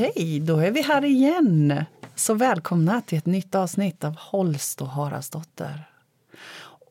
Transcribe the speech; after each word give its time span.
Okej, 0.00 0.40
då 0.40 0.56
är 0.58 0.70
vi 0.70 0.82
här 0.82 1.04
igen. 1.04 1.84
Så 2.14 2.34
välkomna 2.34 3.00
till 3.00 3.18
ett 3.18 3.26
nytt 3.26 3.54
avsnitt 3.54 4.04
av 4.04 4.16
Holst 4.18 4.82
och 4.82 4.88
Haraldsdotter. 4.88 5.84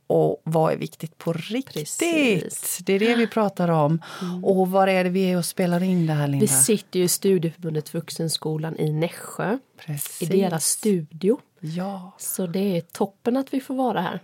Och 0.07 0.41
vad 0.43 0.73
är 0.73 0.77
viktigt 0.77 1.17
på 1.17 1.33
riktigt? 1.33 1.73
Precis. 1.73 2.77
Det 2.83 2.93
är 2.93 2.99
det 2.99 3.15
vi 3.15 3.27
pratar 3.27 3.69
om. 3.69 4.01
Och 4.43 4.69
var 4.69 4.87
är 4.87 5.03
det 5.03 5.09
vi 5.09 5.31
är 5.31 5.37
och 5.37 5.45
spelar 5.45 5.83
in 5.83 6.07
det 6.07 6.13
här, 6.13 6.27
Linda? 6.27 6.41
Vi 6.41 6.47
sitter 6.47 6.99
ju 6.99 7.05
i 7.05 7.07
Studieförbundet 7.07 7.93
Vuxenskolan 7.93 8.77
i 8.79 8.91
Nässjö. 8.93 9.57
Precis. 9.85 10.21
I 10.31 10.41
deras 10.41 10.65
studio. 10.65 11.39
Ja, 11.59 12.11
Så 12.17 12.47
det 12.47 12.77
är 12.77 12.81
toppen 12.81 13.37
att 13.37 13.53
vi 13.53 13.61
får 13.61 13.75
vara 13.75 14.01
här. 14.01 14.19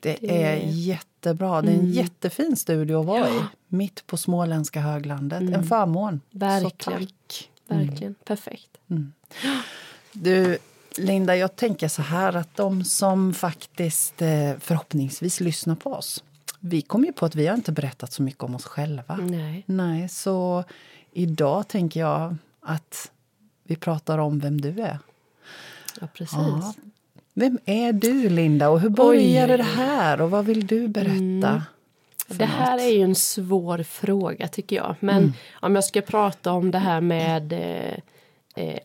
det, 0.00 0.16
Det- 0.20 0.42
är 0.42 0.56
jättebra. 0.70 1.62
Det 1.62 1.70
är 1.72 1.74
en 1.76 1.90
jättefin 1.92 2.56
studio 2.56 3.00
att 3.00 3.06
vara 3.06 3.28
i. 3.28 3.40
Mitt 3.68 4.06
på 4.06 4.16
småländska 4.16 4.80
höglandet. 4.80 5.40
En 5.42 5.64
förmån. 5.64 6.20
Verkligen. 6.30 6.70
Så 6.70 6.90
tack. 6.90 7.50
Verkligen. 7.68 8.14
Perfekt. 8.24 8.70
Du, 10.12 10.58
Linda, 10.96 11.36
jag 11.36 11.56
tänker 11.56 11.88
så 11.88 12.02
här 12.02 12.36
att 12.36 12.56
de 12.56 12.84
som 12.84 13.34
faktiskt 13.34 14.22
eh, 14.22 14.52
förhoppningsvis 14.60 15.40
lyssnar 15.40 15.74
på 15.74 15.92
oss. 15.92 16.24
Vi 16.60 16.82
kom 16.82 17.04
ju 17.04 17.12
på 17.12 17.26
att 17.26 17.34
vi 17.34 17.46
har 17.46 17.54
inte 17.54 17.72
berättat 17.72 18.12
så 18.12 18.22
mycket 18.22 18.42
om 18.42 18.54
oss 18.54 18.64
själva. 18.64 19.16
Nej. 19.16 19.64
Nej, 19.66 20.08
så 20.08 20.64
idag 21.12 21.68
tänker 21.68 22.00
jag 22.00 22.36
att 22.60 23.10
vi 23.64 23.76
pratar 23.76 24.18
om 24.18 24.38
vem 24.38 24.60
du 24.60 24.80
är. 24.80 24.98
Ja, 26.00 26.06
precis. 26.14 26.38
Ja. 26.38 26.74
Vem 27.34 27.58
är 27.64 27.92
du, 27.92 28.28
Linda? 28.28 28.68
Och 28.68 28.80
hur 28.80 28.88
började 28.88 29.52
oj, 29.52 29.58
det 29.58 29.64
här? 29.64 30.20
Och 30.20 30.30
vad 30.30 30.44
vill 30.44 30.66
du 30.66 30.88
berätta? 30.88 31.62
För 32.34 32.38
Det 32.38 32.50
här 32.50 32.72
något? 32.72 32.80
är 32.80 32.88
ju 32.88 33.02
en 33.02 33.14
svår 33.14 33.82
fråga 33.82 34.48
tycker 34.48 34.76
jag. 34.76 34.94
Men 35.00 35.16
Mm. 35.18 35.32
om 35.60 35.74
jag 35.74 35.84
ska 35.84 36.00
prata 36.00 36.52
om 36.52 36.70
det 36.70 36.78
här 36.78 37.00
med 37.00 37.52
eh, 37.52 37.98
eh, 38.64 38.78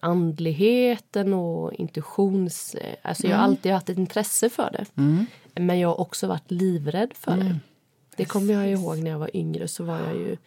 andligheten 0.54 1.34
och 1.34 1.74
intuitions... 1.74 2.76
Eh, 2.76 2.96
alltså 3.02 3.24
jag 3.28 3.36
har 3.38 3.44
Mm. 3.44 3.50
alltid 3.52 3.72
haft 3.72 3.90
ett 3.90 3.98
intresse 3.98 4.50
för 4.50 4.70
det. 4.72 4.86
Men 5.62 5.80
jag 5.80 5.90
har 5.90 6.00
också 6.02 6.28
varit 6.28 6.52
livrädd 6.52 7.12
för 7.14 7.32
Mm. 7.32 7.48
det. 7.48 7.56
Det 8.16 8.26
kommer 8.26 8.54
jag 8.54 8.70
ihåg 8.72 8.98
när 8.98 9.12
jag 9.12 9.20
var 9.20 9.36
yngre 9.38 9.68
så 9.68 9.84
var 9.84 10.00
jag 10.00 10.16
ju... 10.16 10.38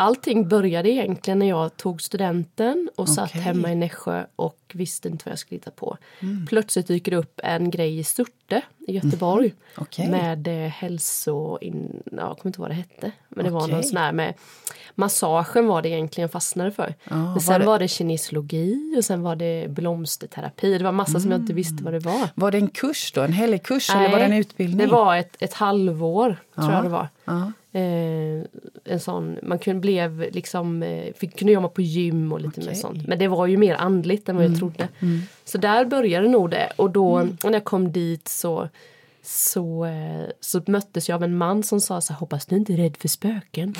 Allting 0.00 0.48
började 0.48 0.90
egentligen 0.90 1.38
när 1.38 1.48
jag 1.48 1.76
tog 1.76 2.02
studenten 2.02 2.90
och 2.96 3.08
satt 3.08 3.30
Okej. 3.30 3.40
hemma 3.40 3.72
i 3.72 3.74
Nässjö 3.74 4.24
och 4.36 4.58
visste 4.74 5.08
inte 5.08 5.22
vad 5.26 5.32
jag 5.32 5.38
skulle 5.38 5.56
hitta 5.56 5.70
på. 5.70 5.96
Mm. 6.20 6.46
Plötsligt 6.46 6.86
dyker 6.86 7.10
det 7.10 7.16
upp 7.16 7.40
en 7.44 7.70
grej 7.70 7.98
i 7.98 8.04
Surte 8.04 8.62
i 8.86 8.92
Göteborg 8.94 9.46
Mhm. 9.46 9.56
Okej. 9.84 10.10
med 10.10 10.48
eh, 10.48 10.70
hälso... 10.70 11.58
In, 11.60 12.02
ja, 12.04 12.12
jag 12.12 12.38
kommer 12.38 12.48
inte 12.48 12.56
ihåg 12.58 12.68
vad 12.68 12.70
det 12.70 12.74
hette. 12.74 13.12
Men 13.28 13.44
det 13.44 13.50
var 13.50 13.60
Okej. 13.62 13.74
någon 13.74 13.84
sån 13.84 13.96
här 13.96 14.12
med... 14.12 14.34
Massagen 14.94 15.66
var 15.66 15.82
det 15.82 15.88
egentligen 15.88 16.22
jag 16.24 16.32
fastnade 16.32 16.70
för. 16.70 16.94
Ja, 17.04 17.16
Men 17.16 17.32
var 17.32 17.40
sen 17.40 17.60
det- 17.60 17.66
var 17.66 17.78
det 17.78 17.88
kinesologi 17.88 18.94
och 18.98 19.04
sen 19.04 19.22
var 19.22 19.36
det 19.36 19.66
blomsterterapi. 19.68 20.78
Det 20.78 20.84
var 20.84 20.92
massa 20.92 21.20
som 21.20 21.30
jag 21.30 21.40
inte 21.40 21.52
visste 21.52 21.84
vad 21.84 21.92
det 21.92 21.98
var. 21.98 22.28
Var 22.34 22.50
det 22.50 22.58
en 22.58 22.68
kurs 22.68 23.12
då? 23.14 23.20
En 23.22 23.32
helig 23.32 23.62
kurs 23.62 23.90
eller 23.90 24.10
var 24.10 24.18
det 24.18 24.24
en 24.24 24.32
utbildning? 24.32 24.78
Det 24.86 24.92
var 24.92 25.16
ett, 25.16 25.36
ett 25.42 25.54
halvår, 25.54 26.36
tror 26.54 26.66
Ja. 26.70 26.74
jag 26.74 26.84
det 26.84 26.88
var. 26.88 27.08
Ja. 27.24 27.52
Eh, 27.72 28.44
en 28.84 29.00
sån, 29.00 29.38
man 29.42 29.58
kunde, 29.58 29.80
blev 29.80 30.20
liksom, 30.32 30.82
eh, 30.82 31.12
fick, 31.14 31.38
kunde 31.38 31.52
jobba 31.52 31.68
på 31.68 31.82
gym 31.82 32.32
och 32.32 32.40
lite 32.40 32.60
Okej. 32.60 32.66
mer 32.66 32.74
sånt. 32.74 33.06
Men 33.06 33.18
det 33.18 33.28
var 33.28 33.46
ju 33.46 33.56
mer 33.56 33.74
andligt 33.74 34.28
än 34.28 34.36
vad 34.36 34.44
jag 34.44 34.58
trodde. 34.58 34.88
Så 35.44 35.58
där 35.58 35.84
började 35.84 36.28
nog 36.28 36.50
det. 36.50 36.72
Och 36.76 36.90
då 36.90 37.28
när 37.44 37.52
jag 37.52 37.64
kom 37.64 37.92
dit 37.92 38.28
så 38.28 38.68
så, 39.22 39.84
eh, 39.84 40.30
så 40.40 40.62
möttes 40.66 41.08
jag 41.08 41.16
av 41.16 41.22
en 41.22 41.36
man 41.36 41.62
som 41.62 41.80
sa 41.80 42.00
så 42.00 42.12
här, 42.12 42.20
hoppas 42.20 42.46
du 42.46 42.56
inte 42.56 42.72
är 42.72 42.76
rädd 42.76 42.96
för 42.96 43.08
spöken. 43.08 43.74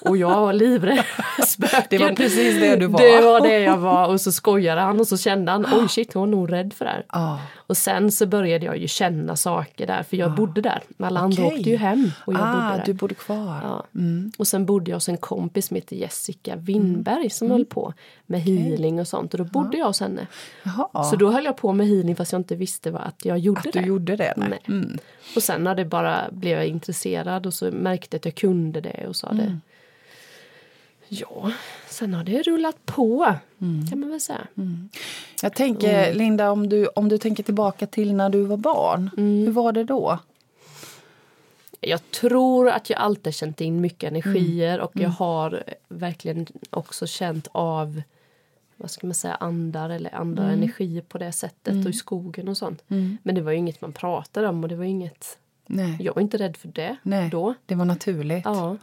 och 0.00 0.16
jag 0.16 0.40
var 0.40 0.52
livrädd 0.52 1.04
för 1.04 1.42
spöken. 1.46 1.86
Det 1.90 1.98
var 1.98 2.12
precis 2.12 2.60
det 2.60 2.76
du 2.76 2.86
var. 2.86 3.00
Det 3.00 3.20
var 3.20 3.40
det 3.40 3.60
jag 3.60 3.78
var 3.78 4.08
och 4.08 4.20
så 4.20 4.32
skojade 4.32 4.80
han 4.80 5.00
och 5.00 5.06
så 5.06 5.16
kände 5.16 5.52
han, 5.52 5.66
oj 5.72 5.88
shit 5.88 6.14
hon 6.14 6.28
är 6.28 6.30
nog 6.32 6.52
rädd 6.52 6.72
för 6.72 6.84
det 6.84 6.90
här. 6.90 7.06
Ja. 7.12 7.40
Och 7.54 7.76
sen 7.76 8.12
så 8.12 8.26
började 8.26 8.66
jag 8.66 8.78
ju 8.78 8.88
känna 8.88 9.36
saker 9.36 9.86
där 9.86 10.02
för 10.02 10.16
jag 10.16 10.34
bodde 10.34 10.60
där. 10.60 10.82
Alla 10.98 11.20
andra 11.20 11.46
åkte 11.46 11.70
ju 11.70 11.76
hem 11.76 12.10
och 12.26 12.32
jag 12.32 12.40
ah, 12.42 12.52
bodde 12.52 12.76
där. 12.76 12.82
du 12.86 12.92
bodde 12.92 13.14
kvar. 13.14 13.60
Ja. 13.62 13.86
Mm. 13.94 14.32
Och 14.38 14.46
sen 14.46 14.66
bodde 14.66 14.90
jag 14.90 14.96
hos 14.96 15.08
en 15.08 15.16
kompis 15.16 15.66
som 15.66 15.74
heter 15.74 15.96
Jessica 15.96 16.56
Winberg 16.56 17.30
som 17.30 17.50
höll 17.50 17.64
på 17.64 17.94
med 18.26 18.40
healing 18.42 19.00
och 19.00 19.08
sånt. 19.08 19.34
Och 19.34 19.38
då 19.38 19.44
bodde 19.44 19.76
jag 19.76 19.86
hos 19.86 20.00
henne. 20.00 20.26
Jaha. 20.62 21.04
Så 21.04 21.16
då 21.16 21.30
höll 21.30 21.44
jag 21.44 21.56
på 21.56 21.72
med 21.72 21.86
healing 21.86 22.16
fast 22.16 22.32
jag 22.32 22.40
inte 22.40 22.56
visste 22.56 22.90
vad, 22.90 23.02
att 23.02 23.24
jag 23.24 23.38
gjorde 23.38 23.60
att 23.60 23.72
det. 23.72 23.80
du 23.80 23.86
gjorde 23.86 24.16
det? 24.16 24.34
Nej. 24.36 24.48
Nej. 24.48 24.60
Mm. 24.68 24.81
Och 25.36 25.42
sen 25.42 25.64
när 25.64 25.74
det 25.74 25.84
bara 25.84 26.28
blev 26.32 26.56
jag 26.58 26.66
intresserad 26.66 27.46
och 27.46 27.54
så 27.54 27.70
märkte 27.70 28.16
att 28.16 28.24
jag 28.24 28.34
kunde 28.34 28.80
det 28.80 29.06
och 29.08 29.16
sa 29.16 29.28
Mm. 29.28 29.44
det. 29.46 29.58
Ja, 31.08 31.50
sen 31.88 32.14
har 32.14 32.24
det 32.24 32.42
rullat 32.42 32.86
på 32.86 33.34
Mm. 33.60 33.86
kan 33.90 34.00
man 34.00 34.10
väl 34.10 34.20
säga. 34.20 34.46
Jag 35.42 35.54
tänker, 35.54 36.14
Linda, 36.14 36.50
om 36.50 36.68
du, 36.68 36.86
om 36.86 37.08
du 37.08 37.18
tänker 37.18 37.42
tillbaka 37.42 37.86
till 37.86 38.14
när 38.14 38.30
du 38.30 38.42
var 38.44 38.56
barn. 38.56 39.10
Mm. 39.16 39.44
Hur 39.44 39.50
var 39.52 39.72
det 39.72 39.84
då? 39.84 40.18
Jag 41.80 42.10
tror 42.10 42.68
att 42.70 42.90
jag 42.90 42.98
alltid 43.00 43.34
känt 43.34 43.60
in 43.60 43.80
mycket 43.80 44.10
energier 44.10 44.80
och 44.80 44.96
Mm. 44.96 45.02
jag 45.04 45.10
har 45.10 45.64
verkligen 45.88 46.46
också 46.70 47.06
känt 47.06 47.48
av 47.52 48.02
vad 48.82 48.90
ska 48.90 49.06
man 49.06 49.14
säga, 49.14 49.34
andar 49.34 49.90
eller 49.90 50.14
andra 50.14 50.42
Mm. 50.44 50.54
energier 50.62 51.02
på 51.02 51.18
det 51.18 51.32
sättet 51.32 51.84
och 51.84 51.90
i 51.90 51.92
skogen 51.92 52.48
och 52.48 52.56
sånt. 52.56 52.82
Men 53.22 53.34
det 53.34 53.40
var 53.40 53.52
ju 53.52 53.58
inget 53.58 53.80
man 53.80 53.92
pratade 53.92 54.48
om 54.48 54.62
och 54.62 54.68
det 54.68 54.76
var 54.76 54.84
inget 54.84 55.38
Nej, 55.66 55.96
Jag 56.00 56.14
var 56.14 56.22
inte 56.22 56.36
rädd 56.38 56.56
för 56.56 56.68
det 56.68 56.96
Nej. 57.02 57.30
då. 57.30 57.54
det 57.66 57.74
var 57.74 57.84
naturligt. 57.84 58.44
Ja. 58.44 58.76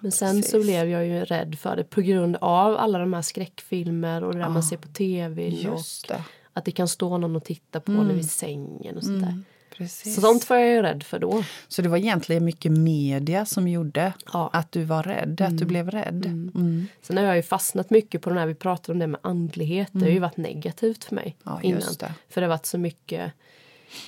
Men 0.00 0.12
sen 0.12 0.36
Precis. 0.36 0.50
så 0.50 0.60
blev 0.62 0.88
jag 0.88 1.06
ju 1.06 1.24
rädd 1.24 1.58
för 1.58 1.76
det 1.76 1.84
på 1.84 2.00
grund 2.00 2.36
av 2.40 2.76
alla 2.76 2.98
de 2.98 3.12
här 3.12 3.22
skräckfilmer 3.22 4.24
och 4.24 4.32
det 4.32 4.38
där 4.38 4.48
man 4.48 4.62
ser 4.62 4.76
på 4.76 4.88
tv. 4.88 5.48
Just 5.48 6.10
och 6.10 6.16
det. 6.16 6.22
att 6.52 6.64
det 6.64 6.70
kan 6.70 6.88
stå 6.88 7.18
någon 7.18 7.36
och 7.36 7.44
titta 7.44 7.80
på 7.80 7.92
mm. 7.92 8.08
vid 8.08 8.30
sängen 8.30 8.96
och 8.96 9.04
sånt 9.04 9.22
där. 9.22 9.42
Precis. 9.76 10.14
Så 10.14 10.20
sånt 10.20 10.50
var 10.50 10.56
jag 10.56 10.68
ju 10.68 10.82
rädd 10.82 11.02
för 11.02 11.18
då. 11.18 11.44
Så 11.68 11.82
det 11.82 11.88
var 11.88 11.96
egentligen 11.96 12.44
mycket 12.44 12.72
media 12.72 13.44
som 13.46 13.68
gjorde 13.68 14.12
Ja. 14.32 14.50
att 14.52 14.72
du 14.72 14.84
var 14.84 15.02
rädd, 15.02 15.40
att 15.40 15.58
du 15.58 15.64
blev 15.64 15.90
rädd. 15.90 16.26
Mm. 16.26 16.86
Sen 17.02 17.16
har 17.16 17.24
jag 17.24 17.36
ju 17.36 17.42
fastnat 17.42 17.90
mycket 17.90 18.22
på 18.22 18.28
den 18.30 18.38
här 18.38 18.46
vi 18.46 18.54
pratade 18.54 18.92
om 18.92 18.98
det 18.98 19.06
med 19.06 19.20
andlighet. 19.22 19.88
Det 19.92 20.00
har 20.04 20.08
ju 20.12 20.18
varit 20.18 20.36
negativt 20.36 21.04
för 21.04 21.14
mig 21.14 21.36
Ja, 21.44 21.60
innan. 21.62 21.80
just 21.80 22.00
det. 22.00 22.12
För 22.28 22.40
det 22.40 22.46
har 22.46 22.48
varit 22.54 22.66
så 22.66 22.78
mycket 22.78 23.32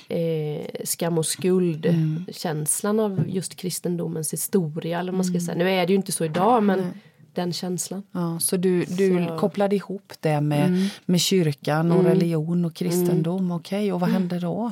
eh, 0.09 0.65
skam 0.83 1.17
och 1.17 1.25
skuld 1.25 1.87
känslan 2.31 2.99
av 2.99 3.23
just 3.27 3.55
kristendomens 3.55 4.33
historia. 4.33 4.99
Eller 4.99 5.11
man 5.11 5.25
ska 5.25 5.39
säga. 5.39 5.57
Nu 5.57 5.69
är 5.71 5.85
det 5.87 5.93
ju 5.93 5.97
inte 5.97 6.11
så 6.11 6.25
idag 6.25 6.63
men 6.63 6.91
den 7.33 7.53
känslan. 7.53 8.03
Ja, 8.11 8.39
så 8.39 8.57
du, 8.57 8.85
du 8.85 9.25
Så- 9.29 9.37
kopplade 9.37 9.75
ihop 9.75 10.13
det 10.19 10.41
med, 10.41 10.67
Mm. 10.67 10.87
med 11.05 11.21
kyrkan 11.21 11.91
och 11.91 12.03
religion 12.03 12.65
och 12.65 12.73
kristendom. 12.75 13.51
Okej, 13.51 13.93
och 13.93 13.99
vad 13.99 14.09
Mm. 14.09 14.21
hände 14.21 14.39
då? 14.39 14.71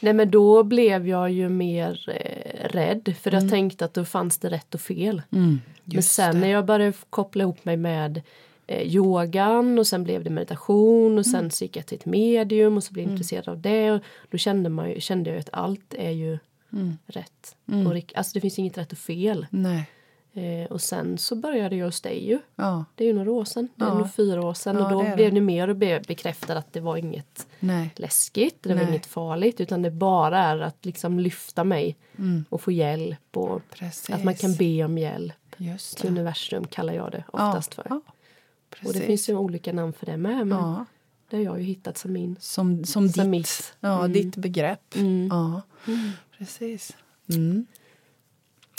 Nej 0.00 0.12
men 0.12 0.30
då 0.30 0.62
blev 0.62 1.08
jag 1.08 1.30
ju 1.30 1.48
mer 1.48 2.08
eh, 2.10 2.68
rädd 2.68 3.14
för 3.20 3.30
Mm. 3.30 3.44
jag 3.44 3.50
tänkte 3.50 3.84
att 3.84 3.94
då 3.94 4.04
fanns 4.04 4.38
det 4.38 4.48
rätt 4.50 4.74
och 4.74 4.80
fel. 4.80 5.22
men 5.30 5.60
just 5.84 6.10
sen 6.12 6.34
det. 6.34 6.40
när 6.40 6.48
jag 6.48 6.64
började 6.66 6.92
koppla 7.10 7.42
ihop 7.42 7.64
mig 7.64 7.76
med 7.76 8.22
eh, 8.66 8.82
yogan 8.94 9.78
och 9.78 9.86
sen 9.86 10.04
blev 10.04 10.24
det 10.24 10.30
meditation 10.30 11.06
och 11.18 11.24
Mm. 11.26 11.40
sen 11.40 11.50
så 11.50 11.64
gick 11.64 11.76
jag 11.76 11.86
till 11.86 11.98
ett 11.98 12.06
medium 12.06 12.76
och 12.76 12.84
så 12.84 12.92
blev 12.92 13.04
jag 13.04 13.12
intresserad 13.12 13.48
av 13.48 13.60
det. 13.60 13.90
Och 13.92 14.00
då 14.30 14.38
kände, 14.38 14.68
man 14.68 14.90
ju, 14.90 15.00
kände 15.00 15.30
jag 15.30 15.38
att 15.38 15.48
allt 15.52 15.94
är 15.98 16.10
ju 16.10 16.38
Mm. 16.72 16.98
rätt. 17.06 17.56
Och, 17.86 18.12
alltså 18.16 18.34
det 18.34 18.40
finns 18.40 18.58
inget 18.58 18.78
rätt 18.78 18.92
och 18.92 18.98
fel. 18.98 19.46
Nej. 19.50 19.90
Eh, 20.36 20.66
och 20.70 20.80
sen 20.80 21.18
så 21.18 21.36
började 21.36 21.76
jag 21.76 21.86
hos 21.86 22.00
dig 22.00 22.26
ju. 22.28 22.38
Ja, 22.56 22.84
Det 22.94 23.04
är 23.04 23.08
ju 23.08 23.14
några 23.14 23.30
år 23.32 23.44
sedan. 23.44 23.68
Det 23.76 23.84
är 23.84 23.88
Ja. 23.88 23.98
nog 23.98 24.12
fyra 24.14 24.46
år 24.46 24.54
sedan. 24.54 24.76
Ja, 24.76 24.84
och 24.84 24.90
då 24.90 25.02
det 25.02 25.14
blev 25.16 25.34
det. 25.34 25.40
mer 25.40 25.68
och 25.68 25.76
mer 25.76 26.00
bekräftat 26.08 26.56
att 26.56 26.72
det 26.72 26.80
var 26.80 26.96
inget 26.96 27.46
nej. 27.60 27.90
läskigt, 27.96 28.62
det 28.62 28.68
var 28.68 28.76
Nej. 28.76 28.88
inget 28.88 29.06
farligt 29.06 29.60
utan 29.60 29.82
det 29.82 29.90
bara 29.90 30.38
är 30.38 30.58
att 30.60 30.84
liksom 30.86 31.20
lyfta 31.20 31.64
mig 31.64 31.96
och 32.48 32.60
få 32.60 32.72
hjälp 32.72 33.36
och 33.36 33.46
Mm. 33.50 33.62
Precis. 33.70 34.10
att 34.10 34.24
man 34.24 34.34
kan 34.34 34.54
be 34.54 34.84
om 34.84 34.98
hjälp 34.98 35.34
Just 35.56 35.98
till 35.98 36.10
universum 36.10 36.64
kallar 36.66 36.92
jag 36.92 37.12
det 37.12 37.24
oftast 37.32 37.74
för. 37.74 38.00
Och 38.86 38.92
det 38.92 39.00
finns 39.00 39.28
ju 39.28 39.36
olika 39.36 39.72
namn 39.72 39.92
för 39.92 40.06
det 40.06 40.16
med 40.16 40.46
men 40.46 40.84
det 41.30 41.36
har 41.36 41.44
jag 41.44 41.58
ju 41.58 41.64
hittat 41.64 41.98
som 41.98 42.12
min. 42.12 42.36
som, 42.40 42.84
som, 42.84 43.08
Som 43.08 43.22
ditt, 43.24 43.30
mitt. 43.30 43.74
Ja, 43.80 44.08
ditt 44.08 44.36
begrepp. 44.36 44.96
Mm. 44.96 45.28
Ja, 45.32 45.62
precis. 46.38 46.96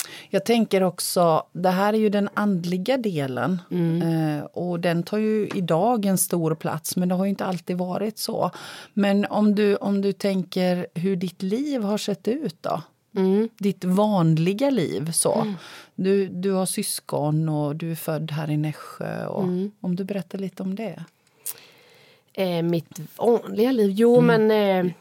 Mm. 0.08 0.28
Jag 0.30 0.44
tänker 0.44 0.82
också, 0.82 1.42
det 1.52 1.70
här 1.70 1.92
är 1.92 1.98
ju 1.98 2.08
den 2.08 2.28
andliga 2.34 2.96
delen. 2.96 3.62
Mm. 3.70 4.02
Eh, 4.38 4.44
och 4.44 4.80
den 4.80 5.02
tar 5.02 5.18
ju 5.18 5.48
idag 5.54 6.04
en 6.04 6.18
stor 6.18 6.54
plats, 6.54 6.96
men 6.96 7.08
det 7.08 7.14
har 7.14 7.24
ju 7.24 7.30
inte 7.30 7.44
alltid 7.44 7.78
varit 7.78 8.18
så. 8.18 8.50
Men 8.94 9.24
om 9.24 9.54
du, 9.54 9.76
om 9.76 10.00
du 10.02 10.12
tänker 10.12 10.86
hur 10.94 11.16
ditt 11.16 11.42
liv 11.42 11.82
har 11.82 11.98
sett 11.98 12.28
ut 12.28 12.56
då? 12.60 12.82
Mm. 13.16 13.48
Ditt 13.58 13.84
vanliga 13.84 14.70
liv 14.70 15.10
så. 15.12 15.54
Du, 15.94 16.26
du 16.28 16.50
har 16.52 16.66
syskon 16.66 17.48
och 17.48 17.76
du 17.76 17.90
är 17.90 17.94
född 17.94 18.30
här 18.30 18.50
i 18.50 18.56
Nässjö. 18.56 19.26
Och, 19.26 19.42
Mm. 19.44 19.70
Om 19.80 19.96
du 19.96 20.04
berättar 20.04 20.38
lite 20.38 20.62
om 20.62 20.74
det. 20.74 21.04
Eh, 22.32 22.62
mitt 22.62 23.00
vanliga 23.16 23.72
liv? 23.72 23.90
Jo 23.90 24.18
Mm. 24.18 24.46
men 24.48 24.86
eh, 24.86 24.92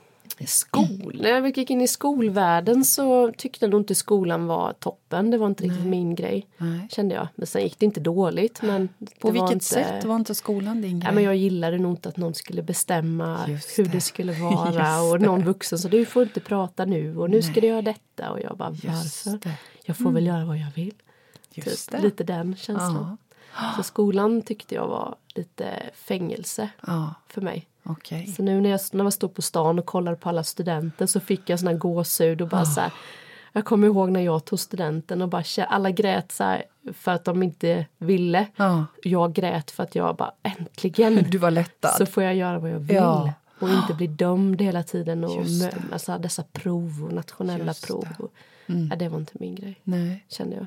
Skol. 0.48 1.20
När 1.22 1.30
jag 1.30 1.58
gick 1.58 1.70
in 1.70 1.82
i 1.82 1.88
skolvärlden 1.88 2.86
så 2.86 3.32
tyckte 3.38 3.66
jag 3.66 3.72
nog 3.72 3.82
inte 3.82 3.96
skolan 3.96 4.48
var 4.48 4.74
toppen. 4.74 5.32
Det 5.32 5.38
var 5.38 5.48
inte 5.48 5.64
riktigt 5.64 5.86
min 5.86 6.16
grej. 6.16 6.48
Nej. 6.58 6.88
Kände 6.92 7.16
jag. 7.16 7.28
Men 7.36 7.48
sen 7.48 7.62
gick 7.62 7.80
det 7.80 7.86
inte 7.86 8.00
dåligt. 8.00 8.62
Men 8.62 8.90
På 9.20 9.32
vilket 9.32 9.52
inte... 9.52 9.66
sätt 9.66 10.04
var 10.04 10.16
inte 10.16 10.36
skolan 10.36 10.82
din 10.82 11.00
grej? 11.00 11.10
Ja, 11.10 11.16
men 11.16 11.24
jag 11.24 11.36
gillade 11.36 11.78
nog 11.78 11.92
inte 11.92 12.10
att 12.10 12.18
någon 12.18 12.34
skulle 12.34 12.64
bestämma 12.64 13.46
Just 13.48 13.80
hur 13.80 13.84
det. 13.86 13.92
det 13.92 14.02
skulle 14.02 14.34
vara 14.42 14.72
Just 14.74 15.14
och 15.14 15.22
någon 15.22 15.44
vuxen 15.44 15.80
så 15.80 15.88
du 15.88 16.06
får 16.06 16.24
inte 16.24 16.40
prata 16.40 16.86
nu 16.86 17.18
och 17.18 17.30
nu 17.30 17.42
ska 17.42 17.52
Nej. 17.52 17.62
du 17.62 17.68
göra 17.68 17.82
detta 17.82 18.32
och 18.32 18.42
jag 18.42 18.58
bara 18.58 18.70
varför? 18.70 19.40
Jag 19.86 19.98
får 19.98 20.12
väl 20.12 20.26
göra 20.26 20.46
vad 20.46 20.58
jag 20.58 20.72
vill. 20.76 20.94
Just 21.54 21.92
Typ. 21.92 22.02
Lite 22.02 22.24
den 22.24 22.56
känslan. 22.56 23.18
Så 23.78 23.84
skolan 23.84 24.42
tyckte 24.42 24.76
jag 24.76 24.88
var 24.88 25.16
lite 25.36 25.66
fängelse 25.94 26.70
Ja, 26.88 27.14
för 27.28 27.42
mig. 27.42 27.68
Okej. 27.90 28.28
Så 28.28 28.44
nu 28.44 28.62
när 28.62 28.70
jag, 28.70 28.80
när 28.92 29.04
jag 29.04 29.14
stod 29.14 29.34
på 29.34 29.42
stan 29.42 29.80
och 29.80 29.86
kollade 29.86 30.18
på 30.18 30.30
alla 30.30 30.44
studenter 30.44 31.06
så 31.06 31.20
fick 31.20 31.50
jag 31.50 31.60
sån 31.60 31.68
här 31.68 31.76
gåshud 31.76 32.42
och 32.42 32.48
bara 32.48 32.66
så 32.66 32.82
här, 32.82 32.92
Jag 33.54 33.66
kommer 33.66 33.88
ihåg 33.88 34.10
när 34.12 34.22
jag 34.22 34.46
tog 34.46 34.60
studenten 34.60 35.22
och 35.22 35.30
bara 35.30 35.44
alla 35.66 35.92
grät 35.92 36.32
så 36.32 36.44
här 36.44 36.64
för 36.94 37.12
att 37.12 37.26
de 37.26 37.44
inte 37.44 37.86
ville. 37.98 38.48
Ja. 38.56 38.86
Jag 39.04 39.34
grät 39.34 39.72
för 39.72 39.84
att 39.84 39.96
jag 39.96 40.16
bara 40.16 40.32
äntligen 40.44 41.26
Du 41.30 41.38
var 41.38 41.52
lättad. 41.52 41.92
så 41.98 42.06
får 42.06 42.24
jag 42.24 42.36
göra 42.36 42.60
vad 42.60 42.72
jag 42.72 42.80
vill. 42.80 42.96
Ja. 42.96 43.34
Och 43.60 43.70
inte 43.70 43.94
bli 43.94 44.08
dömd 44.08 44.62
hela 44.62 44.84
tiden 44.84 45.24
och 45.24 45.46
alltså, 45.92 46.18
dessa 46.18 46.44
prov 46.44 47.04
och 47.06 47.14
nationella 47.14 47.66
Just 47.66 47.88
prov. 47.88 48.08
det. 48.18 48.24
Och, 48.24 48.32
Mm. 48.70 48.88
ja, 48.92 48.96
det 48.96 49.10
var 49.10 49.18
inte 49.20 49.32
min 49.40 49.56
grej 49.56 49.80
Nej. 49.84 50.26
kände 50.30 50.56
jag. 50.56 50.66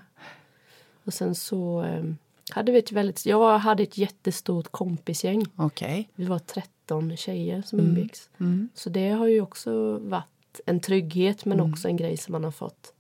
Och 1.05 1.15
sen 1.15 1.35
så 1.35 1.83
eh, 1.85 2.05
hade 2.51 2.73
vi 2.73 2.79
ett 2.79 2.93
väldigt, 2.93 3.27
jag 3.27 3.59
hade 3.59 3.83
ett 3.83 3.99
jättestort 3.99 4.69
kompisgäng. 4.73 5.45
Okej. 5.57 6.09
Vi 6.15 6.25
var 6.25 6.39
13 6.91 7.17
tjejer 7.17 7.63
som 7.63 7.79
Mm. 7.79 7.91
umgicks. 7.91 8.29
Mm. 8.41 8.69
Så 8.75 8.91
det 8.91 9.11
har 9.11 9.27
ju 9.27 9.41
också 9.41 9.99
varit 9.99 10.61
en 10.67 10.81
trygghet 10.81 11.45
men 11.45 11.61
också 11.61 11.89
en 11.89 11.97
grej 11.97 12.17
som 12.17 12.33
man 12.33 12.45
har 12.45 12.51
fått 12.51 12.93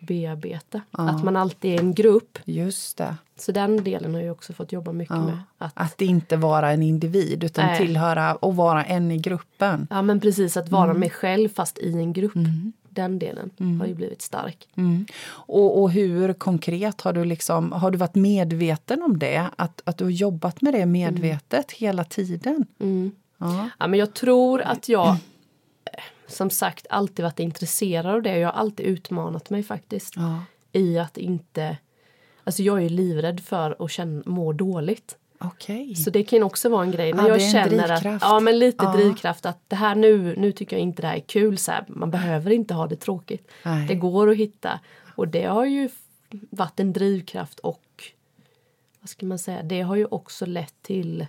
bearbeta. 0.00 0.80
Ja. 0.90 1.08
Att 1.10 1.24
man 1.24 1.36
alltid 1.36 1.74
är 1.74 1.78
en 1.80 1.94
grupp. 1.94 2.38
Just 2.44 2.96
det. 2.96 3.16
Så 3.36 3.52
den 3.52 3.84
delen 3.84 4.14
har 4.14 4.20
jag 4.20 4.32
också 4.32 4.52
fått 4.52 4.72
jobba 4.72 4.92
mycket 4.92 5.16
Ja. 5.16 5.24
med. 5.26 5.38
Att, 5.58 5.72
Att 5.74 6.00
inte 6.02 6.36
vara 6.36 6.70
en 6.72 6.82
individ 6.82 7.44
utan 7.44 7.66
Nej. 7.66 7.78
tillhöra 7.78 8.34
och 8.34 8.56
vara 8.56 8.84
en 8.84 9.10
i 9.10 9.18
gruppen. 9.18 9.86
ja 9.90 10.02
men 10.02 10.20
precis, 10.20 10.56
att 10.56 10.68
vara 10.68 10.90
Mm. 10.90 11.00
mig 11.00 11.10
själv 11.10 11.48
fast 11.48 11.78
i 11.78 11.92
en 11.92 12.12
grupp. 12.12 12.32
Den 12.98 13.18
delen 13.18 13.50
har 13.80 13.86
ju 13.86 13.94
blivit 13.94 14.22
stark. 14.22 14.68
Mm. 14.74 15.06
Och, 15.26 15.82
och 15.82 15.90
hur 15.90 16.32
konkret 16.32 17.00
har 17.00 17.12
du 17.12 17.24
liksom, 17.24 17.72
har 17.72 17.90
du 17.90 17.98
varit 17.98 18.14
medveten 18.14 19.02
om 19.02 19.18
det? 19.18 19.50
Att, 19.56 19.82
att 19.84 19.98
du 19.98 20.04
har 20.04 20.10
jobbat 20.10 20.60
med 20.62 20.74
det 20.74 20.86
medvetet 20.86 21.72
hela 21.72 22.04
tiden? 22.04 22.66
Mm. 22.78 23.10
Ja. 23.38 23.70
Ja, 23.78 23.86
men 23.86 23.98
jag 23.98 24.14
tror 24.14 24.60
att 24.60 24.88
jag 24.88 25.08
eh, 25.08 25.14
som 26.26 26.50
sagt 26.50 26.86
alltid 26.90 27.22
varit 27.22 27.40
intresserad 27.40 28.14
av 28.14 28.22
det. 28.22 28.38
Jag 28.38 28.48
har 28.48 28.60
alltid 28.60 28.86
utmanat 28.86 29.50
mig 29.50 29.62
faktiskt. 29.62 30.16
ja. 30.16 30.44
I 30.72 30.98
att 30.98 31.18
inte... 31.18 31.76
Alltså 32.44 32.62
jag 32.62 32.84
är 32.84 32.88
livrädd 32.88 33.40
för 33.40 33.84
att 33.84 33.90
känna, 33.90 34.22
må 34.26 34.52
dåligt. 34.52 35.16
Okej. 35.38 35.94
Så 35.94 36.10
det 36.10 36.22
kan 36.24 36.42
också 36.42 36.68
vara 36.68 36.82
en 36.84 36.90
grej. 36.90 37.12
När 37.12 37.22
Ja, 37.22 37.28
jag 37.38 37.50
känner 37.52 37.88
att, 37.92 38.22
ja 38.22 38.40
men 38.40 38.58
lite 38.58 38.84
Ja. 38.84 38.92
drivkraft 38.92 39.46
att 39.46 39.58
det 39.68 39.76
här 39.76 39.94
nu, 39.94 40.36
nu 40.36 40.52
tycker 40.52 40.76
jag 40.76 40.82
inte 40.82 41.02
det 41.02 41.08
här 41.08 41.16
är 41.16 41.20
kul. 41.20 41.58
Så 41.58 41.72
här, 41.72 41.84
man 41.88 42.10
behöver 42.10 42.50
inte 42.50 42.74
ha 42.74 42.86
det 42.86 42.96
tråkigt. 42.96 43.50
Nej. 43.64 43.86
Det 43.88 43.94
går 43.94 44.30
att 44.30 44.36
hitta. 44.36 44.80
Och 45.16 45.28
det 45.28 45.44
har 45.44 45.64
ju 45.64 45.88
varit 46.50 46.80
en 46.80 46.92
drivkraft 46.92 47.58
och 47.58 48.04
vad 49.00 49.08
ska 49.08 49.26
man 49.26 49.38
säga, 49.38 49.62
det 49.62 49.80
har 49.80 49.96
ju 49.96 50.04
också 50.04 50.46
lett 50.46 50.74
till 50.82 51.26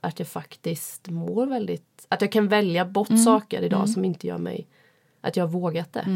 att 0.00 0.18
jag 0.18 0.28
faktiskt 0.28 1.08
mår 1.08 1.46
väldigt, 1.46 2.06
att 2.08 2.20
jag 2.20 2.32
kan 2.32 2.48
välja 2.48 2.84
bort 2.84 3.10
Mm. 3.10 3.22
saker 3.22 3.62
idag 3.62 3.88
som 3.90 4.04
inte 4.04 4.26
gör 4.26 4.38
mig, 4.38 4.66
att 5.20 5.36
jag 5.36 5.44
har 5.44 5.50
vågat 5.52 5.92
det. 5.92 6.06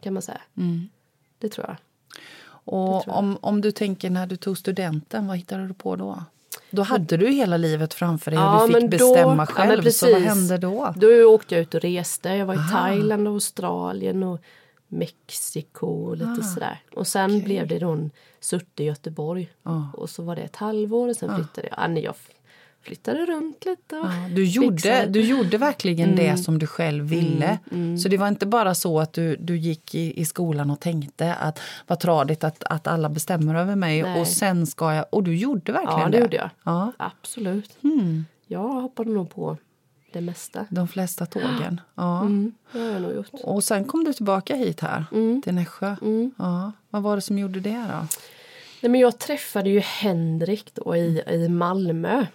Kan 0.00 0.12
man 0.14 0.22
säga. 0.22 0.40
Mm. 0.56 0.88
Det 1.38 1.48
tror 1.48 1.66
jag. 1.66 1.76
Och 2.50 3.08
om, 3.08 3.38
om 3.40 3.60
du 3.60 3.70
tänker 3.72 4.10
när 4.10 4.26
du 4.26 4.36
tog 4.36 4.58
studenten, 4.58 5.26
vad 5.26 5.36
hittade 5.36 5.66
du 5.68 5.74
på 5.74 5.96
då? 5.96 6.24
Då 6.70 6.82
hade 6.82 7.16
du 7.16 7.28
hela 7.30 7.56
livet 7.56 7.94
framför 7.94 8.30
dig 8.30 8.38
och 8.40 8.44
Ja, 8.44 8.60
du 8.66 8.66
fick 8.66 8.82
men 8.82 8.90
då- 8.90 9.12
bestämma 9.12 9.42
ja, 9.42 9.46
själv. 9.46 9.90
så 9.90 10.12
vad 10.12 10.22
hände 10.22 10.58
då? 10.58 10.92
Då 10.96 11.24
åkte 11.24 11.54
jag 11.54 11.62
ut 11.62 11.74
och 11.74 11.80
reste. 11.80 12.28
Jag 12.28 12.46
var 12.46 12.54
i 12.54 12.58
Aha. 12.58 12.78
Thailand 12.88 13.28
och 13.28 13.34
Australien 13.34 14.22
och 14.22 14.40
Mexiko 14.88 15.86
och 15.86 16.16
lite 16.16 16.30
Ah, 16.40 16.42
sådär. 16.42 16.80
Och 16.96 17.06
sen 17.06 17.30
okej. 17.30 17.42
blev 17.42 17.66
det 17.66 17.78
då 17.78 17.90
en 17.90 18.10
surt 18.40 18.80
i 18.80 18.84
Göteborg. 18.84 19.50
Ja. 19.62 19.90
Och 19.94 20.10
så 20.10 20.22
var 20.22 20.36
det 20.36 20.42
ett 20.42 20.56
halvår 20.56 21.08
och 21.08 21.16
sen 21.16 21.36
flyttade 21.36 21.68
jag. 21.68 21.78
Ja, 21.78 21.86
nej, 21.88 22.02
jag 22.04 22.14
flyttade 22.88 23.26
runt 23.26 23.64
lite. 23.64 23.96
och 23.98 24.06
Ja, 24.06 24.28
du, 24.34 24.44
gjorde, 24.44 24.76
fixade. 24.76 25.06
du 25.06 25.20
gjorde 25.20 25.58
verkligen 25.58 26.08
Mm. 26.12 26.16
det 26.16 26.36
som 26.42 26.58
du 26.58 26.66
själv 26.66 27.04
ville. 27.04 27.58
Så 28.02 28.08
det 28.08 28.16
var 28.16 28.28
inte 28.28 28.46
bara 28.46 28.74
så 28.74 29.00
att 29.00 29.12
du, 29.12 29.36
du 29.36 29.56
gick 29.58 29.94
i, 29.94 30.20
i 30.20 30.24
skolan 30.24 30.70
och 30.70 30.80
tänkte 30.80 31.34
att 31.34 31.60
vad 31.86 32.00
tradigt 32.00 32.44
att, 32.44 32.64
att 32.64 32.86
alla 32.86 33.08
bestämmer 33.08 33.54
över 33.54 33.76
mig 33.76 34.02
Nej. 34.02 34.20
och 34.20 34.26
sen 34.26 34.66
ska 34.66 34.94
jag... 34.94 35.04
Och 35.10 35.22
du 35.24 35.36
gjorde 35.36 35.72
verkligen 35.72 36.00
Ja, 36.00 36.08
det 36.08 36.18
gjorde 36.18 36.36
jag. 36.36 36.50
Ja, 36.64 36.92
Absolut. 36.96 37.76
mm, 37.84 38.24
Jag 38.46 38.68
hoppade 38.68 39.10
nog 39.10 39.30
på 39.34 39.56
det 40.12 40.20
mesta. 40.20 40.66
de 40.70 40.88
flesta 40.88 41.26
tågen. 41.26 41.80
Ja. 41.94 42.20
Mm, 42.22 42.52
det 42.72 42.78
har 42.78 42.86
jag 42.86 43.02
nog 43.02 43.14
gjort. 43.14 43.28
Och 43.42 43.64
sen 43.64 43.84
kom 43.84 44.04
du 44.04 44.12
tillbaka 44.12 44.54
hit 44.56 44.80
här, 44.80 45.04
Mm. 45.12 45.42
till 45.42 45.54
Nässjö. 45.54 45.96
Mm. 46.02 46.30
Ja. 46.38 46.72
Vad 46.90 47.02
var 47.02 47.16
det 47.16 47.22
som 47.22 47.38
gjorde 47.38 47.60
det 47.60 47.84
då? 47.92 48.06
Nej, 48.80 48.90
men 48.90 49.00
jag 49.00 49.18
träffade 49.18 49.70
ju 49.70 49.80
Henrik 49.80 50.74
då 50.74 50.96
i, 50.96 51.22
i 51.30 51.48
Malmö. 51.48 52.26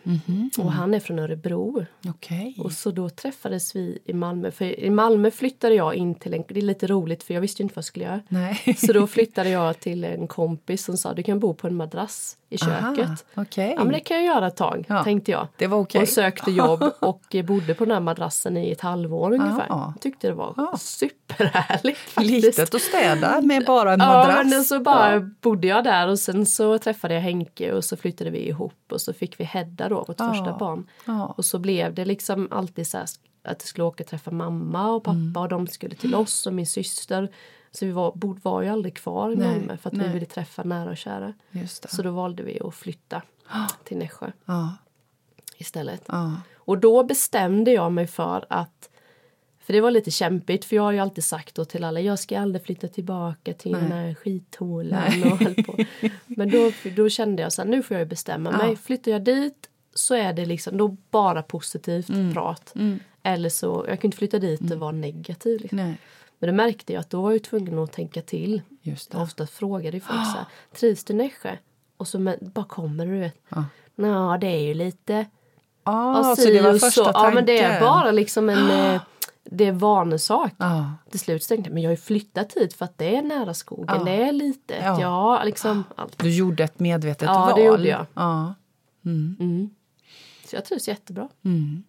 Och 0.57 0.72
han 0.72 0.94
är 0.94 1.00
från 1.00 1.19
Örebro. 1.19 1.86
Okej. 2.07 2.56
Och 2.60 2.72
så 2.72 2.92
då 2.92 3.10
träffades 3.10 3.75
vi 3.75 4.00
i 4.06 4.13
Malmö. 4.13 4.51
För 4.51 4.80
i 4.80 4.90
Malmö 4.90 5.31
flyttade 5.31 5.75
jag 5.75 5.95
in 5.95 6.16
till 6.16 6.34
en... 6.34 6.44
Det 6.48 6.60
är 6.60 6.62
lite 6.62 6.88
roligt 6.88 7.24
för 7.24 7.34
jag 7.34 7.42
visste 7.42 7.63
inte 7.63 7.74
vad 7.75 7.78
jag 7.78 7.86
skulle 7.86 8.06
göra. 8.06 8.22
Nej. 8.30 8.75
Så 8.78 8.94
då 8.94 9.07
flyttade 9.18 9.50
jag 9.50 9.80
till 9.80 10.04
en 10.04 10.28
kompis 10.28 10.86
som 10.86 10.98
sa 10.98 11.13
du 11.13 11.24
kan 11.24 11.40
bo 11.40 11.54
på 11.54 11.68
en 11.68 11.75
madrass 11.75 12.38
i 12.54 12.58
köket. 12.58 13.00
Aha, 13.06 13.16
Okej. 13.36 13.74
Ja 13.78 13.84
men 13.84 13.94
det 13.94 14.00
kan 14.00 14.18
jag 14.18 14.26
göra 14.36 14.48
ett 14.48 14.56
tag, 14.58 14.86
Ja, 14.90 15.04
tänkte 15.04 15.32
jag. 15.32 15.48
Det 15.58 15.68
var 15.68 15.78
okej. 15.78 16.02
Och 16.02 16.08
sökte 16.08 16.52
jobb 16.52 16.84
och 17.00 17.36
bodde 17.46 17.74
på 17.74 17.86
den 17.86 17.94
här 17.94 18.00
madrassen 18.02 18.58
i 18.58 18.72
ett 18.72 18.82
halvår 18.82 19.34
ungefär. 19.34 19.66
Ja. 19.70 19.94
Tyckte 20.02 20.28
det 20.28 20.34
var 20.34 20.54
Ja. 20.58 20.78
superhärligt 20.78 21.98
faktiskt. 22.10 22.46
Litet 22.46 22.76
att 22.76 22.82
städa 22.82 23.42
med 23.42 23.66
bara 23.66 23.94
en 23.94 24.00
Ja, 24.00 24.06
madrass. 24.06 24.46
men 24.50 24.64
så 24.64 24.80
bara 24.80 25.14
Ja. 25.14 25.20
bodde 25.42 25.68
jag 25.68 25.84
där 25.84 26.08
och 26.08 26.20
sen 26.20 26.46
så 26.46 26.78
träffade 26.78 27.14
jag 27.14 27.22
Henke 27.22 27.72
och 27.74 27.84
så 27.86 27.98
flyttade 27.98 28.30
vi 28.30 28.48
ihop 28.48 28.74
och 28.92 29.02
så 29.02 29.14
fick 29.14 29.40
vi 29.40 29.44
Hedda 29.44 29.90
då, 29.90 30.04
vårt 30.08 30.20
Ja. 30.20 30.30
första 30.34 30.58
barn. 30.58 30.88
Ja. 31.06 31.34
Och 31.38 31.46
så 31.46 31.60
blev 31.60 31.94
det 31.94 32.06
liksom 32.06 32.48
alltid 32.52 32.88
så 32.88 32.98
här 32.98 33.04
att 33.46 33.62
jag 33.62 33.68
skulle 33.68 33.84
åka 33.86 34.04
och 34.04 34.10
träffa 34.10 34.32
mamma 34.32 34.92
och 34.92 35.04
pappa 35.04 35.16
Mm. 35.18 35.36
och 35.42 35.50
de 35.50 35.68
skulle 35.68 35.96
till 35.96 36.16
oss 36.16 36.46
och 36.48 36.54
min 36.54 36.68
syster. 36.68 37.30
Så 37.75 37.86
vi 37.86 37.92
var, 37.92 38.12
var 38.44 38.62
ju 38.62 38.68
aldrig 38.70 38.96
kvar 38.96 39.31
i 39.31 39.36
Nej, 39.36 39.48
Malmö 39.48 39.78
för 39.78 39.90
att 39.90 39.94
nej. 39.96 40.08
vi 40.08 40.14
ville 40.14 40.25
träffa 40.25 40.64
nära 40.64 40.90
och 40.90 40.98
kära. 40.98 41.34
Så 41.90 42.02
då 42.02 42.12
valde 42.12 42.44
vi 42.44 42.60
att 42.60 42.75
flytta 42.75 43.22
till 43.84 43.98
Nässjö 43.98 44.32
Ja. 44.46 44.75
istället. 45.58 46.03
Ja. 46.08 46.36
Och 46.56 46.77
då 46.77 47.03
bestämde 47.03 47.72
jag 47.72 47.92
mig 47.92 48.08
för 48.08 48.46
att 48.50 48.89
för 49.60 49.74
det 49.74 49.82
var 49.82 49.92
lite 49.92 50.12
kämpigt 50.12 50.65
för 50.65 50.75
jag 50.75 50.84
har 50.84 50.92
ju 50.92 51.00
alltid 51.00 51.24
sagt 51.24 51.56
då 51.56 51.65
till 51.65 51.84
alla 51.84 52.00
jag 52.01 52.20
ska 52.20 52.39
aldrig 52.39 52.65
flytta 52.65 52.88
tillbaka 52.88 53.53
till 53.53 53.72
den 53.72 53.92
här 53.92 54.13
skithålan 54.15 55.24
och 55.24 55.38
höll 55.39 55.56
på. 55.63 55.77
Men 56.27 56.50
då, 56.50 56.72
då 56.96 57.10
kände 57.10 57.42
jag 57.42 57.53
så 57.53 57.62
här, 57.62 57.70
nu 57.70 57.84
får 57.84 57.96
jag 57.96 58.00
ju 58.01 58.06
bestämma 58.10 58.51
Ja. 58.51 58.58
mig. 58.58 58.75
Flyttar 58.75 59.12
jag 59.12 59.24
dit 59.24 59.70
så 59.94 60.15
är 60.15 60.34
det 60.34 60.46
liksom 60.46 60.77
då 60.77 60.98
bara 61.12 61.42
positivt 61.44 62.10
Mm. 62.10 62.34
prat. 62.34 62.74
Eller 63.24 63.50
så, 63.50 63.86
jag 63.88 64.00
kan 64.01 64.08
inte 64.08 64.18
flytta 64.18 64.39
dit 64.39 64.72
och 64.72 64.80
vara 64.80 64.92
negativ. 64.92 65.62
Liksom. 65.62 65.94
Men 66.44 66.56
då 66.58 66.64
märkte 66.64 66.94
jag 66.94 67.00
att 67.00 67.10
då 67.10 67.22
var 67.22 67.32
jag 67.32 67.44
tvungen 67.44 67.80
att 67.80 67.92
tänka 67.92 68.22
till. 68.22 68.62
just 68.82 69.12
det. 69.12 69.18
Ofta 69.18 69.48
frågade 69.48 70.00
folk 70.00 70.20
så 70.26 70.38
här, 70.38 70.46
trivs 70.76 71.04
du 71.04 71.14
i 71.14 71.16
Nässjö? 71.16 71.58
Och 71.98 72.08
så 72.08 72.20
men, 72.20 72.38
bara 72.42 72.66
kommer 72.66 73.06
det, 73.06 73.12
du 73.12 73.20
vet. 73.20 73.36
Ja. 73.50 73.66
Nå, 73.96 74.38
det 74.38 74.48
är 74.48 74.60
ju 74.60 74.74
lite 74.74 75.26
Ah, 75.84 76.20
och 76.32 76.38
så 76.38 76.50
det 76.50 76.62
var 76.62 76.74
första 76.74 76.90
så. 77.04 77.12
Ja 77.14 77.32
men 77.34 77.46
det 77.46 77.60
är 77.60 77.70
tanken. 77.70 77.88
bara 77.88 78.12
liksom 78.12 78.50
en 78.50 78.72
eh, 78.72 79.02
det 79.44 79.66
är 79.68 79.72
vanesak. 79.72 80.54
Ja. 80.58 80.92
Till 81.10 81.20
slut 81.20 81.48
tänkte 81.48 81.70
jag 81.70 81.74
men 81.74 81.84
jag 81.84 81.90
har 81.90 81.94
ju 81.96 82.02
flyttat 82.02 82.54
hit 82.54 82.74
för 82.74 82.86
att 82.86 82.98
det 82.98 83.16
är 83.16 83.22
nära 83.22 83.54
skogen, 83.54 83.96
Ja. 83.98 84.04
det 84.04 84.12
är 84.24 84.32
litet, 84.32 84.78
Ja. 84.84 85.02
ja, 85.02 85.44
liksom 85.44 85.84
allt. 85.96 86.20
Du 86.20 86.36
gjorde 86.36 86.64
ett 86.64 86.80
medvetet 86.80 87.26
Ja, 87.28 87.34
val. 87.46 87.54
det 87.56 87.64
gjorde 87.66 87.88
jag. 87.88 88.06
Ja. 88.14 88.54
Mm. 89.06 89.70
Så 90.46 90.56
jag 90.56 90.66
trivs 90.66 90.88
jättebra. 90.88 91.30
Mm. 91.46 91.84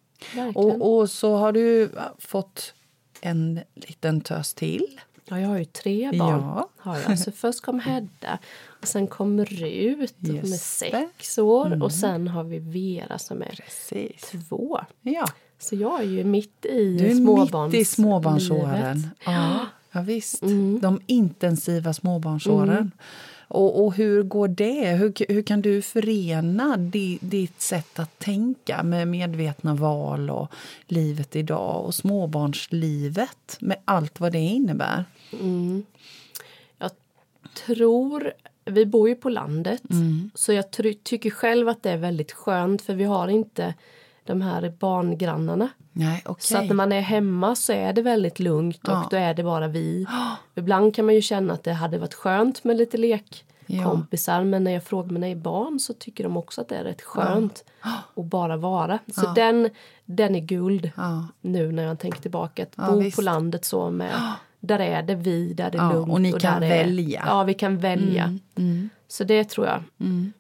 Och, 0.55 0.99
och 0.99 1.11
så 1.11 1.37
har 1.37 1.53
du 1.53 1.91
fått 2.19 2.75
en 3.25 3.61
liten 3.75 4.21
tös 4.21 4.55
till. 4.55 5.01
Ja, 5.29 5.41
jag 5.41 5.49
har 5.49 5.59
ju 5.59 5.65
tre 5.65 6.11
barn. 6.19 6.41
Ja. 6.41 6.69
Har 6.79 6.99
jag. 7.09 7.19
Så 7.19 7.33
först 7.33 7.61
kom 7.63 7.81
Hedda 7.81 8.39
och 8.67 8.89
sen 8.89 9.07
kom 9.07 9.45
Rut 9.45 10.15
med 10.19 10.35
Just 10.35 10.81
det. 10.81 10.91
sex 11.09 11.39
år 11.39 11.83
och 11.83 11.93
sen 11.93 12.29
har 12.29 12.45
vi 12.45 12.59
Vera 12.59 13.19
som 13.19 13.43
är 13.43 13.61
Precis. 13.65 14.31
två. 14.49 14.81
Ja. 15.03 15.27
Så 15.59 15.75
jag 15.77 16.01
är 16.01 16.05
ju 16.05 16.25
mitt 16.25 16.65
i 16.67 16.97
Du 16.99 17.07
är 17.07 17.15
småbarns 17.15 17.73
mitt 17.73 17.81
i 17.81 17.85
småbarnsåren. 17.85 18.97
livet. 18.97 19.11
Ja, 19.27 19.67
ja, 19.93 20.01
visst. 20.01 20.43
Mm. 20.43 20.81
De 20.81 21.01
intensiva 21.07 21.93
småbarnsåren. 21.93 22.91
Och, 23.55 23.85
och 23.85 23.95
hur 23.95 24.23
går 24.23 24.49
det? 24.49 24.91
Hur, 24.91 25.33
hur 25.33 25.43
kan 25.43 25.61
du 25.63 25.83
förena 25.83 26.77
di, 26.77 27.19
ditt 27.21 27.61
sätt 27.61 27.99
att 27.99 28.19
tänka 28.19 28.83
med 28.83 29.09
medvetna 29.09 29.75
val 29.75 30.31
och 30.31 30.53
livet 30.87 31.37
idag 31.37 31.85
och 31.85 31.95
småbarnslivet 31.95 33.57
med 33.61 33.77
allt 33.85 34.21
vad 34.21 34.33
det 34.33 34.39
innebär? 34.39 35.05
Mm. 35.41 35.85
Jag 36.79 36.91
tror... 37.67 38.33
Vi 38.67 38.87
bor 38.87 39.09
ju 39.09 39.15
på 39.15 39.29
landet, 39.29 39.83
så 40.35 40.53
jag 40.53 40.71
ty- 40.71 40.95
tycker 40.95 41.31
själv 41.31 41.69
att 41.69 41.83
det 41.83 41.91
är 41.91 41.97
väldigt 41.97 42.33
skönt 42.33 42.83
för 42.83 42.95
vi 42.95 43.05
har 43.05 43.29
inte 43.29 43.75
de 44.27 44.43
här 44.43 44.73
barngrannarna. 44.79 45.69
Nej, 45.93 46.23
okay. 46.25 46.35
Så 46.39 46.59
att 46.59 46.67
när 46.67 46.75
man 46.75 46.93
är 46.93 47.01
hemma 47.01 47.55
så 47.55 47.73
är 47.73 47.93
det 47.93 48.03
väldigt 48.03 48.39
lugnt 48.41 48.89
och 48.89 49.05
då 49.11 49.17
är 49.17 49.35
det 49.35 49.43
bara 49.43 49.69
vi. 49.69 50.07
Ibland 50.55 50.95
kan 50.95 51.07
man 51.07 51.15
ju 51.15 51.23
känna 51.23 51.55
att 51.55 51.65
det 51.65 51.73
hade 51.73 51.99
varit 51.99 52.15
skönt 52.15 52.65
med 52.65 52.77
lite 52.77 52.97
lekkompisar 53.67 54.45
men 54.45 54.65
när 54.65 54.71
jag 54.71 54.85
frågar 54.85 55.11
mina 55.11 55.41
barn 55.41 55.81
så 55.81 55.93
tycker 55.95 56.25
de 56.25 56.37
också 56.37 56.61
att 56.61 56.69
det 56.69 56.77
är 56.77 56.85
rätt 56.85 57.03
skönt 57.03 57.65
att 58.17 58.25
bara 58.25 58.57
vara. 58.57 58.99
Så 59.15 59.33
den, 59.33 59.71
den 60.05 60.35
är 60.35 60.41
guld 60.41 60.91
nu 61.41 61.73
när 61.73 61.83
jag 61.83 61.99
tänker 61.99 62.21
tillbaka. 62.21 62.63
Att 62.63 62.77
bo 62.91 62.99
visst. 63.01 63.17
på 63.17 63.23
landet 63.23 63.65
så 63.65 63.91
med 63.91 64.13
där 64.61 64.79
är 64.79 65.03
det 65.03 65.15
vi, 65.15 65.53
där 65.53 65.71
det 65.71 65.79
är 65.79 65.83
Ja, 65.83 65.93
lugnt. 65.93 66.13
och 66.13 66.21
ni 66.21 66.33
kan 66.33 66.61
där 66.61 66.69
välja. 66.69 67.21
Mm, 67.21 67.29
Är, 67.33 67.39
ja, 67.39 67.45
vi 67.45 67.55
kan 67.55 67.79
välja. 67.79 68.39
Så 69.15 69.25
det 69.25 69.45
tror 69.45 69.67
jag. 69.67 69.83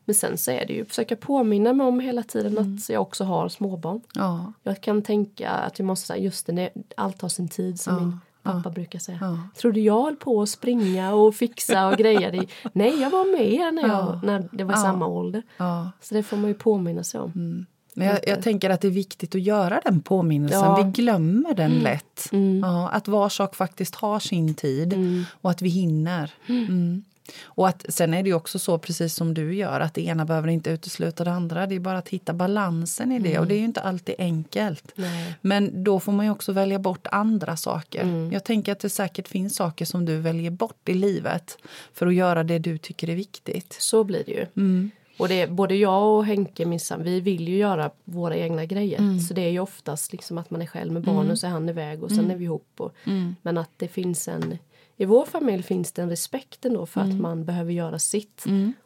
Men 0.04 0.14
sen 0.14 0.38
så 0.38 0.50
är 0.50 0.66
det 0.66 0.72
ju 0.72 0.84
försöka 0.84 1.16
påminna 1.16 1.72
mig 1.72 1.86
om 1.86 2.00
hela 2.00 2.22
tiden 2.22 2.58
Mm. 2.58 2.74
att 2.76 2.88
jag 2.88 3.02
också 3.02 3.24
har 3.24 3.48
småbarn. 3.48 4.00
Ja, 4.14 4.52
Jag 4.62 4.80
kan 4.80 5.02
tänka 5.02 5.50
att 5.50 5.78
jag 5.78 5.86
måste 5.86 6.06
säga 6.06 6.22
just 6.24 6.46
det, 6.46 6.70
allt 6.96 7.22
har 7.22 7.28
sin 7.28 7.48
tid 7.48 7.80
som 7.80 7.96
min 7.96 8.20
pappa 8.42 8.70
brukar 8.70 8.98
säga. 8.98 9.38
Trodde 9.56 9.80
jag 9.80 10.02
höll 10.04 10.16
på 10.16 10.42
att 10.42 10.48
springa 10.48 11.14
och 11.14 11.34
fixa 11.34 11.86
och 11.88 11.96
greja? 11.98 12.30
Nej, 12.72 13.00
jag 13.00 13.10
var 13.10 13.38
med 13.38 13.74
när, 13.74 13.88
jag, 13.88 14.20
när 14.24 14.48
det 14.52 14.64
var 14.64 14.74
samma 14.74 15.06
ålder. 15.06 15.42
ja. 15.56 15.90
Så 16.00 16.14
det 16.14 16.22
får 16.22 16.36
man 16.36 16.48
ju 16.48 16.54
påminna 16.54 17.04
sig 17.04 17.20
om. 17.20 17.66
Men 17.94 18.06
jag, 18.06 18.18
jag 18.28 18.42
tänker 18.42 18.70
att 18.70 18.80
det 18.80 18.88
är 18.88 18.92
viktigt 18.92 19.34
att 19.34 19.40
göra 19.42 19.80
den 19.84 20.00
påminnelsen. 20.00 20.60
Ja. 20.60 20.76
Vi 20.76 21.02
glömmer 21.02 21.54
den 21.54 21.70
lätt. 21.70 22.28
Ja, 22.62 22.88
att 22.88 23.08
var 23.08 23.28
sak 23.28 23.54
faktiskt 23.54 23.94
har 23.94 24.18
sin 24.20 24.54
tid 24.54 24.94
och 25.40 25.50
att 25.50 25.62
vi 25.62 25.68
hinner. 25.68 26.32
Mm. 26.46 27.04
Och 27.44 27.68
att, 27.68 27.86
sen 27.88 28.14
är 28.14 28.22
det 28.22 28.28
ju 28.28 28.34
också 28.34 28.58
så, 28.58 28.78
precis 28.78 29.14
som 29.14 29.34
du 29.34 29.54
gör, 29.54 29.80
att 29.80 29.94
det 29.94 30.02
ena 30.06 30.24
behöver 30.24 30.48
inte 30.48 30.70
utesluta 30.70 31.24
det 31.24 31.32
andra. 31.32 31.66
Det 31.66 31.74
är 31.74 31.80
bara 31.80 31.98
att 31.98 32.08
hitta 32.08 32.32
balansen 32.32 33.12
i 33.12 33.18
det 33.18 33.38
och 33.38 33.46
det 33.46 33.54
är 33.54 33.58
ju 33.58 33.64
inte 33.64 33.80
alltid 33.80 34.14
enkelt. 34.18 34.92
Nej. 34.94 35.34
Men 35.40 35.84
då 35.84 36.00
får 36.00 36.12
man 36.12 36.26
ju 36.26 36.32
också 36.32 36.52
välja 36.52 36.78
bort 36.78 37.06
andra 37.12 37.56
saker. 37.56 38.02
Mm. 38.02 38.32
Jag 38.32 38.44
tänker 38.44 38.72
att 38.72 38.80
det 38.80 38.90
säkert 38.90 39.28
finns 39.28 39.56
saker 39.56 39.84
som 39.84 40.04
du 40.04 40.16
väljer 40.18 40.50
bort 40.50 40.88
i 40.88 40.94
livet 40.94 41.58
för 41.92 42.06
att 42.06 42.14
göra 42.14 42.44
det 42.44 42.58
du 42.58 42.78
tycker 42.78 43.08
är 43.10 43.14
viktigt. 43.14 43.76
Så 43.80 44.04
blir 44.04 44.22
det 44.26 44.32
ju. 44.32 44.46
Mm. 44.56 44.90
Och 45.18 45.28
det, 45.28 45.50
både 45.50 45.74
jag 45.74 46.16
och 46.16 46.24
Henke, 46.26 46.66
min 46.66 46.80
sam, 46.80 47.02
vi 47.02 47.20
vill 47.20 47.48
ju 47.48 47.56
göra 47.56 47.90
våra 48.04 48.36
egna 48.36 48.64
grejer. 48.64 48.98
Mm. 48.98 49.20
Så 49.20 49.34
det 49.34 49.42
är 49.42 49.50
ju 49.50 49.60
oftast 49.60 50.12
liksom 50.12 50.38
att 50.38 50.50
man 50.50 50.62
är 50.62 50.66
själv 50.66 50.92
med 50.92 51.02
barnen 51.02 51.36
så 51.36 51.46
är 51.46 51.50
han 51.50 51.68
iväg 51.68 52.02
och 52.02 52.10
sen 52.10 52.18
Mm. 52.18 52.30
är 52.30 52.36
vi 52.36 52.44
ihop. 52.44 52.68
Och, 52.76 52.94
Men 53.42 53.58
att 53.58 53.70
det 53.76 53.88
finns 53.88 54.28
en... 54.28 54.58
I 54.96 55.04
vår 55.04 55.24
familj 55.26 55.62
finns 55.62 55.92
det 55.92 56.02
en 56.02 56.08
respekt 56.10 56.64
ändå 56.64 56.86
för 56.86 57.00
Mm. 57.00 57.12
att 57.16 57.20
man 57.20 57.44
behöver 57.44 57.72
göra 57.72 57.98
sitt. 57.98 58.44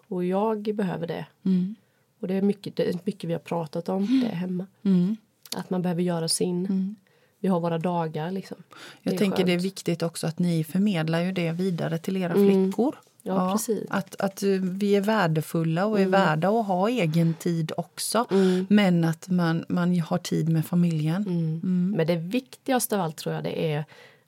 Och 0.09 0.25
jag 0.25 0.75
behöver 0.75 1.07
det. 1.07 1.27
Mm. 1.45 1.75
Och 2.21 2.29
det 2.29 2.35
är, 2.35 2.43
mycket, 2.43 2.77
det 2.77 2.89
är 2.89 2.99
mycket 3.05 3.31
vi 3.31 3.33
har 3.33 3.41
pratat 3.41 3.89
om 3.89 4.21
det 4.25 4.35
hemma. 4.37 4.67
Mm. 4.83 5.17
Att 5.57 5.71
man 5.71 5.83
behöver 5.83 6.03
göra 6.03 6.29
sin. 6.29 6.97
Vi 7.41 7.49
har 7.49 7.61
våra 7.61 7.79
dagar 7.79 8.31
liksom. 8.31 8.57
Jag 9.03 9.15
är 9.15 9.19
tänker 9.19 9.45
det 9.45 9.53
är 9.53 9.57
skönt. 9.57 9.65
viktigt 9.65 10.03
också 10.03 10.27
att 10.27 10.39
ni 10.39 10.65
förmedlar 10.65 11.21
ju 11.21 11.33
det 11.33 11.53
vidare 11.53 11.99
till 11.99 12.17
era 12.17 12.33
Mm. 12.33 12.49
flickor. 12.49 12.97
Ja, 13.23 13.53
precis. 13.53 13.85
Att, 13.91 14.21
att 14.21 14.43
eh, 14.43 14.49
vi 14.51 14.97
är 14.97 15.01
värdefulla 15.01 15.87
och 15.87 16.01
är 16.01 16.07
värda 16.07 16.49
att 16.49 16.67
ha 16.67 16.89
egen 16.89 17.35
tid 17.35 17.73
också. 17.77 18.27
Mm. 18.31 18.67
Men 18.71 19.05
att 19.05 19.29
man, 19.29 19.65
man 19.69 20.01
har 20.01 20.19
tid 20.19 20.49
med 20.49 20.67
familjen. 20.67 21.23
Mm. 21.27 21.91
Men 21.97 22.07
det 22.07 22.17
viktigaste 22.17 22.97
av 22.97 23.01
allt 23.03 23.17
tror 23.17 23.35
jag 23.35 23.45
det 23.45 23.73
är 23.73 23.85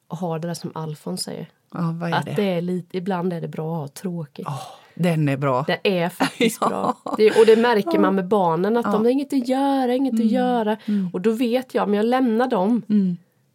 att 0.08 0.18
ha 0.20 0.38
det 0.38 0.48
där 0.48 0.54
som 0.54 0.70
Alfons 0.74 1.22
säger. 1.22 1.48
Ja, 1.74 1.94
vad 2.00 2.10
är 2.10 2.14
Att 2.14 2.24
det? 2.24 2.32
det 2.36 2.42
är 2.54 2.60
lite, 2.60 2.96
ibland 2.98 3.32
är 3.32 3.40
det 3.40 3.48
bra 3.48 3.74
att 3.74 3.80
ha 3.80 3.88
tråkigt. 3.88 4.46
Åh, 4.48 4.62
den 4.94 5.28
är 5.28 5.36
bra. 5.36 5.62
Det 5.66 5.98
är 6.00 6.08
faktiskt 6.08 6.58
Ja. 6.60 6.68
bra. 6.68 7.14
Det, 7.16 7.30
och 7.40 7.46
det 7.46 7.56
märker 7.56 7.98
man 7.98 8.14
med 8.14 8.28
barnen 8.28 8.76
att 8.76 8.84
de 8.92 9.04
har 9.04 9.10
inget 9.10 9.32
att 9.32 9.48
göra, 9.48 9.94
inget 9.94 10.12
Mm. 10.14 10.26
att 10.26 10.32
göra. 10.32 10.76
Och 11.12 11.20
då 11.20 11.32
vet 11.32 11.74
jag, 11.74 11.84
om 11.88 11.94
jag 11.94 12.06
lämnar 12.06 12.46
dem 12.48 12.82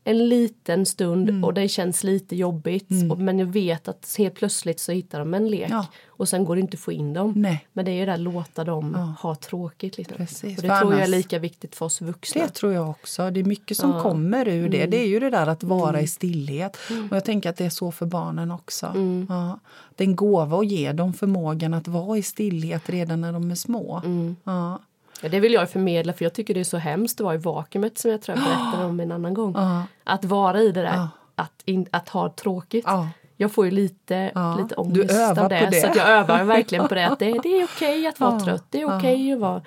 en 0.07 0.29
liten 0.29 0.85
stund 0.85 1.29
Mm. 1.29 1.43
och 1.43 1.53
det 1.53 1.67
känns 1.69 2.03
lite 2.03 2.35
jobbigt. 2.35 2.87
Och, 3.11 3.19
men 3.19 3.39
jag 3.39 3.45
vet 3.45 3.87
att 3.87 4.15
helt 4.17 4.35
plötsligt 4.35 4.79
så 4.79 4.91
hittar 4.91 5.19
de 5.19 5.33
en 5.33 5.49
lek. 5.49 5.69
Ja. 5.71 5.85
Och 6.07 6.29
sen 6.29 6.45
går 6.45 6.55
det 6.55 6.61
inte 6.61 6.75
att 6.75 6.81
få 6.81 6.91
in 6.91 7.13
dem. 7.13 7.33
Nej. 7.35 7.67
Men 7.73 7.85
det 7.85 7.91
är 7.91 7.95
ju 7.95 8.05
det 8.05 8.11
där 8.11 8.17
låta 8.17 8.63
dem 8.63 8.93
ha 9.21 9.35
tråkigt. 9.35 9.97
Liksom. 9.97 10.17
Precis, 10.17 10.57
och 10.57 10.63
det 10.63 10.79
tror 10.79 10.91
jag 10.91 10.91
är 10.93 10.95
annars- 10.97 11.09
lika 11.09 11.39
viktigt 11.39 11.75
för 11.75 11.85
oss 11.85 12.01
vuxna. 12.01 12.41
Det 12.41 12.49
tror 12.49 12.73
jag 12.73 12.89
också. 12.89 13.31
Det 13.31 13.39
är 13.39 13.43
mycket 13.43 13.77
som 13.77 14.01
kommer 14.01 14.47
ur 14.47 14.57
Mm. 14.59 14.71
det. 14.71 14.85
Det 14.85 14.97
är 15.03 15.07
ju 15.07 15.19
det 15.19 15.29
där 15.29 15.47
att 15.47 15.63
vara 15.63 16.01
i 16.01 16.07
stillhet. 16.07 16.77
Och 17.09 17.15
jag 17.15 17.25
tänker 17.25 17.49
att 17.49 17.57
det 17.57 17.65
är 17.65 17.69
så 17.69 17.91
för 17.91 18.05
barnen 18.05 18.51
också. 18.51 18.85
Mm. 18.85 19.25
Ja. 19.29 19.59
Det 19.95 20.03
är 20.03 20.07
en 20.07 20.15
gåva 20.15 20.57
att 20.59 20.67
ge 20.67 20.91
dem 20.91 21.13
förmågan 21.13 21.73
att 21.73 21.87
vara 21.87 22.17
i 22.17 22.23
stillhet 22.23 22.89
redan 22.89 23.21
när 23.21 23.33
de 23.33 23.51
är 23.51 23.55
små. 23.55 24.01
Mm. 24.05 24.35
Ja. 24.43 24.79
Ja, 25.25 25.29
det 25.29 25.39
vill 25.39 25.53
jag 25.53 25.69
förmedla 25.69 26.13
för 26.13 26.25
jag 26.25 26.33
tycker 26.33 26.53
det 26.53 26.59
är 26.59 26.63
så 26.63 26.77
hemskt 26.77 27.19
att 27.19 27.23
vara 27.25 27.35
i 27.35 27.37
vakuumet 27.37 27.97
som 27.97 28.11
jag 28.11 28.21
tror 28.21 28.37
jag 28.37 28.45
berättade 28.47 28.85
om 28.85 28.99
en 28.99 29.11
annan 29.11 29.33
gång. 29.33 29.53
Ja. 29.55 29.83
Att 30.03 30.25
vara 30.25 30.61
i 30.61 30.71
det 30.71 30.81
där, 30.81 30.93
Ja. 30.95 31.09
att, 31.35 31.61
in, 31.65 31.85
att 31.91 32.09
ha 32.09 32.29
tråkigt. 32.29 32.83
Ja. 32.87 33.09
Jag 33.37 33.51
får 33.51 33.65
ju 33.65 33.71
lite, 33.71 34.25
lite 34.61 34.75
Du 34.75 34.81
ångest 34.81 35.11
övar 35.13 35.43
av 35.43 35.49
det, 35.49 35.59
på 35.65 35.71
det. 35.71 35.81
Så 35.81 35.87
jag 35.99 36.09
övar 36.09 36.43
verkligen 36.43 36.87
på 36.87 36.95
det. 36.95 37.07
Att 37.07 37.19
det, 37.19 37.39
det 37.43 37.49
är 37.49 37.63
okej 37.75 38.07
att 38.07 38.19
vara 38.19 38.39
trött, 38.39 38.65
det 38.69 38.81
är 38.81 38.97
okej 38.97 39.33
att 39.33 39.39
vara, 39.39 39.61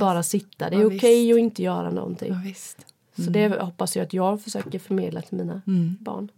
bara 0.00 0.22
sitta, 0.22 0.70
det 0.70 0.76
är 0.76 0.80
Ja, 0.80 0.86
okej 0.86 1.32
att 1.32 1.38
inte 1.38 1.62
göra 1.62 1.90
någonting. 1.90 2.32
Ja, 2.32 2.40
visst. 2.44 2.86
Så 3.16 3.30
det 3.30 3.60
hoppas 3.60 3.96
jag 3.96 4.04
att 4.04 4.12
jag 4.12 4.42
försöker 4.42 4.78
förmedla 4.78 5.20
till 5.22 5.38
mina 5.38 5.62
Mm. 5.66 5.96
barn. 6.00 6.28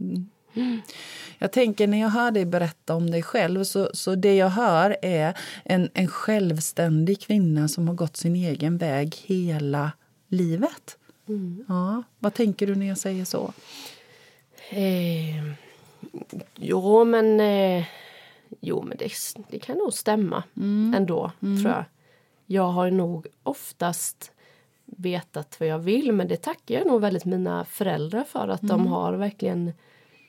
Jag 1.38 1.52
tänker 1.52 1.86
när 1.86 2.00
jag 2.00 2.08
hör 2.08 2.30
dig 2.30 2.44
berätta 2.44 2.94
om 2.94 3.10
dig 3.10 3.22
själv 3.22 3.64
så, 3.64 3.90
så 3.94 4.14
det 4.14 4.36
jag 4.36 4.48
hör 4.48 4.96
är 5.02 5.38
en, 5.64 5.90
en 5.94 6.08
självständig 6.08 7.20
kvinna 7.20 7.68
som 7.68 7.88
har 7.88 7.94
gått 7.94 8.16
sin 8.16 8.36
egen 8.36 8.78
väg 8.78 9.14
hela 9.24 9.92
livet. 10.28 10.98
Mm. 11.28 11.64
Ja. 11.68 12.02
Vad 12.18 12.34
tänker 12.34 12.66
du 12.66 12.74
när 12.74 12.86
jag 12.86 12.98
säger 12.98 13.24
så? 13.24 13.52
Eh, 14.70 15.44
jo, 16.56 17.04
men, 17.04 17.40
eh, 17.40 17.84
jo, 18.60 18.82
men 18.82 18.98
det, 18.98 19.10
det 19.50 19.58
kan 19.58 19.76
nog 19.76 19.92
stämma 19.92 20.42
ändå, 20.94 21.32
tror 21.40 21.74
jag. 21.74 21.84
Jag 22.46 22.68
har 22.68 22.90
nog 22.90 23.26
oftast 23.42 24.32
vetat 24.96 25.56
vad 25.60 25.68
jag 25.68 25.78
vill 25.78 26.12
men 26.12 26.28
det 26.28 26.36
tackar 26.36 26.74
jag 26.74 26.86
nog 26.86 27.00
väldigt 27.00 27.24
mina 27.24 27.64
föräldrar 27.64 28.24
för 28.24 28.48
att 28.48 28.62
de 28.62 28.86
har 28.86 29.12
verkligen 29.12 29.72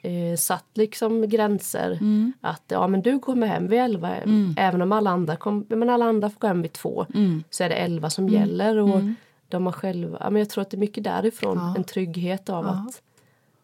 eh, 0.02 0.36
satt 0.38 0.66
liksom 0.74 1.30
gränser. 1.30 2.00
Att 2.42 2.64
ja 2.68 2.88
men 2.88 3.02
du 3.02 3.20
kommer 3.20 3.48
hem 3.48 3.68
vid 3.68 3.80
elva. 3.80 4.16
Även 4.58 4.82
om 4.82 4.92
alla 4.92 5.10
andra, 5.10 5.36
kom, 5.36 5.66
men 5.70 5.90
alla 5.90 6.06
andra 6.06 6.30
får 6.30 6.40
gå 6.40 6.48
hem 6.48 6.62
vid 6.62 6.74
två 6.74 7.06
så 7.50 7.64
är 7.64 7.70
det 7.70 7.76
elva 7.76 8.10
som 8.10 8.30
gäller. 8.30 8.78
Och 8.78 9.02
de 9.48 9.66
har 9.66 9.74
själva, 9.74 10.18
ja, 10.20 10.30
men 10.30 10.40
jag 10.40 10.50
tror 10.50 10.62
att 10.62 10.70
det 10.70 10.78
är 10.78 10.80
mycket 10.80 11.04
därifrån 11.04 11.58
en 11.78 11.84
trygghet 11.84 12.50
av 12.50 12.68
att 12.68 13.02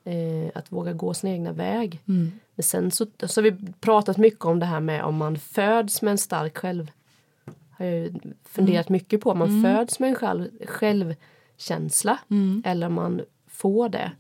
eh, 0.04 0.52
att 0.56 0.72
våga 0.72 0.94
gå 0.94 1.14
sin 1.14 1.30
egna 1.30 1.52
väg. 1.52 2.02
Men 2.56 2.64
sen 2.64 2.92
så, 2.92 3.06
så 3.24 3.42
har 3.42 3.44
vi 3.44 3.58
pratat 3.80 4.18
mycket 4.18 4.46
om 4.46 4.60
det 4.60 4.66
här 4.66 4.80
med 4.80 5.04
om 5.04 5.16
man 5.16 5.38
föds 5.38 6.02
med 6.02 6.12
en 6.12 6.18
stark 6.18 6.58
själv 6.58 6.92
har 7.78 7.86
jag 7.86 7.96
ju 7.96 8.14
funderat 8.46 8.90
mycket 8.90 9.22
på. 9.22 9.32
Om 9.32 9.38
man 9.38 9.64
föds 9.64 10.00
med 10.00 10.10
en 10.10 10.16
själv, 10.16 10.50
självkänsla 10.68 12.20
eller 12.66 12.88
om 12.88 12.94
man 12.94 13.22
får 13.58 13.90
det. 13.90 14.12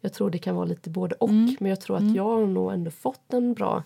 Jag 0.00 0.12
tror 0.12 0.30
det 0.30 0.38
kan 0.38 0.54
vara 0.54 0.64
lite 0.64 0.90
både 0.90 1.14
och 1.14 1.30
men 1.30 1.66
jag 1.70 1.80
tror 1.80 1.96
att 1.96 2.14
jag 2.14 2.24
har 2.24 2.46
nog 2.46 2.72
ändå 2.72 2.90
fått 2.90 3.32
en 3.32 3.54
bra 3.54 3.82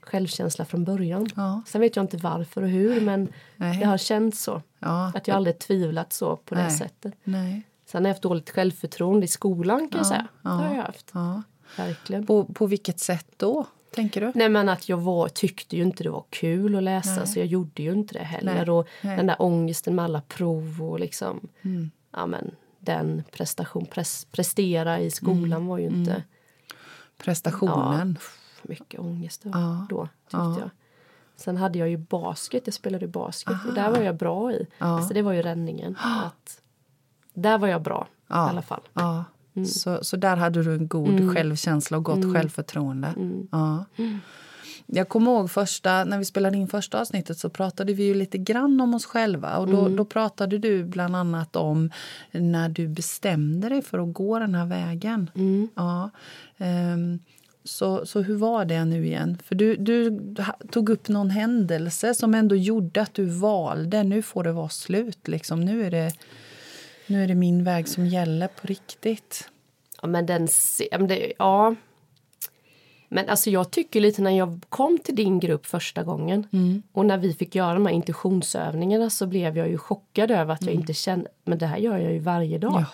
självkänsla 0.00 0.64
från 0.64 0.84
början. 0.84 1.26
Ja. 1.36 1.62
Sen 1.66 1.80
vet 1.80 1.96
jag 1.96 2.02
inte 2.02 2.16
varför 2.16 2.62
och 2.62 2.68
hur 2.68 3.00
men 3.00 3.28
Nej. 3.56 3.78
det 3.78 3.84
har 3.86 3.98
känts 3.98 4.42
så. 4.42 4.62
Ja. 4.78 5.12
Att 5.14 5.28
jag 5.28 5.36
aldrig 5.36 5.58
tvivlat 5.58 6.12
så 6.12 6.36
på 6.36 6.54
det 6.54 6.62
Nej. 6.62 6.70
sättet. 6.70 7.14
Nej. 7.24 7.62
Sen 7.86 8.02
har 8.04 8.08
jag 8.08 8.14
haft 8.14 8.22
dåligt 8.22 8.50
självförtroende 8.50 9.24
i 9.24 9.28
skolan 9.28 9.88
kan 9.88 9.98
jag 9.98 10.06
säga. 10.06 10.26
Det 10.42 10.48
har 10.48 10.74
jag 10.74 10.82
haft. 10.82 11.10
Ja. 11.14 11.42
Verkligen. 11.76 12.26
På, 12.26 12.44
på 12.44 12.66
vilket 12.66 13.00
sätt 13.00 13.26
då, 13.36 13.66
tänker 13.94 14.20
du? 14.20 14.32
Nej 14.34 14.48
men 14.48 14.68
att 14.68 14.88
jag 14.88 14.96
var, 14.96 15.28
tyckte 15.28 15.76
ju 15.76 15.82
inte 15.82 16.02
det 16.02 16.10
var 16.10 16.24
kul 16.30 16.76
att 16.76 16.82
läsa 16.82 17.16
Nej. 17.16 17.26
så 17.26 17.38
jag 17.38 17.46
gjorde 17.46 17.82
ju 17.82 17.92
inte 17.92 18.14
det 18.14 18.24
heller. 18.24 18.54
Nej, 18.54 18.70
Och 18.70 18.88
den 19.02 19.26
där 19.26 19.36
ångesten 19.42 19.94
med 19.94 20.04
alla 20.04 20.20
prov 20.20 20.82
och 20.82 21.00
liksom 21.00 21.40
Mm. 21.62 21.90
ja, 22.12 22.26
men, 22.26 22.50
den 22.84 23.22
prestation, 23.32 23.86
pres, 23.86 24.24
prestera 24.32 25.00
i 25.00 25.10
skolan 25.10 25.52
Mm. 25.52 25.66
var 25.66 25.78
ju 25.78 25.86
inte 25.86 26.22
Prestationen. 27.18 28.18
mycket 28.62 29.00
ångest 29.00 29.42
då, 29.44 29.50
Ja, 29.52 29.86
då 29.90 30.08
tyckte 30.24 30.36
ja. 30.36 30.56
jag. 30.60 30.70
Sen 31.36 31.56
hade 31.56 31.78
jag 31.78 31.88
ju 31.88 31.96
basket, 31.96 32.62
jag 32.66 32.74
spelade 32.74 33.06
basket 33.08 33.56
och 33.68 33.74
där 33.74 33.90
var 33.90 33.98
jag 33.98 34.16
bra 34.16 34.52
i. 34.52 34.66
Ja. 34.78 35.02
Så 35.02 35.14
det 35.14 35.22
var 35.22 35.32
ju 35.32 35.42
räddningen. 35.42 35.96
Att, 36.24 36.60
där 37.34 37.58
var 37.58 37.68
jag 37.68 37.82
bra 37.82 38.06
Ja. 38.28 38.46
i 38.46 38.50
alla 38.50 38.62
fall. 38.62 38.80
Ja. 38.92 39.24
Mm. 39.56 39.66
Så, 39.66 40.04
så 40.04 40.16
där 40.16 40.36
hade 40.36 40.62
du 40.62 40.74
en 40.74 40.88
god 40.88 41.34
självkänsla 41.34 41.96
och 41.96 42.04
gott 42.04 42.34
självförtroende. 42.34 43.14
Ja. 43.52 43.84
Jag 44.86 45.08
kommer 45.08 45.30
ihåg 45.30 45.50
första, 45.50 46.04
när 46.04 46.18
vi 46.18 46.24
spelade 46.24 46.56
in 46.56 46.68
första 46.68 47.00
avsnittet 47.00 47.38
så 47.38 47.50
pratade 47.50 47.94
vi 47.94 48.04
ju 48.04 48.14
lite 48.14 48.38
grann 48.38 48.80
om 48.80 48.94
oss 48.94 49.04
själva. 49.04 49.58
Och 49.58 49.68
då, 49.68 49.80
mm. 49.80 49.96
då 49.96 50.04
pratade 50.04 50.58
du 50.58 50.84
bland 50.84 51.16
annat 51.16 51.56
om 51.56 51.90
när 52.32 52.68
du 52.68 52.88
bestämde 52.88 53.68
dig 53.68 53.82
för 53.82 53.98
att 53.98 54.14
gå 54.14 54.38
den 54.38 54.54
här 54.54 54.66
vägen. 54.66 55.30
Mm. 55.34 55.68
Ja. 55.74 56.10
Um, 56.58 57.18
så, 57.64 58.06
så 58.06 58.20
hur 58.20 58.36
var 58.36 58.64
det 58.64 58.84
nu 58.84 59.06
igen? 59.06 59.38
För 59.44 59.54
du, 59.54 59.76
du 59.76 60.20
tog 60.70 60.88
upp 60.88 61.08
någon 61.08 61.30
händelse 61.30 62.14
som 62.14 62.34
ändå 62.34 62.56
gjorde 62.56 63.02
att 63.02 63.14
du 63.14 63.24
valde 63.24 64.02
nu 64.02 64.22
får 64.22 64.44
det 64.44 64.52
vara 64.52 64.68
slut. 64.68 65.28
Liksom. 65.28 65.60
Nu, 65.60 65.86
är 65.86 65.90
det, 65.90 66.12
nu 67.06 67.24
är 67.24 67.28
det 67.28 67.34
min 67.34 67.64
väg 67.64 67.88
som 67.88 68.06
gäller 68.06 68.48
på 68.48 68.66
riktigt. 68.66 69.50
Ja, 70.02 70.08
men 70.08 70.26
den... 70.26 70.48
Ja. 71.38 71.74
Men 73.14 73.28
alltså 73.28 73.50
jag 73.50 73.70
tycker 73.70 74.00
lite 74.00 74.22
när 74.22 74.30
jag 74.30 74.60
kom 74.68 74.98
till 74.98 75.16
din 75.16 75.40
grupp 75.40 75.66
första 75.66 76.02
gången 76.02 76.46
mm. 76.52 76.82
och 76.92 77.06
när 77.06 77.18
vi 77.18 77.34
fick 77.34 77.54
göra 77.54 77.74
de 77.74 77.86
här 77.86 77.92
intuitionsövningarna 77.92 79.10
så 79.10 79.26
blev 79.26 79.56
jag 79.56 79.68
ju 79.68 79.78
chockad 79.78 80.30
över 80.30 80.54
att 80.54 80.62
jag 80.62 80.70
mm. 80.70 80.80
inte 80.80 80.94
kände, 80.94 81.28
men 81.44 81.58
det 81.58 81.66
här 81.66 81.76
gör 81.76 81.98
jag 81.98 82.12
ju 82.12 82.18
varje 82.18 82.58
dag. 82.58 82.84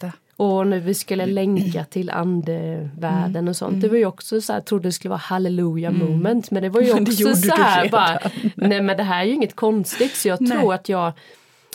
Ja. 0.00 0.12
Och 0.36 0.66
när 0.66 0.78
vi 0.78 0.94
skulle 0.94 1.26
länka 1.26 1.84
till 1.84 2.10
andevärlden 2.10 3.36
mm. 3.36 3.48
och 3.48 3.56
sånt. 3.56 3.80
Det 3.80 3.86
mm. 3.86 3.90
var 3.90 3.98
ju 3.98 4.06
också 4.06 4.40
så 4.40 4.52
här, 4.52 4.60
jag 4.60 4.64
trodde 4.64 4.88
det 4.88 4.92
skulle 4.92 5.10
vara 5.10 5.18
halleluja 5.18 5.88
mm. 5.88 6.10
moment. 6.10 6.50
Men 6.50 6.62
det 6.62 6.68
var 6.68 6.80
ju 6.80 6.92
också 6.92 7.34
så 7.34 7.54
här 7.54 7.88
bara, 7.88 8.18
nej 8.54 8.82
men 8.82 8.96
det 8.96 9.02
här 9.02 9.20
är 9.20 9.24
ju 9.24 9.34
inget 9.34 9.56
konstigt. 9.56 10.16
Så 10.16 10.28
jag 10.28 10.40
nej. 10.40 10.50
tror 10.50 10.74
att 10.74 10.88
jag 10.88 11.12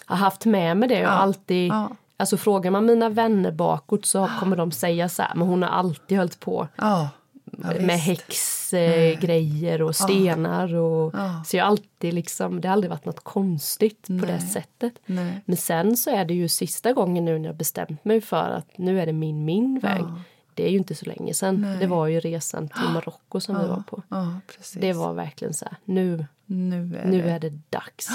har 0.06 0.18
haft 0.18 0.46
med 0.46 0.78
mig 0.78 0.90
det 0.90 0.96
och 0.96 1.02
ja. 1.02 1.10
alltid 1.10 1.72
ja. 1.72 1.90
Alltså 2.18 2.38
frågar 2.38 2.72
man 2.72 2.86
mina 2.86 3.10
vänner 3.10 3.52
bakåt 3.52 4.06
så 4.06 4.30
kommer 4.40 4.58
de 4.58 4.72
säga 4.72 5.10
så 5.10 5.22
här, 5.22 5.32
men 5.36 5.48
hon 5.48 5.64
har 5.64 5.70
alltid 5.70 6.18
hållit 6.18 6.40
på. 6.40 6.68
Ja. 6.76 7.10
Ja, 7.64 7.86
med 7.86 8.00
häxgrejer 8.00 9.82
och 9.82 9.96
stenar. 9.96 10.76
Och, 10.76 11.14
ja. 11.16 11.44
Så 11.46 11.58
jag 11.58 11.68
alltid 11.68 12.14
liksom, 12.14 12.62
det 12.62 12.68
har 12.68 12.74
aldrig 12.74 12.90
varit 12.90 13.06
något 13.06 13.24
konstigt 13.24 14.06
Nej. 14.08 14.20
på 14.20 14.26
det 14.26 14.40
sättet. 14.40 14.94
Nej. 15.06 15.42
Men 15.46 15.58
sen 15.58 15.98
så 15.98 16.10
är 16.10 16.26
det 16.26 16.34
ju 16.34 16.48
sista 16.48 16.94
gången 16.94 17.26
nu 17.26 17.40
när 17.40 17.50
jag 17.50 17.56
bestämt 17.56 18.06
mig 18.06 18.22
för 18.22 18.50
att 18.50 18.78
nu 18.78 19.02
är 19.02 19.06
det 19.06 19.14
min, 19.14 19.46
min 19.46 19.80
väg. 19.80 20.02
Ja. 20.02 20.20
Det 20.54 20.66
är 20.66 20.70
ju 20.70 20.78
inte 20.78 20.96
så 20.96 21.06
länge 21.06 21.34
sedan. 21.34 21.62
Nej. 21.62 21.78
Det 21.80 21.88
var 21.88 22.08
ju 22.08 22.20
resan 22.20 22.70
till 22.70 22.90
Marocko 22.94 23.40
som 23.40 23.62
vi 23.62 23.68
var 23.68 23.84
på. 23.88 24.02
det 24.74 24.94
var 24.94 25.14
verkligen 25.14 25.54
så 25.54 25.66
här, 25.66 25.78
nu, 25.86 26.26
nu, 26.46 26.98
är, 26.98 27.06
nu 27.06 27.22
det. 27.22 27.30
är 27.30 27.40
det 27.40 27.54
dags. 27.70 28.08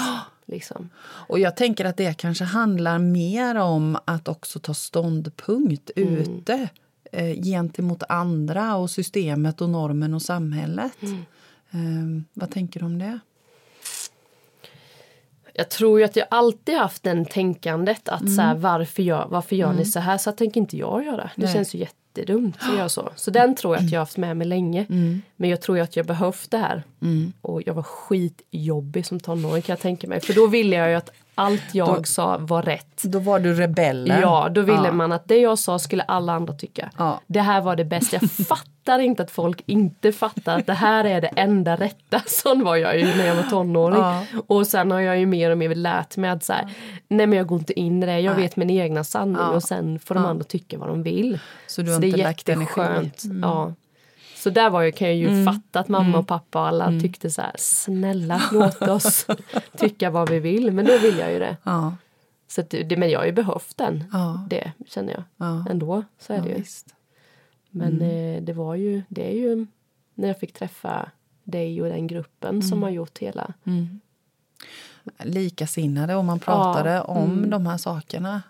Liksom. 0.45 0.89
Och 1.03 1.39
jag 1.39 1.55
tänker 1.55 1.85
att 1.85 1.97
det 1.97 2.17
kanske 2.17 2.43
handlar 2.43 2.99
mer 2.99 3.55
om 3.55 3.97
att 4.05 4.27
också 4.27 4.59
ta 4.59 4.73
ståndpunkt 4.73 5.91
mm. 5.95 6.15
ute 6.15 6.69
eh, 7.11 7.43
gentemot 7.43 8.03
andra 8.09 8.75
och 8.75 8.89
systemet 8.89 9.61
och 9.61 9.69
normen 9.69 10.13
och 10.13 10.21
samhället. 10.21 10.97
Mm. 11.01 11.25
Eh, 11.71 12.23
vad 12.33 12.51
tänker 12.51 12.79
du 12.79 12.85
om 12.85 12.99
det? 12.99 13.19
Jag 15.53 15.69
tror 15.69 15.99
ju 15.99 16.05
att 16.05 16.15
jag 16.15 16.27
alltid 16.29 16.75
haft 16.75 17.03
den 17.03 17.25
tänkandet 17.25 18.09
att 18.09 18.21
mm. 18.21 18.35
så 18.35 18.41
här, 18.41 18.55
varför 18.55 19.03
gör, 19.03 19.27
varför 19.29 19.55
gör 19.55 19.67
mm. 19.67 19.77
ni 19.77 19.85
så 19.85 19.99
här? 19.99 20.17
Så 20.17 20.31
tänker 20.31 20.61
inte 20.61 20.77
jag 20.77 21.05
göra. 21.05 21.31
Det 21.35 21.43
Nej. 21.43 21.53
känns 21.53 21.75
ju 21.75 21.79
jättedumt 21.79 22.57
att 22.59 22.77
göra 22.77 22.89
så. 22.89 23.09
Så 23.15 23.31
den 23.31 23.55
tror 23.55 23.75
jag 23.75 23.83
att 23.83 23.91
jag 23.91 23.99
haft 23.99 24.17
med 24.17 24.37
mig 24.37 24.47
länge. 24.47 24.85
Mm. 24.89 25.21
Men 25.41 25.49
jag 25.49 25.61
tror 25.61 25.77
ju 25.77 25.83
att 25.83 25.95
jag 25.95 26.05
behövt 26.05 26.51
det 26.51 26.57
här. 26.57 26.83
Mm. 27.01 27.33
Och 27.41 27.61
jag 27.65 27.73
var 27.73 27.83
skitjobbig 27.83 29.05
som 29.05 29.19
tonåring 29.19 29.61
kan 29.61 29.73
jag 29.73 29.79
tänka 29.79 30.07
mig. 30.07 30.21
För 30.21 30.33
då 30.33 30.47
ville 30.47 30.75
jag 30.75 30.89
ju 30.89 30.95
att 30.95 31.09
allt 31.35 31.63
jag 31.75 31.97
då, 31.97 32.03
sa 32.03 32.37
var 32.37 32.61
rätt. 32.61 33.03
Då 33.03 33.19
var 33.19 33.39
du 33.39 33.53
rebellen. 33.53 34.21
Ja, 34.21 34.49
då 34.51 34.61
ville 34.61 34.85
ja. 34.85 34.91
man 34.91 35.11
att 35.11 35.27
det 35.27 35.37
jag 35.37 35.59
sa 35.59 35.79
skulle 35.79 36.03
alla 36.03 36.33
andra 36.33 36.53
tycka. 36.53 36.91
Ja. 36.97 37.21
Det 37.27 37.41
här 37.41 37.61
var 37.61 37.75
det 37.75 37.85
bästa. 37.85 38.17
Jag 38.21 38.31
fattar 38.47 38.99
inte 38.99 39.23
att 39.23 39.31
folk 39.31 39.63
inte 39.65 40.11
fattar 40.11 40.59
att 40.59 40.65
det 40.65 40.73
här 40.73 41.05
är 41.05 41.21
det 41.21 41.27
enda 41.27 41.75
rätta. 41.75 42.21
Sån 42.27 42.63
var 42.63 42.75
jag 42.75 42.99
ju 42.99 43.05
när 43.05 43.25
jag 43.25 43.35
var 43.35 43.43
tonåring. 43.43 43.99
Ja. 43.99 44.25
Och 44.47 44.67
sen 44.67 44.91
har 44.91 44.99
jag 44.99 45.19
ju 45.19 45.25
mer 45.25 45.51
och 45.51 45.57
mer 45.57 45.75
lärt 45.75 46.17
mig 46.17 46.29
att 46.29 46.43
så 46.43 46.53
här, 46.53 46.69
nej 47.07 47.27
men 47.27 47.37
jag 47.37 47.47
går 47.47 47.59
inte 47.59 47.79
in 47.79 48.03
i 48.03 48.05
det. 48.05 48.19
Jag 48.19 48.33
nej. 48.33 48.41
vet 48.41 48.55
min 48.55 48.69
egna 48.69 49.03
sanning 49.03 49.37
och 49.37 49.63
sen 49.63 49.99
får 49.99 50.15
de 50.15 50.25
andra 50.25 50.43
tycka 50.43 50.77
vad 50.77 50.87
de 50.87 51.03
vill. 51.03 51.39
Så 51.67 51.81
du 51.81 51.91
har 51.91 51.99
Så 51.99 52.05
inte 52.05 52.17
det 52.17 52.23
är 52.23 52.27
jätteskönt. 52.27 53.23
Mm. 53.23 53.39
Ja. 53.41 53.73
Så 54.43 54.49
där 54.49 54.69
var 54.69 54.81
jag, 54.81 54.95
kan 54.95 55.07
jag 55.07 55.17
ju 55.17 55.27
mm. 55.27 55.45
fatta 55.45 55.79
att 55.79 55.87
mamma 55.87 56.05
mm. 56.05 56.19
och 56.19 56.27
pappa 56.27 56.61
och 56.61 56.67
alla 56.67 56.85
mm. 56.85 57.01
tyckte 57.01 57.29
så 57.29 57.41
här, 57.41 57.51
snälla 57.57 58.41
låt 58.51 58.81
oss 58.81 59.27
tycka 59.77 60.09
vad 60.09 60.29
vi 60.29 60.39
vill. 60.39 60.71
Men 60.71 60.85
då 60.85 60.97
vill 60.97 61.17
jag 61.17 61.31
ju 61.33 61.39
det. 61.39 61.57
Ja. 61.63 61.95
Så 62.47 62.61
det, 62.69 62.97
men 62.97 63.09
jag 63.09 63.19
har 63.19 63.25
ju 63.25 63.31
behövt 63.31 63.77
den, 63.77 64.03
ja. 64.11 64.45
det 64.49 64.71
känner 64.87 65.13
jag. 65.13 65.23
Ja. 65.37 65.65
Ändå, 65.69 66.03
så 66.19 66.33
är 66.33 66.41
det 66.41 66.49
ju. 66.49 66.55
Visst. 66.55 66.95
Men 67.69 68.01
mm. 68.01 68.35
eh, 68.35 68.43
det 68.43 68.53
var 68.53 68.75
ju, 68.75 69.01
det 69.07 69.27
är 69.27 69.35
ju 69.35 69.67
när 70.15 70.27
jag 70.27 70.39
fick 70.39 70.53
träffa 70.53 71.09
dig 71.43 71.81
och 71.81 71.87
den 71.87 72.07
gruppen 72.07 72.61
som 72.61 72.77
mm. 72.77 72.83
har 72.83 72.89
gjort 72.89 73.17
hela 73.17 73.53
mm. 73.63 73.99
likasinnade 75.19 76.15
och 76.15 76.25
man 76.25 76.39
pratade 76.39 77.01
om 77.01 77.31
mm. 77.31 77.49
de 77.49 77.65
här 77.65 77.77
sakerna. 77.77 78.41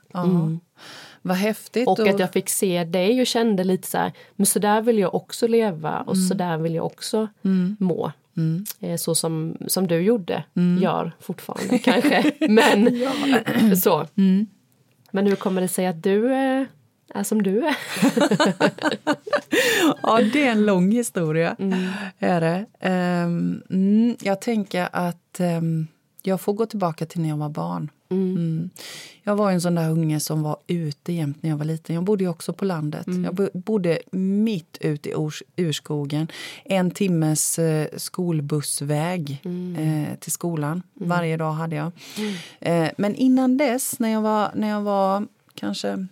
Ja. 1.22 1.30
Vad 1.30 1.38
häftigt. 1.38 1.88
Och, 1.88 2.00
och 2.00 2.08
att 2.08 2.20
jag 2.20 2.34
fick 2.34 2.50
se 2.50 2.84
dig 2.84 3.22
och 3.22 3.28
kände 3.28 3.64
lite 3.64 3.88
så 3.88 3.98
här, 3.98 4.12
men 4.36 4.46
så 4.46 4.60
där 4.60 4.82
vill 4.82 5.00
jag 5.00 5.16
också 5.16 5.48
leva 5.48 6.00
och 6.02 6.16
mm. 6.16 6.28
så 6.28 6.34
där 6.34 6.58
vill 6.58 6.76
jag 6.76 6.86
också 6.86 7.28
mm. 7.44 7.78
må. 7.80 8.12
Mm. 8.38 8.66
Eh, 8.80 8.98
så 8.98 9.16
som, 9.16 9.58
som 9.68 9.88
du 9.88 10.00
gjorde, 10.02 10.44
mm. 10.56 10.84
gör 10.84 11.12
fortfarande 11.20 11.78
kanske. 11.78 12.32
Men 12.50 13.06
så. 13.84 14.08
Mm. 14.16 14.48
Men 15.12 15.28
hur 15.28 15.36
kommer 15.36 15.62
det 15.62 15.68
sig 15.68 15.88
att 15.88 16.04
du 16.04 16.34
är, 16.34 16.68
är 17.14 17.24
som 17.24 17.44
du 17.44 17.66
är? 17.66 17.78
ja, 20.04 20.20
det 20.34 20.48
är 20.48 20.52
en 20.52 20.66
lång 20.66 20.92
historia. 20.92 21.56
Mm. 21.60 21.90
Är 22.20 22.42
det. 22.42 22.66
Um, 23.26 24.16
jag 24.22 24.42
tänker 24.42 24.90
att 24.92 25.40
um, 25.40 25.88
jag 26.22 26.42
får 26.42 26.54
gå 26.54 26.66
tillbaka 26.66 27.06
till 27.06 27.22
när 27.22 27.30
jag 27.30 27.38
var 27.38 27.50
barn. 27.50 27.90
Mm. 28.10 28.36
Mm. 28.36 28.70
Jag 29.24 29.36
var 29.36 29.52
en 29.52 29.62
sån 29.62 29.76
där 29.76 29.90
unge 29.90 30.20
som 30.20 30.42
var 30.42 30.58
ute 30.68 31.14
jämt 31.14 31.44
när 31.44 31.50
jag 31.50 31.58
var 31.58 31.66
liten. 31.66 31.96
Jag 31.96 32.04
bodde 32.04 32.28
också 32.28 32.54
på 32.54 32.66
landet. 32.66 33.08
Mm. 33.08 33.24
Jag 33.24 33.50
bodde 33.54 34.00
mitt 34.12 34.78
ute 34.82 35.10
i 35.10 35.14
urskogen. 35.56 36.28
En 36.64 36.92
timmes 36.92 37.60
eh, 37.60 37.88
skolbussväg 37.98 39.42
mm. 39.44 39.76
eh, 39.76 40.16
till 40.16 40.32
skolan. 40.32 40.84
Mm. 40.98 41.10
Varje 41.10 41.38
dag 41.38 41.52
hade 41.52 41.76
jag. 41.76 41.92
Mm. 42.18 42.34
Eh, 42.60 42.92
men 42.98 43.16
innan 43.16 43.58
dess, 43.58 44.00
när 44.00 44.10
jag 44.10 44.22
var, 44.22 44.52
när 44.56 44.70
jag 44.70 44.82
var 44.82 45.28
kanske 45.56 46.08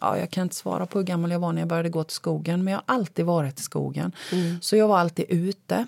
ja, 0.00 0.18
jag 0.18 0.30
kan 0.30 0.42
inte 0.42 0.56
svara 0.56 0.86
på 0.86 0.98
hur 0.98 1.06
gammal 1.06 1.30
jag 1.30 1.38
var 1.38 1.52
när 1.52 1.60
jag 1.60 1.68
började 1.68 1.88
gå 1.88 2.04
till 2.04 2.14
skogen, 2.14 2.64
men 2.64 2.72
jag 2.72 2.82
har 2.86 2.94
alltid 2.94 3.24
varit 3.24 3.60
i 3.60 3.62
skogen. 3.62 4.12
Så 4.60 4.76
jag 4.76 4.88
var 4.88 4.98
alltid 4.98 5.24
ute. 5.28 5.86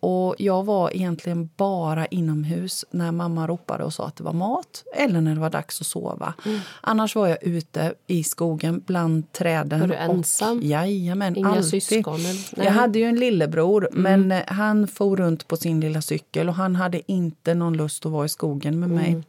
Och 0.00 0.34
jag 0.38 0.64
var 0.64 0.96
egentligen 0.96 1.50
bara 1.56 2.06
inomhus 2.06 2.84
när 2.90 3.12
mamma 3.12 3.46
ropade 3.46 3.84
och 3.84 3.92
sa 3.92 4.06
att 4.06 4.16
det 4.16 4.24
var 4.24 4.32
mat 4.32 4.84
eller 4.96 5.20
när 5.20 5.34
det 5.34 5.40
var 5.40 5.50
dags 5.50 5.80
att 5.80 5.86
sova. 5.86 6.34
Mm. 6.44 6.60
Annars 6.80 7.16
var 7.16 7.26
jag 7.26 7.42
ute 7.42 7.94
i 8.06 8.24
skogen 8.24 8.82
bland 8.86 9.32
träden. 9.32 9.80
Var 9.80 9.86
du 9.86 9.94
ensam? 9.94 10.58
Och, 10.58 10.64
jajamän, 10.64 11.36
Inga 11.36 11.48
alltid. 11.48 11.82
syskon? 11.82 12.20
Jag 12.56 12.72
hade 12.72 12.98
ju 12.98 13.04
en 13.04 13.16
lillebror, 13.16 13.88
mm. 13.92 14.02
men 14.02 14.32
eh, 14.32 14.44
han 14.46 14.88
for 14.88 15.16
runt 15.16 15.48
på 15.48 15.56
sin 15.56 15.80
lilla 15.80 16.02
cykel 16.02 16.48
och 16.48 16.54
han 16.54 16.76
hade 16.76 17.12
inte 17.12 17.54
någon 17.54 17.76
lust 17.76 18.06
att 18.06 18.12
vara 18.12 18.26
i 18.26 18.28
skogen 18.28 18.80
med 18.80 18.90
mig. 18.90 19.22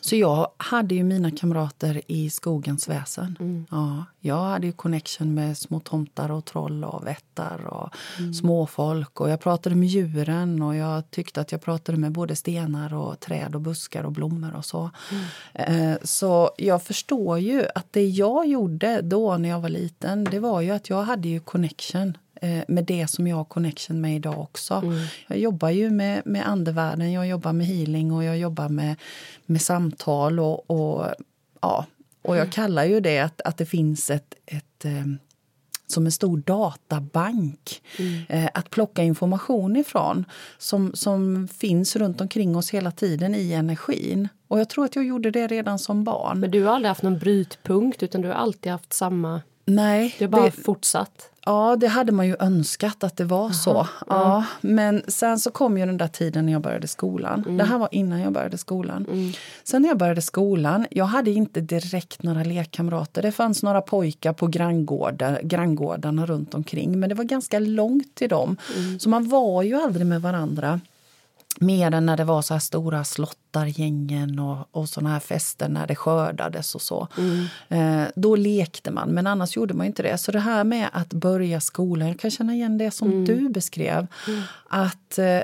Så 0.00 0.16
jag 0.16 0.50
hade 0.56 0.94
ju 0.94 1.04
mina 1.04 1.30
kamrater 1.30 2.00
i 2.06 2.30
skogens 2.30 2.88
väsen. 2.88 3.36
Mm. 3.40 3.66
Ja, 3.70 4.04
jag 4.20 4.44
hade 4.44 4.66
ju 4.66 4.72
connection 4.72 5.34
med 5.34 5.58
små 5.58 5.80
tomtar 5.80 6.30
och 6.30 6.44
troll 6.44 6.84
och 6.84 7.06
vättar 7.06 7.66
och 7.66 7.90
mm. 8.18 8.34
småfolk. 8.34 9.20
Och 9.20 9.30
jag 9.30 9.40
pratade 9.40 9.76
med 9.76 9.88
djuren 9.88 10.62
och 10.62 10.76
jag 10.76 11.10
tyckte 11.10 11.40
att 11.40 11.52
jag 11.52 11.62
pratade 11.62 11.98
med 11.98 12.12
både 12.12 12.36
stenar 12.36 12.94
och 12.94 13.20
träd 13.20 13.54
och 13.54 13.60
buskar 13.60 14.04
och 14.04 14.12
blommor 14.12 14.54
och 14.56 14.64
så. 14.64 14.90
Mm. 15.54 15.90
Eh, 15.90 15.98
så 16.02 16.50
jag 16.56 16.82
förstår 16.82 17.38
ju 17.38 17.66
att 17.74 17.92
det 17.92 18.04
jag 18.04 18.46
gjorde 18.46 19.00
då 19.00 19.36
när 19.36 19.48
jag 19.48 19.60
var 19.60 19.68
liten, 19.68 20.24
det 20.24 20.38
var 20.38 20.60
ju 20.60 20.70
att 20.70 20.90
jag 20.90 21.02
hade 21.02 21.28
ju 21.28 21.40
connection 21.40 22.16
med 22.68 22.84
det 22.84 23.06
som 23.10 23.26
jag 23.26 23.36
har 23.36 23.44
connection 23.44 24.00
med 24.00 24.16
idag 24.16 24.40
också. 24.40 24.74
Mm. 24.74 25.06
Jag 25.28 25.38
jobbar 25.38 25.70
ju 25.70 25.90
med, 25.90 26.22
med 26.24 26.48
andevärlden, 26.48 27.12
jag 27.12 27.26
jobbar 27.26 27.52
med 27.52 27.66
healing 27.66 28.12
och 28.12 28.24
jag 28.24 28.38
jobbar 28.38 28.68
med, 28.68 28.96
med 29.46 29.62
samtal 29.62 30.40
och, 30.40 30.70
och 30.70 31.06
ja, 31.60 31.86
och 32.22 32.36
jag 32.36 32.42
mm. 32.42 32.50
kallar 32.50 32.84
ju 32.84 33.00
det 33.00 33.18
att, 33.18 33.40
att 33.40 33.56
det 33.58 33.66
finns 33.66 34.10
ett, 34.10 34.34
ett 34.46 34.84
eh, 34.84 35.06
som 35.86 36.06
en 36.06 36.12
stor 36.12 36.36
databank 36.36 37.82
mm. 37.98 38.22
eh, 38.28 38.50
att 38.54 38.70
plocka 38.70 39.02
information 39.02 39.76
ifrån 39.76 40.24
som, 40.58 40.90
som 40.94 41.48
finns 41.48 41.96
runt 41.96 42.20
omkring 42.20 42.56
oss 42.56 42.70
hela 42.70 42.90
tiden 42.90 43.34
i 43.34 43.52
energin. 43.52 44.28
Och 44.48 44.60
jag 44.60 44.68
tror 44.68 44.84
att 44.84 44.96
jag 44.96 45.04
gjorde 45.04 45.30
det 45.30 45.46
redan 45.46 45.78
som 45.78 46.04
barn. 46.04 46.40
Men 46.40 46.50
du 46.50 46.64
har 46.64 46.74
aldrig 46.74 46.88
haft 46.88 47.02
någon 47.02 47.18
brytpunkt 47.18 48.02
utan 48.02 48.20
du 48.20 48.28
har 48.28 48.34
alltid 48.34 48.72
haft 48.72 48.92
samma 48.92 49.40
Nej. 49.64 50.14
Du 50.18 50.24
har 50.24 50.30
bara 50.30 50.44
det, 50.44 50.50
fortsatt? 50.50 51.31
Ja, 51.44 51.76
det 51.76 51.88
hade 51.88 52.12
man 52.12 52.26
ju 52.26 52.36
önskat 52.40 53.04
att 53.04 53.16
det 53.16 53.24
var 53.24 53.44
Aha, 53.44 53.52
så. 53.52 53.88
Ja. 54.08 54.44
Men 54.60 55.02
sen 55.08 55.38
så 55.38 55.50
kom 55.50 55.78
ju 55.78 55.86
den 55.86 55.96
där 55.98 56.08
tiden 56.08 56.46
när 56.46 56.52
jag 56.52 56.62
började 56.62 56.88
skolan. 56.88 57.42
Mm. 57.44 57.56
Det 57.56 57.64
här 57.64 57.78
var 57.78 57.88
innan 57.92 58.20
jag 58.20 58.32
började 58.32 58.58
skolan. 58.58 59.06
Mm. 59.10 59.32
Sen 59.64 59.82
när 59.82 59.88
jag 59.88 59.98
började 59.98 60.22
skolan, 60.22 60.86
jag 60.90 61.04
hade 61.04 61.30
inte 61.30 61.60
direkt 61.60 62.22
några 62.22 62.42
lekkamrater. 62.44 63.22
Det 63.22 63.32
fanns 63.32 63.62
några 63.62 63.80
pojkar 63.80 64.32
på 64.32 64.46
granngårdar, 64.46 65.40
granngårdarna 65.42 66.26
runt 66.26 66.54
omkring. 66.54 67.00
Men 67.00 67.08
det 67.08 67.14
var 67.14 67.24
ganska 67.24 67.58
långt 67.58 68.14
till 68.14 68.28
dem. 68.28 68.56
Mm. 68.76 68.98
Så 69.00 69.08
man 69.08 69.28
var 69.28 69.62
ju 69.62 69.74
aldrig 69.74 70.06
med 70.06 70.22
varandra. 70.22 70.80
Mer 71.62 71.94
än 71.94 72.06
när 72.06 72.16
det 72.16 72.24
var 72.24 72.42
så 72.42 72.54
här 72.54 72.58
stora 72.58 73.04
slottargängen 73.04 74.38
och, 74.38 74.68
och 74.70 74.88
såna 74.88 75.10
här 75.10 75.20
fester 75.20 75.68
när 75.68 75.86
det 75.86 75.94
skördades 75.94 76.74
och 76.74 76.82
så. 76.82 77.08
Mm. 77.18 77.46
Eh, 77.68 78.08
då 78.16 78.36
lekte 78.36 78.90
man, 78.90 79.08
men 79.08 79.26
annars 79.26 79.56
gjorde 79.56 79.74
man 79.74 79.86
inte 79.86 80.02
det. 80.02 80.18
Så 80.18 80.32
det 80.32 80.40
här 80.40 80.64
med 80.64 80.88
att 80.92 81.12
börja 81.12 81.60
skolan, 81.60 82.08
jag 82.08 82.18
kan 82.18 82.30
känna 82.30 82.54
igen 82.54 82.78
det 82.78 82.90
som 82.90 83.12
mm. 83.12 83.24
du 83.24 83.48
beskrev. 83.48 84.06
Mm. 84.28 84.42
Att 84.68 85.18
eh, 85.18 85.40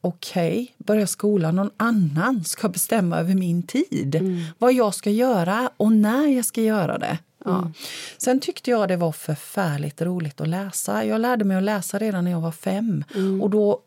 okej, 0.00 0.52
okay, 0.52 0.66
börja 0.86 1.06
skolan, 1.06 1.56
någon 1.56 1.70
annan 1.76 2.44
ska 2.44 2.68
bestämma 2.68 3.18
över 3.18 3.34
min 3.34 3.62
tid. 3.62 4.14
Mm. 4.14 4.44
Vad 4.58 4.72
jag 4.72 4.94
ska 4.94 5.10
göra 5.10 5.70
och 5.76 5.92
när 5.92 6.26
jag 6.26 6.44
ska 6.44 6.62
göra 6.62 6.98
det. 6.98 7.18
Ja. 7.44 7.58
Mm. 7.58 7.72
Sen 8.18 8.40
tyckte 8.40 8.70
jag 8.70 8.88
det 8.88 8.96
var 8.96 9.12
förfärligt 9.12 10.02
roligt 10.02 10.40
att 10.40 10.48
läsa. 10.48 11.04
Jag 11.04 11.20
lärde 11.20 11.44
mig 11.44 11.56
att 11.56 11.62
läsa 11.62 11.98
redan 11.98 12.24
när 12.24 12.30
jag 12.30 12.40
var 12.40 12.52
fem. 12.52 13.04
Mm. 13.14 13.42
Och 13.42 13.50
då 13.50 13.80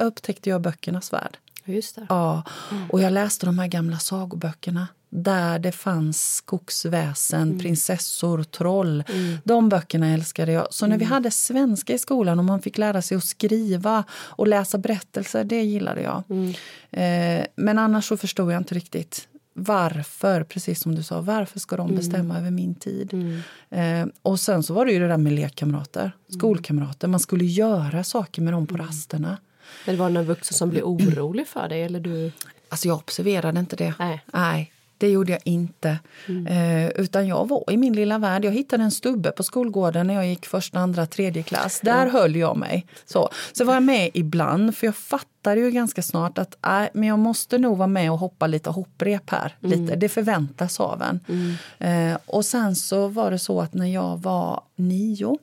upptäckte 0.00 0.50
jag 0.50 0.60
böckernas 0.60 1.12
värld. 1.12 1.38
Just 1.64 1.94
det. 1.94 2.06
Ja, 2.08 2.42
mm. 2.70 2.90
och 2.90 3.00
jag 3.00 3.12
läste 3.12 3.46
de 3.46 3.58
här 3.58 3.66
gamla 3.66 3.98
sagoböckerna 3.98 4.88
där 5.10 5.58
det 5.58 5.72
fanns 5.72 6.34
skogsväsen, 6.34 7.42
mm. 7.42 7.58
prinsessor, 7.58 8.42
troll. 8.42 9.04
Mm. 9.08 9.38
De 9.44 9.68
böckerna 9.68 10.08
älskade 10.08 10.52
jag. 10.52 10.66
Så 10.70 10.86
när 10.86 10.98
vi 10.98 11.04
mm. 11.04 11.12
hade 11.12 11.30
svenska 11.30 11.92
i 11.94 11.98
skolan 11.98 12.38
och 12.38 12.44
man 12.44 12.62
fick 12.62 12.78
lära 12.78 13.02
sig 13.02 13.16
att 13.16 13.24
skriva 13.24 14.04
och 14.12 14.48
läsa 14.48 14.78
berättelser, 14.78 15.44
det 15.44 15.62
gillade 15.62 16.02
jag. 16.02 16.22
Mm. 16.28 16.54
Eh, 16.90 17.46
men 17.56 17.78
annars 17.78 18.08
så 18.08 18.16
förstod 18.16 18.52
jag 18.52 18.60
inte 18.60 18.74
riktigt 18.74 19.28
varför, 19.58 20.44
precis 20.44 20.80
som 20.80 20.94
du 20.94 21.02
sa, 21.02 21.20
varför 21.20 21.60
ska 21.60 21.76
de 21.76 21.86
mm. 21.86 21.96
bestämma 21.96 22.34
mm. 22.34 22.36
över 22.36 22.50
min 22.50 22.74
tid? 22.74 23.14
Mm. 23.14 23.40
Eh, 23.70 24.14
och 24.22 24.40
sen 24.40 24.62
så 24.62 24.74
var 24.74 24.86
det 24.86 24.92
ju 24.92 24.98
det 24.98 25.08
där 25.08 25.16
med 25.16 25.32
lekkamrater, 25.32 26.12
skolkamrater. 26.28 27.08
Man 27.08 27.20
skulle 27.20 27.44
göra 27.44 28.04
saker 28.04 28.42
med 28.42 28.52
dem 28.52 28.66
på 28.66 28.74
mm. 28.74 28.86
rasterna. 28.86 29.38
Men 29.84 29.94
det 29.94 30.00
var 30.00 30.10
någon 30.10 30.24
vuxen 30.24 30.56
som 30.56 30.70
blev 30.70 30.82
orolig 30.84 31.46
för 31.46 31.68
dig? 31.68 31.82
Eller 31.82 32.00
du... 32.00 32.32
Alltså 32.68 32.88
jag 32.88 32.96
observerade 32.96 33.60
inte 33.60 33.76
det. 33.76 33.94
Nej. 33.98 34.24
Nej. 34.32 34.72
Det 34.98 35.08
gjorde 35.08 35.32
jag 35.32 35.40
inte. 35.44 35.98
Mm. 36.28 36.46
Eh, 36.46 36.90
utan 36.90 37.26
jag 37.26 37.48
var 37.48 37.64
i 37.70 37.76
min 37.76 37.92
lilla 37.92 38.18
värld. 38.18 38.44
Jag 38.44 38.52
hittade 38.52 38.82
en 38.82 38.90
stubbe 38.90 39.30
på 39.30 39.42
skolgården 39.42 40.06
när 40.06 40.14
jag 40.14 40.26
gick 40.26 40.46
första, 40.46 40.78
andra, 40.78 41.06
tredje 41.06 41.42
klass. 41.42 41.80
Där 41.80 42.02
mm. 42.02 42.12
höll 42.12 42.36
jag 42.36 42.56
mig. 42.56 42.86
Så. 43.04 43.30
så 43.52 43.64
var 43.64 43.74
jag 43.74 43.82
med 43.82 44.10
ibland, 44.14 44.76
för 44.76 44.86
jag 44.86 44.96
fattade 44.96 45.60
ju 45.60 45.70
ganska 45.70 46.02
snart 46.02 46.38
att 46.38 46.66
äh, 46.66 46.88
men 46.92 47.08
jag 47.08 47.18
måste 47.18 47.58
nog 47.58 47.78
vara 47.78 47.88
med 47.88 48.12
och 48.12 48.18
hoppa 48.18 48.46
lite 48.46 48.70
hopprep 48.70 49.30
här. 49.30 49.56
Mm. 49.62 49.80
Lite. 49.80 49.96
Det 49.96 50.08
förväntas 50.08 50.80
av 50.80 51.02
en. 51.02 51.20
Mm. 51.28 52.12
Eh, 52.12 52.18
och 52.26 52.44
sen 52.44 52.76
så 52.76 53.08
var 53.08 53.30
det 53.30 53.38
så 53.38 53.60
att 53.60 53.74
när 53.74 53.86
jag 53.86 54.22
var 54.22 54.62
nio 54.76 55.38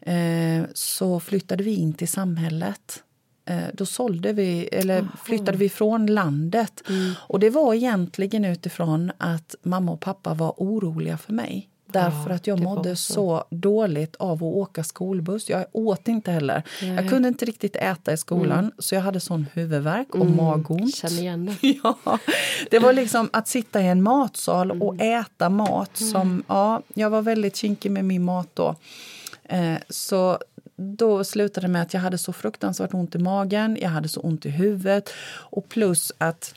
eh, 0.00 0.64
så 0.74 1.20
flyttade 1.20 1.64
vi 1.64 1.74
in 1.74 1.92
till 1.92 2.08
samhället. 2.08 3.03
Eh, 3.46 3.64
då 3.72 3.86
sålde 3.86 4.32
vi, 4.32 4.68
eller 4.72 5.08
flyttade 5.24 5.58
vi 5.58 5.68
från 5.68 6.06
landet. 6.06 6.82
Mm. 6.88 7.12
Och 7.18 7.40
det 7.40 7.50
var 7.50 7.74
egentligen 7.74 8.44
utifrån 8.44 9.12
att 9.18 9.54
mamma 9.62 9.92
och 9.92 10.00
pappa 10.00 10.34
var 10.34 10.54
oroliga 10.56 11.18
för 11.18 11.32
mig. 11.32 11.68
Därför 11.86 12.30
ja, 12.30 12.34
att 12.34 12.46
jag 12.46 12.60
mådde 12.60 12.96
så. 12.96 13.14
så. 13.14 13.44
dåligt 13.50 14.16
av 14.16 14.36
att 14.36 14.42
åka 14.42 14.84
skolbuss. 14.84 15.50
Jag 15.50 15.66
åt 15.72 16.08
inte 16.08 16.30
heller. 16.30 16.62
Nej. 16.82 16.90
Jag 16.90 17.08
kunde 17.08 17.28
inte 17.28 17.44
riktigt 17.44 17.76
äta 17.76 18.12
i 18.12 18.16
skolan 18.16 18.58
mm. 18.58 18.72
så 18.78 18.94
jag 18.94 19.02
hade 19.02 19.20
sån 19.20 19.46
huvudvärk 19.52 20.14
och 20.14 20.20
mm. 20.20 20.36
magont. 20.36 20.94
Känner 20.94 21.20
igen 21.20 21.46
det. 21.46 21.68
ja, 21.82 22.18
det 22.70 22.78
var 22.78 22.92
liksom 22.92 23.30
att 23.32 23.48
sitta 23.48 23.82
i 23.82 23.86
en 23.86 24.02
matsal 24.02 24.70
mm. 24.70 24.82
och 24.82 25.00
äta 25.00 25.48
mat 25.48 25.96
som... 25.96 26.20
Mm. 26.20 26.44
Ja, 26.48 26.82
jag 26.94 27.10
var 27.10 27.22
väldigt 27.22 27.56
kinkig 27.56 27.90
med 27.90 28.04
min 28.04 28.24
mat 28.24 28.48
då. 28.54 28.74
Eh, 29.44 29.74
så 29.88 30.38
då 30.76 31.24
slutade 31.24 31.66
det 31.66 31.72
med 31.72 31.82
att 31.82 31.94
jag 31.94 32.00
hade 32.00 32.18
så 32.18 32.32
fruktansvärt 32.32 32.94
ont 32.94 33.14
i 33.14 33.18
magen, 33.18 33.78
jag 33.80 33.88
hade 33.88 34.08
så 34.08 34.20
ont 34.20 34.46
i 34.46 34.50
huvudet 34.50 35.10
och 35.36 35.68
plus 35.68 36.12
att 36.18 36.54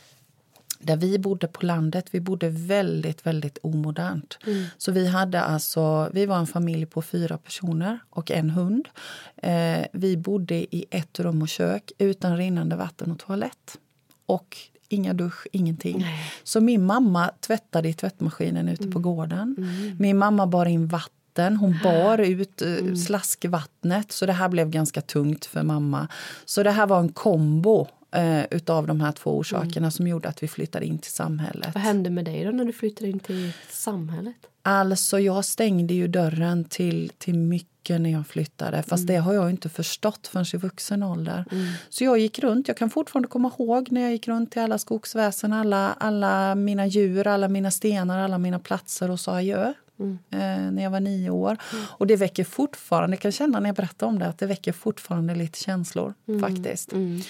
där 0.78 0.96
vi 0.96 1.18
bodde 1.18 1.46
på 1.46 1.66
landet, 1.66 2.06
vi 2.10 2.20
bodde 2.20 2.48
väldigt, 2.48 3.26
väldigt 3.26 3.58
omodernt. 3.62 4.38
Mm. 4.46 4.64
Så 4.78 4.92
vi 4.92 5.06
hade 5.06 5.40
alltså, 5.40 6.10
vi 6.12 6.26
var 6.26 6.38
en 6.38 6.46
familj 6.46 6.86
på 6.86 7.02
fyra 7.02 7.38
personer 7.38 7.98
och 8.10 8.30
en 8.30 8.50
hund. 8.50 8.88
Eh, 9.36 9.86
vi 9.92 10.16
bodde 10.16 10.54
i 10.54 10.84
ett 10.90 11.20
rum 11.20 11.42
och 11.42 11.48
kök 11.48 11.92
utan 11.98 12.36
rinnande 12.36 12.76
vatten 12.76 13.10
och 13.10 13.18
toalett. 13.18 13.78
Och 14.26 14.56
inga 14.88 15.14
dusch, 15.14 15.46
ingenting. 15.52 15.98
Nej. 15.98 16.32
Så 16.44 16.60
min 16.60 16.86
mamma 16.86 17.30
tvättade 17.40 17.88
i 17.88 17.94
tvättmaskinen 17.94 18.68
ute 18.68 18.82
mm. 18.82 18.92
på 18.92 18.98
gården. 18.98 19.54
Mm. 19.58 19.96
Min 19.98 20.18
mamma 20.18 20.46
bar 20.46 20.66
in 20.66 20.86
vatten 20.86 21.17
vatten. 21.38 21.56
Hon 21.56 21.78
bar 21.82 22.18
ut 22.18 22.62
eh, 22.62 22.72
mm. 22.72 22.96
slaskvattnet, 22.96 24.12
så 24.12 24.26
det 24.26 24.32
här 24.32 24.48
blev 24.48 24.70
ganska 24.70 25.00
tungt 25.00 25.46
för 25.46 25.62
mamma. 25.62 26.08
Så 26.44 26.62
det 26.62 26.70
här 26.70 26.86
var 26.86 27.00
en 27.00 27.12
kombo 27.12 27.86
eh, 28.14 28.44
utav 28.50 28.86
de 28.86 29.00
här 29.00 29.12
två 29.12 29.38
orsakerna 29.38 29.86
mm. 29.86 29.90
som 29.90 30.06
gjorde 30.06 30.28
att 30.28 30.42
vi 30.42 30.48
flyttade 30.48 30.86
in 30.86 30.98
till 30.98 31.12
samhället. 31.12 31.74
Vad 31.74 31.82
hände 31.82 32.10
med 32.10 32.24
dig 32.24 32.44
då 32.44 32.50
när 32.50 32.64
du 32.64 32.72
flyttade 32.72 33.10
in 33.10 33.18
till 33.18 33.52
samhället? 33.70 34.36
Alltså, 34.62 35.18
jag 35.18 35.44
stängde 35.44 35.94
ju 35.94 36.08
dörren 36.08 36.64
till, 36.64 37.12
till 37.18 37.38
mycket 37.38 38.00
när 38.00 38.10
jag 38.10 38.26
flyttade. 38.26 38.82
Fast 38.82 39.02
mm. 39.02 39.06
det 39.06 39.16
har 39.16 39.34
jag 39.34 39.50
inte 39.50 39.68
förstått 39.68 40.26
förrän 40.26 40.46
i 40.54 40.56
vuxen 40.56 41.02
ålder. 41.02 41.44
Mm. 41.50 41.66
Så 41.88 42.04
jag 42.04 42.18
gick 42.18 42.38
runt. 42.38 42.68
Jag 42.68 42.76
kan 42.76 42.90
fortfarande 42.90 43.28
komma 43.28 43.52
ihåg 43.58 43.92
när 43.92 44.00
jag 44.00 44.12
gick 44.12 44.28
runt 44.28 44.52
till 44.52 44.62
alla 44.62 44.78
skogsväsen, 44.78 45.52
alla, 45.52 45.92
alla 45.92 46.54
mina 46.54 46.86
djur, 46.86 47.26
alla 47.26 47.48
mina 47.48 47.70
stenar, 47.70 48.18
alla 48.18 48.38
mina 48.38 48.58
platser 48.58 49.10
och 49.10 49.20
sa 49.20 49.36
adjö. 49.36 49.72
Mm. 50.00 50.18
Eh, 50.30 50.72
när 50.72 50.82
jag 50.82 50.90
var 50.90 51.00
nio 51.00 51.30
år. 51.30 51.56
Mm. 51.72 51.84
Och 51.88 52.06
det 52.06 52.16
väcker 52.16 52.44
fortfarande, 52.44 53.14
jag 53.16 53.20
kan 53.20 53.32
känna 53.32 53.60
när 53.60 53.68
jag 53.68 53.76
berättar 53.76 54.06
om 54.06 54.18
det, 54.18 54.26
att 54.26 54.38
det 54.38 54.46
väcker 54.46 54.72
fortfarande 54.72 55.34
lite 55.34 55.58
känslor 55.58 56.14
mm. 56.28 56.40
faktiskt. 56.40 56.92
Mm. 56.92 57.20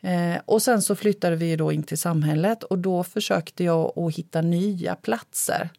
Eh, 0.00 0.40
och 0.44 0.62
sen 0.62 0.82
så 0.82 0.96
flyttade 0.96 1.36
vi 1.36 1.56
då 1.56 1.72
in 1.72 1.82
till 1.82 1.98
samhället 1.98 2.62
och 2.62 2.78
då 2.78 3.04
försökte 3.04 3.64
jag 3.64 3.98
att 3.98 4.14
hitta 4.14 4.40
nya 4.42 4.94
platser 4.94 5.70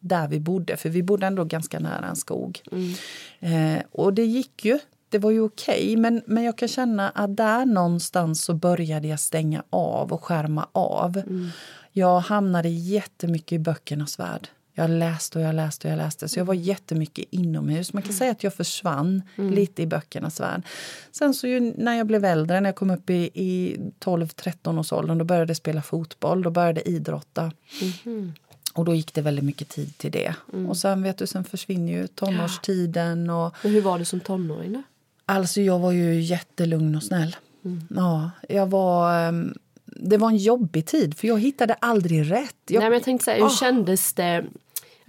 där 0.00 0.28
vi 0.28 0.40
bodde, 0.40 0.76
för 0.76 0.88
vi 0.88 1.02
bodde 1.02 1.26
ändå 1.26 1.44
ganska 1.44 1.78
nära 1.78 2.06
en 2.06 2.16
skog. 2.16 2.62
Mm. 2.72 2.94
Eh, 3.40 3.82
och 3.92 4.14
det 4.14 4.24
gick 4.24 4.64
ju. 4.64 4.78
Det 5.08 5.18
var 5.18 5.30
ju 5.30 5.40
okej, 5.40 5.74
okay, 5.74 5.96
men, 5.96 6.22
men 6.26 6.44
jag 6.44 6.58
kan 6.58 6.68
känna 6.68 7.10
att 7.10 7.36
där 7.36 7.66
någonstans 7.66 8.44
så 8.44 8.54
började 8.54 9.08
jag 9.08 9.20
stänga 9.20 9.62
av 9.70 10.12
och 10.12 10.24
skärma 10.24 10.68
av. 10.72 11.16
Mm. 11.16 11.48
Jag 11.92 12.20
hamnade 12.20 12.68
jättemycket 12.68 13.52
i 13.52 13.58
böckernas 13.58 14.18
värld. 14.18 14.48
Jag 14.80 14.90
läste 14.90 15.38
och 15.38 15.44
jag 15.44 15.54
läste 15.54 15.88
och 15.88 15.92
jag 15.92 15.98
läste. 15.98 16.28
Så 16.28 16.38
jag 16.38 16.44
var 16.44 16.54
jättemycket 16.54 17.24
inomhus. 17.30 17.92
Man 17.92 18.02
kan 18.02 18.12
säga 18.12 18.30
att 18.30 18.44
jag 18.44 18.54
försvann 18.54 19.22
mm. 19.36 19.54
lite 19.54 19.82
i 19.82 19.86
böckernas 19.86 20.40
värld. 20.40 20.62
Sen 21.12 21.34
så 21.34 21.46
ju, 21.46 21.60
när 21.60 21.94
jag 21.94 22.06
blev 22.06 22.24
äldre, 22.24 22.60
när 22.60 22.68
jag 22.68 22.76
kom 22.76 22.90
upp 22.90 23.10
i, 23.10 23.30
i 23.34 23.76
12-13 24.00 24.80
års 24.80 24.92
åldern, 24.92 25.18
då 25.18 25.24
började 25.24 25.50
jag 25.50 25.56
spela 25.56 25.82
fotboll. 25.82 26.42
Då 26.42 26.50
började 26.50 26.80
jag 26.80 26.94
idrotta. 26.94 27.52
Mm. 28.04 28.32
Och 28.74 28.84
då 28.84 28.94
gick 28.94 29.14
det 29.14 29.22
väldigt 29.22 29.44
mycket 29.44 29.68
tid 29.68 29.98
till 29.98 30.12
det. 30.12 30.34
Mm. 30.52 30.66
Och 30.66 30.76
sen 30.76 31.02
vet 31.02 31.18
du, 31.18 31.26
sen 31.26 31.44
försvinner 31.44 31.92
ju 31.92 32.06
tonårstiden. 32.06 33.30
Och... 33.30 33.54
Men 33.62 33.72
hur 33.72 33.80
var 33.80 33.98
du 33.98 34.04
som 34.04 34.20
tonåring 34.20 34.72
då? 34.72 34.82
Alltså 35.26 35.60
jag 35.60 35.78
var 35.78 35.92
ju 35.92 36.20
jättelugn 36.20 36.96
och 36.96 37.02
snäll. 37.02 37.36
Mm. 37.64 37.82
Ja, 37.90 38.30
jag 38.48 38.66
var... 38.66 39.28
Um, 39.28 39.54
det 39.84 40.16
var 40.16 40.28
en 40.28 40.36
jobbig 40.36 40.86
tid, 40.86 41.18
för 41.18 41.28
jag 41.28 41.40
hittade 41.40 41.74
aldrig 41.74 42.30
rätt. 42.30 42.56
Jag, 42.68 42.80
Nej, 42.80 42.90
men 42.90 42.92
jag 42.92 43.02
tänkte 43.02 43.24
så 43.24 43.30
här, 43.30 43.38
hur 43.38 43.46
oh. 43.46 43.56
kändes 43.56 44.12
det? 44.12 44.44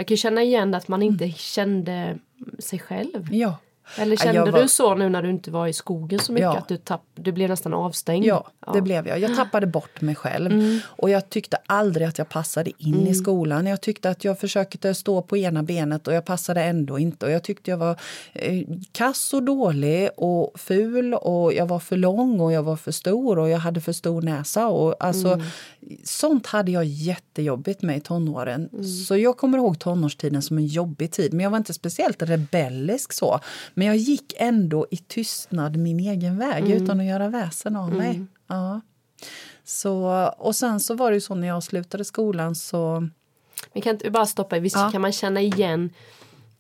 Jag 0.02 0.08
kan 0.08 0.18
känna 0.18 0.44
igen 0.44 0.74
att 0.74 0.88
man 0.88 1.02
inte 1.02 1.24
mm. 1.24 1.36
kände 1.36 2.18
sig 2.60 2.80
själv. 2.80 3.28
Ja. 3.32 3.58
Eller 3.98 4.16
kände 4.16 4.52
var... 4.52 4.62
du 4.62 4.68
så 4.68 4.96
nu 4.96 5.10
när 5.10 5.22
du 5.22 5.30
inte 5.30 5.52
var 5.52 5.68
i 5.68 5.74
skogen 5.74 6.20
så 6.20 6.32
mycket? 6.32 6.44
Ja. 6.44 6.58
Att 6.58 6.68
du, 6.68 6.78
tapp... 6.78 7.02
du 7.16 7.32
blev 7.32 7.50
nästan 7.50 7.74
avstängd? 7.74 8.26
Ja, 8.26 8.48
ja, 8.66 8.74
det 8.74 8.82
blev 8.82 9.08
jag. 9.08 9.20
Jag 9.20 9.36
tappade 9.36 9.68
bort 9.68 10.02
mig 10.02 10.16
själv. 10.16 10.52
Mm. 10.52 10.80
Och 10.86 11.10
jag 11.10 11.30
tyckte 11.30 11.58
aldrig 11.66 12.08
att 12.08 12.18
jag 12.18 12.30
passade 12.30 12.72
in 12.78 12.94
mm. 12.94 13.08
i 13.08 13.16
skolan. 13.16 13.68
Jag 13.68 13.82
tyckte 13.82 14.10
att 14.10 14.24
jag 14.24 14.40
försökte 14.40 14.94
stå 14.94 15.22
på 15.22 15.38
ena 15.38 15.64
benet 15.64 16.08
och 16.08 16.14
jag 16.14 16.26
passade 16.26 16.64
ändå 16.64 17.00
inte. 17.00 17.26
Och 17.26 17.32
jag 17.32 17.44
tyckte 17.44 17.72
jag 17.72 17.78
var 17.78 18.00
eh, 18.34 18.64
kass 18.92 19.34
och 19.34 19.44
dålig 19.44 20.10
och 20.18 20.60
ful 20.60 21.14
och 21.14 21.54
jag 21.54 21.66
var 21.66 21.80
för 21.80 21.98
lång 21.98 22.40
och 22.40 22.52
jag 22.52 22.64
var 22.64 22.76
för 22.76 22.92
stor 22.92 23.40
och 23.40 23.50
jag 23.50 23.58
hade 23.58 23.82
för 23.82 23.94
stor 23.94 24.22
näsa. 24.22 24.68
Och 24.68 24.96
alltså, 25.00 25.28
mm. 25.28 25.46
Sånt 26.04 26.48
hade 26.48 26.72
jag 26.72 26.86
jättejobbigt 26.86 27.82
med 27.82 27.98
i 27.98 28.02
tonåren. 28.02 28.70
Mm. 28.74 28.84
Så 28.84 29.18
jag 29.18 29.38
kommer 29.38 29.58
ihåg 29.58 29.80
tonårstiden 29.80 30.42
som 30.42 30.58
en 30.58 30.66
jobbig 30.66 31.12
tid. 31.12 31.34
Men 31.34 31.44
jag 31.44 31.52
var 31.52 31.58
inte 31.58 31.74
speciellt 31.74 32.22
rebellisk 32.22 33.14
så. 33.14 33.40
Men 33.82 33.88
jag 33.88 33.98
gick 33.98 34.34
ändå 34.38 34.88
i 34.92 34.98
tystnad 34.98 35.78
min 35.78 36.00
egen 36.00 36.38
väg 36.38 36.66
mm. 36.66 36.84
utan 36.84 37.00
att 37.00 37.06
göra 37.06 37.30
väsen 37.30 37.76
av 37.76 37.94
mig. 37.94 38.10
Mm. 38.10 38.28
Ja. 38.48 38.82
Så, 39.64 40.26
och 40.38 40.56
sen 40.56 40.80
så 40.80 40.96
var 40.96 41.12
det 41.12 41.16
ju 41.16 41.22
så 41.22 41.36
när 41.36 41.48
jag 41.48 41.64
slutade 41.64 42.06
skolan 42.06 42.56
så... 42.56 43.08
Men 43.74 43.82
kan 43.82 43.94
inte 43.94 44.12
bara 44.12 44.26
stoppa, 44.26 44.60
visst 44.60 44.76
ja. 44.76 44.92
kan 44.92 45.02
man 45.02 45.12
känna 45.12 45.42
igen 45.42 45.90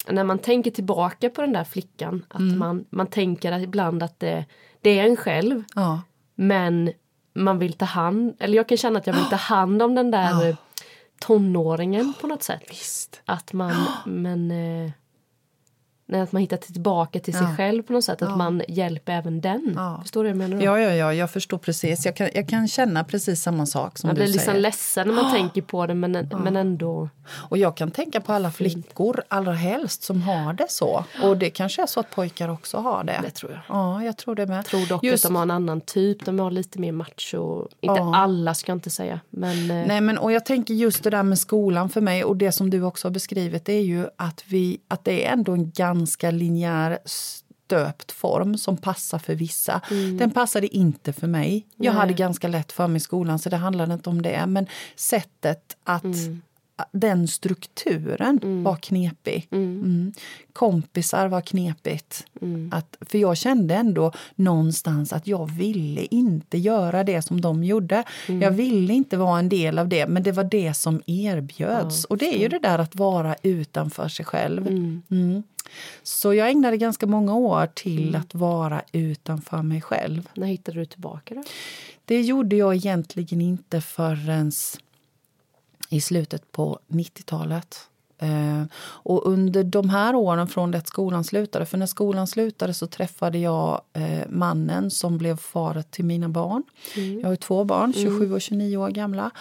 när 0.07 0.23
man 0.23 0.39
tänker 0.39 0.71
tillbaka 0.71 1.29
på 1.29 1.41
den 1.41 1.53
där 1.53 1.63
flickan 1.63 2.25
att 2.29 2.57
man, 2.57 2.85
man 2.89 3.07
tänker 3.07 3.51
att 3.51 3.61
ibland 3.61 4.03
att 4.03 4.19
det, 4.19 4.45
det 4.81 4.99
är 4.99 5.03
en 5.03 5.17
själv 5.17 5.63
Ja. 5.75 6.01
men 6.35 6.91
man 7.33 7.59
vill 7.59 7.73
ta 7.73 7.85
hand, 7.85 8.35
eller 8.39 8.57
jag 8.57 8.67
kan 8.67 8.77
känna 8.77 8.99
att 8.99 9.07
jag 9.07 9.13
vill 9.13 9.29
ta 9.29 9.35
hand 9.55 9.81
om 9.81 9.95
den 9.95 10.11
där 10.11 10.49
eh, 10.49 10.55
tonåringen 11.19 12.13
på 12.21 12.27
något 12.27 12.43
sätt. 12.43 12.63
Visst. 12.69 13.21
Att 13.25 13.53
man, 13.53 13.85
men 14.05 14.51
eh, 14.51 14.91
nej, 16.11 16.21
att 16.21 16.31
man 16.31 16.41
hittar 16.41 16.57
tillbaka 16.57 17.19
till 17.19 17.33
sig 17.33 17.43
Ja. 17.43 17.55
själv 17.57 17.83
på 17.83 17.93
något 17.93 18.03
sätt. 18.03 18.21
Att 18.21 18.29
Ja. 18.29 18.35
man 18.35 18.61
hjälper 18.67 19.11
även 19.13 19.41
den. 19.41 19.73
Ja. 19.75 19.99
Förstår 20.01 20.23
du 20.23 20.29
vad 20.33 20.41
jag 20.43 20.49
menar? 20.49 20.57
då? 20.65 20.65
Ja, 20.65 20.79
ja, 20.79 20.93
ja, 20.95 21.13
jag 21.13 21.31
förstår 21.31 21.57
precis. 21.57 22.05
Jag 22.05 22.15
kan, 22.15 22.29
jag 22.35 22.47
kan 22.49 22.67
känna 22.67 23.03
precis 23.03 23.41
samma 23.41 23.65
sak 23.65 23.97
som 23.97 24.07
man 24.07 24.15
du 24.15 24.21
blir 24.21 24.31
liksom 24.31 24.45
säger. 24.45 24.59
ledsen 24.59 25.07
när 25.07 25.15
man 25.15 25.31
tänker 25.31 25.61
på 25.61 25.85
det 25.87 25.93
men, 25.93 26.11
men 26.43 26.55
ändå. 26.55 27.09
Och 27.33 27.57
jag 27.57 27.77
kan 27.77 27.91
tänka 27.91 28.21
på 28.21 28.33
alla 28.33 28.51
flickor 28.51 29.23
allra 29.27 29.53
helst 29.53 30.03
som 30.03 30.21
har 30.21 30.53
det 30.53 30.65
så. 30.69 31.05
Och 31.23 31.37
det 31.37 31.49
kanske 31.49 31.81
är 31.81 31.85
så 31.85 31.99
att 31.99 32.09
pojkar 32.09 32.49
också 32.49 32.77
har 32.77 33.03
det. 33.03 33.19
Det 33.23 33.31
tror 33.31 33.51
jag. 33.51 33.59
Ja, 33.69 34.03
jag 34.03 34.17
tror 34.17 34.35
det 34.35 34.45
med. 34.47 34.57
Jag 34.57 34.65
tror 34.65 34.85
dock 34.89 35.03
Just- 35.03 35.25
att 35.25 35.29
de 35.29 35.35
har 35.35 35.43
en 35.43 35.51
annan 35.51 35.81
typ. 35.81 36.25
De 36.25 36.39
har 36.39 36.51
lite 36.51 36.79
mer 36.79 36.91
macho. 36.91 37.61
Inte 37.79 37.99
Ja. 38.01 38.15
alla 38.15 38.53
ska 38.53 38.71
jag 38.71 38.75
inte 38.77 38.89
säga. 38.89 39.19
Men 39.29 39.71
eh, 39.71 39.87
Nej, 39.87 40.01
men 40.01 40.17
och 40.17 40.31
jag 40.31 40.45
tänker 40.45 40.73
just 40.73 41.03
det 41.03 41.09
där 41.09 41.23
med 41.23 41.39
skolan 41.39 41.89
för 41.89 42.01
mig 42.01 42.23
och 42.23 42.37
det 42.37 42.51
som 42.51 42.69
du 42.69 42.83
också 42.83 43.07
har 43.07 43.11
beskrivit 43.13 43.65
det 43.65 43.73
är 43.73 43.81
ju 43.83 44.07
att, 44.15 44.43
vi, 44.47 44.79
att 44.87 45.05
det 45.05 45.25
är 45.27 45.33
ändå 45.33 45.51
en 45.51 45.71
ganska 45.71 46.31
linjär 46.31 46.99
stöpt 47.05 48.11
form 48.11 48.57
som 48.57 48.77
passar 48.77 49.19
för 49.19 49.35
vissa. 49.35 49.81
Den 50.19 50.31
passade 50.31 50.67
inte 50.75 51.13
för 51.13 51.27
mig. 51.27 51.67
Jag 51.75 51.91
Nej. 51.91 51.99
hade 51.99 52.13
ganska 52.13 52.47
lätt 52.47 52.71
för 52.71 52.87
mig 52.87 52.97
i 52.97 52.99
skolan 52.99 53.39
så 53.39 53.49
det 53.49 53.57
handlade 53.57 53.93
inte 53.93 54.09
om 54.09 54.21
det. 54.21 54.45
Men 54.47 54.67
sättet 54.95 55.77
att 55.83 56.03
den 56.91 57.27
strukturen 57.27 58.63
var 58.63 58.75
knepig. 58.75 59.47
Mm. 59.51 60.13
Kompisar 60.53 61.27
var 61.27 61.41
knepigt. 61.41 62.25
Att, 62.71 62.97
för 63.01 63.17
jag 63.17 63.37
kände 63.37 63.75
ändå 63.75 64.11
någonstans 64.35 65.13
att 65.13 65.27
jag 65.27 65.51
ville 65.51 66.05
inte 66.05 66.57
göra 66.57 67.03
det 67.03 67.21
som 67.21 67.41
de 67.41 67.63
gjorde. 67.63 68.03
Jag 68.27 68.51
ville 68.51 68.93
inte 68.93 69.17
vara 69.17 69.39
en 69.39 69.49
del 69.49 69.79
av 69.79 69.87
det, 69.87 70.07
men 70.07 70.23
det 70.23 70.31
var 70.31 70.43
det 70.43 70.73
som 70.73 71.01
erbjöds. 71.05 72.05
och 72.05 72.17
det 72.17 72.35
är 72.35 72.39
ju 72.39 72.47
det 72.47 72.59
där 72.59 72.79
att 72.79 72.95
vara 72.95 73.35
utanför 73.43 74.07
sig 74.07 74.25
själv. 74.25 74.67
Mm. 74.67 75.43
Så 76.03 76.33
jag 76.33 76.49
ägnade 76.49 76.77
ganska 76.77 77.07
många 77.07 77.35
år 77.35 77.67
till 77.73 78.15
att 78.15 78.35
vara 78.35 78.81
utanför 78.91 79.61
mig 79.61 79.81
själv. 79.81 80.29
när 80.33 80.47
hittade 80.47 80.79
du 80.79 80.85
tillbaka 80.85 81.35
då? 81.35 81.43
Det 82.05 82.21
gjorde 82.21 82.55
jag 82.55 82.75
egentligen 82.75 83.41
inte 83.41 83.81
förrän 83.81 84.51
i 85.91 86.01
slutet 86.01 86.51
på 86.51 86.79
90-talet. 86.87 87.77
Eh, 88.21 88.63
och 88.81 89.27
under 89.27 89.63
de 89.63 89.89
här 89.89 90.15
åren 90.15 90.47
från 90.47 90.71
det 90.71 90.77
att 90.77 90.87
skolan 90.87 91.23
slutade, 91.23 91.65
för 91.65 91.77
när 91.77 91.85
skolan 91.85 92.27
slutade 92.27 92.73
så 92.73 92.87
träffade 92.87 93.37
jag 93.37 93.81
eh, 93.93 94.29
mannen 94.29 94.91
som 94.91 95.17
blev 95.17 95.37
far 95.37 95.83
till 95.89 96.05
mina 96.05 96.29
barn. 96.29 96.63
Jag 97.21 97.29
har 97.29 97.35
två 97.35 97.63
barn, 97.63 97.93
27 97.93 98.33
och 98.33 98.41
29 98.41 98.77
år 98.77 98.89
gamla. 98.89 99.31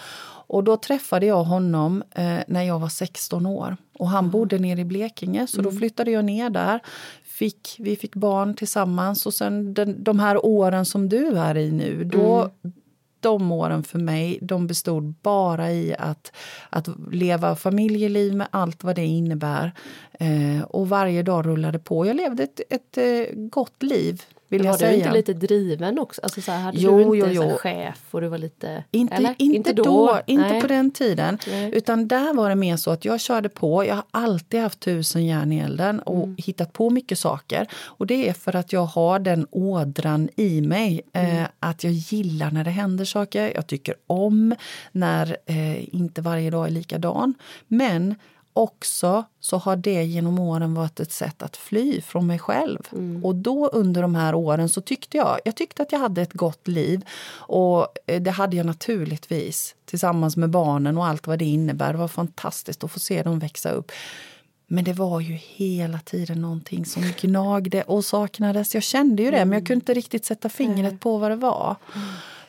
Och 0.47 0.63
då 0.63 0.77
träffade 0.77 1.25
jag 1.25 1.43
honom 1.43 2.03
eh, 2.11 2.39
när 2.47 2.63
jag 2.63 2.79
var 2.79 2.89
16 2.89 3.45
år. 3.45 3.77
Och 3.93 4.09
han 4.09 4.29
bodde 4.29 4.59
nere 4.59 4.81
i 4.81 4.85
Blekinge, 4.85 5.47
så 5.47 5.61
då 5.61 5.71
flyttade 5.71 6.11
jag 6.11 6.25
ner 6.25 6.49
där. 6.49 6.79
Fick, 7.23 7.75
vi 7.79 7.95
fick 7.95 8.15
barn 8.15 8.53
tillsammans 8.53 9.25
och 9.25 9.33
sen 9.33 9.73
den, 9.73 10.03
de 10.03 10.19
här 10.19 10.45
åren 10.45 10.85
som 10.85 11.09
du 11.09 11.37
är 11.37 11.57
i 11.57 11.71
nu, 11.71 12.03
då 12.03 12.51
de 13.21 13.51
åren 13.51 13.83
för 13.83 13.99
mig 13.99 14.39
de 14.41 14.67
bestod 14.67 15.13
bara 15.21 15.71
i 15.71 15.95
att, 15.99 16.31
att 16.69 16.87
leva 17.11 17.55
familjeliv 17.55 18.35
med 18.35 18.47
allt 18.51 18.83
vad 18.83 18.95
det 18.95 19.05
innebär. 19.05 19.71
Eh, 20.11 20.61
och 20.61 20.89
varje 20.89 21.23
dag 21.23 21.45
rullade 21.45 21.79
på. 21.79 22.05
Jag 22.05 22.15
levde 22.15 22.43
ett, 22.43 22.61
ett 22.69 22.97
eh, 22.97 23.35
gott 23.35 23.83
liv, 23.83 24.21
vill 24.51 24.63
jag 24.65 24.71
var 24.71 24.77
säga. 24.77 24.91
du 24.91 24.97
inte 24.97 25.11
lite 25.11 25.33
driven 25.33 25.99
också? 25.99 26.21
Alltså 26.21 26.41
så 26.41 26.51
här, 26.51 26.59
hade 26.59 26.77
Jo, 26.77 26.97
du 26.97 27.03
inte 27.17 27.33
jo, 27.33 27.43
jo. 27.49 27.57
chef 27.57 28.01
och 28.11 28.21
du 28.21 28.27
var 28.27 28.37
lite... 28.37 28.83
Inte, 28.91 29.13
eller? 29.15 29.35
inte, 29.37 29.73
då, 29.73 30.19
inte 30.27 30.49
Nej. 30.49 30.61
på 30.61 30.67
den 30.67 30.91
tiden. 30.91 31.37
Nej. 31.47 31.71
Utan 31.73 32.07
där 32.07 32.33
var 32.33 32.49
det 32.49 32.55
mer 32.55 32.77
så 32.77 32.91
att 32.91 33.05
jag 33.05 33.19
körde 33.21 33.49
på. 33.49 33.85
Jag 33.85 33.95
har 33.95 34.03
alltid 34.11 34.59
haft 34.61 34.79
tusen 34.79 35.25
järn 35.25 35.51
i 35.51 35.59
elden 35.59 35.99
och 35.99 36.23
Mm. 36.23 36.35
hittat 36.37 36.73
på 36.73 36.89
mycket 36.89 37.19
saker. 37.19 37.67
Och 37.73 38.07
det 38.07 38.29
är 38.29 38.33
för 38.33 38.55
att 38.55 38.73
jag 38.73 38.85
har 38.85 39.19
den 39.19 39.47
ådran 39.51 40.29
i 40.35 40.61
mig. 40.61 41.01
Mm. 41.13 41.37
Eh, 41.37 41.47
att 41.59 41.83
jag 41.83 41.93
gillar 41.93 42.51
när 42.51 42.63
det 42.63 42.71
händer 42.71 43.05
saker. 43.05 43.51
Jag 43.55 43.67
tycker 43.67 43.95
om 44.07 44.55
när 44.91 45.37
eh, 45.45 45.95
inte 45.95 46.21
varje 46.21 46.49
dag 46.49 46.65
är 46.67 46.71
likadan. 46.71 47.33
Men 47.67 48.15
också 48.53 49.23
så 49.39 49.57
har 49.57 49.75
det 49.75 50.03
genom 50.03 50.39
åren 50.39 50.73
varit 50.73 50.99
ett 50.99 51.11
sätt 51.11 51.41
att 51.41 51.57
fly 51.57 52.01
från 52.01 52.27
mig 52.27 52.39
själv. 52.39 52.79
Och 53.23 53.35
då 53.35 53.67
under 53.67 54.01
de 54.01 54.15
här 54.15 54.35
åren 54.35 54.69
så 54.69 54.81
tyckte 54.81 55.17
jag, 55.17 55.39
jag 55.45 55.55
tyckte 55.55 55.81
att 55.81 55.91
jag 55.91 55.99
hade 55.99 56.21
ett 56.21 56.33
gott 56.33 56.67
liv. 56.67 57.05
Och 57.29 57.87
eh, 58.05 58.21
det 58.21 58.31
hade 58.31 58.57
jag 58.57 58.65
naturligtvis 58.65 59.75
tillsammans 59.85 60.37
med 60.37 60.49
barnen 60.49 60.97
och 60.97 61.05
allt 61.05 61.27
vad 61.27 61.39
det 61.39 61.45
innebär. 61.45 61.93
Det 61.93 61.99
var 61.99 62.07
fantastiskt 62.07 62.83
att 62.83 62.91
få 62.91 62.99
se 62.99 63.23
dem 63.23 63.39
växa 63.39 63.71
upp. 63.71 63.91
Men 64.67 64.83
det 64.83 64.93
var 64.93 65.19
ju 65.19 65.33
hela 65.33 65.99
tiden 65.99 66.41
någonting 66.41 66.85
som 66.85 67.03
gnagde 67.21 67.83
och 67.83 68.05
saknades. 68.05 68.73
Jag 68.73 68.83
kände 68.83 69.23
ju 69.23 69.31
det, 69.31 69.45
men 69.45 69.59
jag 69.59 69.67
kunde 69.67 69.73
inte 69.73 69.93
riktigt 69.93 70.25
sätta 70.25 70.49
fingret 70.49 70.99
på 70.99 71.17
vad 71.17 71.31
det 71.31 71.35
var. 71.35 71.75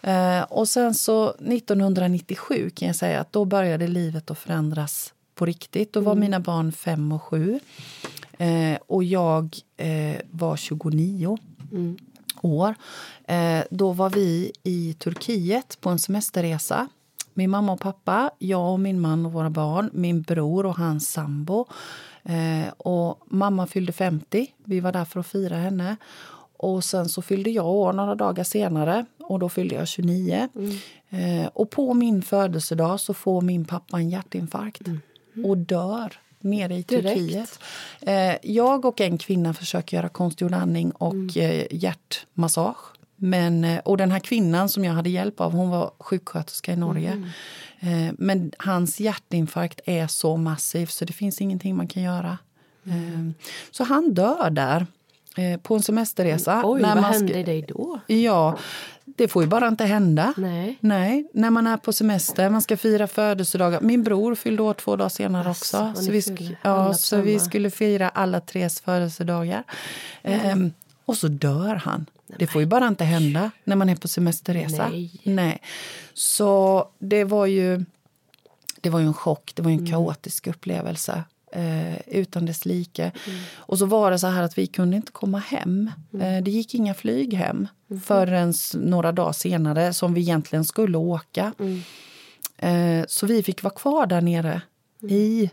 Eh, 0.03 0.43
och 0.43 0.69
sen 0.69 0.95
så 0.95 1.29
1997 1.31 2.71
kan 2.75 2.87
jag 2.87 2.97
säga 2.97 3.21
att 3.21 3.33
då 3.33 3.45
började 3.45 3.87
livet 3.87 4.31
att 4.31 4.39
förändras 4.39 5.15
på 5.35 5.47
riktigt. 5.47 5.93
Då 5.93 6.01
var 6.01 6.15
mina 6.15 6.41
barn 6.41 6.73
fem 6.73 7.13
och 7.13 7.23
sju. 7.23 7.61
Eh, 8.39 8.79
och 8.87 9.05
jag 9.05 9.57
eh, 9.77 10.17
var 10.31 10.57
29 10.57 11.39
år. 12.43 12.75
Eh, 13.25 13.65
då 13.71 13.93
var 13.93 14.11
vi 14.11 14.53
i 14.63 14.95
Turkiet 14.99 15.79
på 15.81 15.91
en 15.91 15.99
semesterresa. 15.99 16.89
Min 17.35 17.51
mamma 17.51 17.73
och 17.73 17.81
pappa, 17.81 18.31
jag 18.39 18.73
och 18.73 18.81
min 18.81 19.01
man 19.01 19.27
och 19.27 19.33
våra 19.33 19.51
barn, 19.51 19.91
min 19.93 20.23
bror 20.23 20.67
och 20.67 20.77
hans 20.77 21.13
sambo. 21.13 21.67
Eh, 22.23 22.73
och 22.77 23.19
mamma 23.27 23.67
fyllde 23.67 23.93
50. 23.93 24.47
Vi 24.65 24.81
var 24.81 24.93
där 24.93 25.05
för 25.05 25.21
att 25.21 25.27
fira 25.27 25.57
henne. 25.57 25.97
Och 26.57 26.85
sen 26.85 27.09
så 27.09 27.23
fyllde 27.23 27.51
jag 27.51 27.67
år 27.67 27.93
några 27.93 28.15
dagar 28.15 28.45
senare 28.45 29.07
och 29.21 29.39
då 29.39 29.49
fyllde 29.49 29.75
jag 29.75 29.89
29. 29.89 30.49
Eh, 31.11 31.47
och 31.47 31.71
på 31.71 31.95
min 31.95 32.23
födelsedag 32.23 33.01
så 33.01 33.15
får 33.15 33.41
min 33.41 33.65
pappa 33.65 33.97
en 33.97 34.11
hjärtinfarkt 34.11 34.89
och 35.45 35.57
dör 35.57 36.13
nere 36.41 36.75
i 36.75 36.83
Direkt. 36.83 37.19
Turkiet. 37.19 37.59
Eh, 38.01 38.37
jag 38.43 38.85
och 38.85 39.01
en 39.01 39.19
kvinna 39.19 39.55
försöker 39.55 39.97
göra 39.97 40.09
konstgjord 40.09 40.55
andning 40.55 40.91
och 40.91 41.37
eh, 41.37 41.67
hjärtmassage. 41.71 42.93
Men, 43.17 43.65
eh, 43.65 43.79
och 43.79 43.97
den 43.97 44.11
här 44.11 44.19
kvinnan 44.19 44.69
som 44.69 44.85
jag 44.85 44.93
hade 44.93 45.11
hjälp 45.11 45.41
av, 45.41 45.53
hon 45.53 45.71
var 45.71 45.93
sjuksköterska 45.99 46.73
i 46.73 46.77
Norge. 46.77 47.31
Eh, 47.81 48.15
men 48.19 48.53
hans 48.59 49.01
hjärtinfarkt 49.01 49.81
är 49.87 50.07
så 50.07 50.37
massiv 50.37 50.87
så 50.87 51.05
det 51.05 51.13
finns 51.13 51.41
ingenting 51.41 51.77
man 51.77 51.87
kan 51.87 52.03
göra. 52.03 52.39
Eh, 52.87 53.31
så 53.71 53.85
han 53.85 54.15
dör 54.15 54.51
där 54.51 54.87
på 55.63 55.75
en 55.75 55.83
semesterresa. 55.83 56.63
Oj, 56.65 56.83
när 56.83 56.95
vad 56.95 57.03
man 57.03 57.13
hände 57.13 57.43
dig 57.43 57.63
då? 57.69 58.01
Ja, 58.07 58.59
det 59.17 59.29
får 59.29 59.43
ju 59.43 59.49
bara 59.49 59.69
inte 59.69 59.85
hända. 59.85 60.35
Nej. 60.37 60.77
Nej, 60.81 61.29
när 61.35 61.51
man 61.51 61.67
är 61.67 61.77
på 61.77 61.93
semester, 61.93 62.51
man 62.51 62.63
ska 62.63 62.77
fira 62.77 63.07
födelsedagar. 63.07 63.81
Min 63.81 64.03
bror 64.03 64.35
fyllde 64.35 64.63
år 64.63 64.75
två 64.75 64.97
dagar 64.97 65.09
senare 65.09 65.51
Asså, 65.51 65.79
också. 65.91 66.03
Så 66.03 66.11
vi, 66.13 66.21
sk- 66.21 66.57
ja, 66.63 66.95
så 66.95 67.17
vi 67.17 67.39
skulle 67.41 67.71
fira 67.71 68.09
alla 68.09 68.41
tres 68.41 68.81
födelsedagar. 68.81 69.65
Ehm, 70.23 70.73
och 71.05 71.17
så 71.17 71.29
dör 71.29 71.75
han. 71.75 72.07
Det 72.39 72.47
får 72.47 72.61
ju 72.63 72.67
bara 72.67 72.89
inte 72.89 73.05
hända 73.05 73.51
när 73.65 73.77
man 73.77 73.89
är 73.89 73.97
på 73.97 74.09
semesterresa. 74.09 74.89
Nej. 74.89 75.21
Nej. 75.23 75.61
Så 76.15 76.89
det 76.99 77.25
var 77.25 77.47
ju 77.47 77.85
det 78.81 78.91
var 78.91 79.01
ju 79.01 79.07
en 79.07 79.15
chock, 79.15 79.53
det 79.55 79.63
var 79.63 79.71
en 79.71 79.91
kaotisk 79.91 80.47
upplevelse. 80.47 81.23
Eh, 81.53 81.99
utan 82.07 82.47
dess 82.47 82.65
like. 82.67 83.13
Och 83.57 83.79
så 83.79 83.87
var 83.87 84.11
det 84.11 84.19
så 84.19 84.27
här 84.27 84.43
att 84.43 84.59
vi 84.59 84.67
kunde 84.67 84.97
inte 84.97 85.13
komma 85.13 85.39
hem. 85.39 85.91
Eh, 86.13 86.43
det 86.43 86.51
gick 86.51 86.75
inga 86.75 86.95
flyg 86.95 87.35
hem 87.35 87.69
förrän 88.05 88.51
s- 88.51 88.75
några 88.79 89.13
dagar 89.13 89.33
senare 89.33 89.93
som 89.93 90.15
vi 90.15 90.21
egentligen 90.21 90.65
skulle 90.65 90.99
åka. 90.99 91.53
Eh, 92.59 93.05
så 93.09 93.27
vi 93.27 93.43
fick 93.43 93.63
vara 93.63 93.75
kvar 93.75 94.07
där 94.07 94.21
nere 94.21 94.63
i 95.09 95.51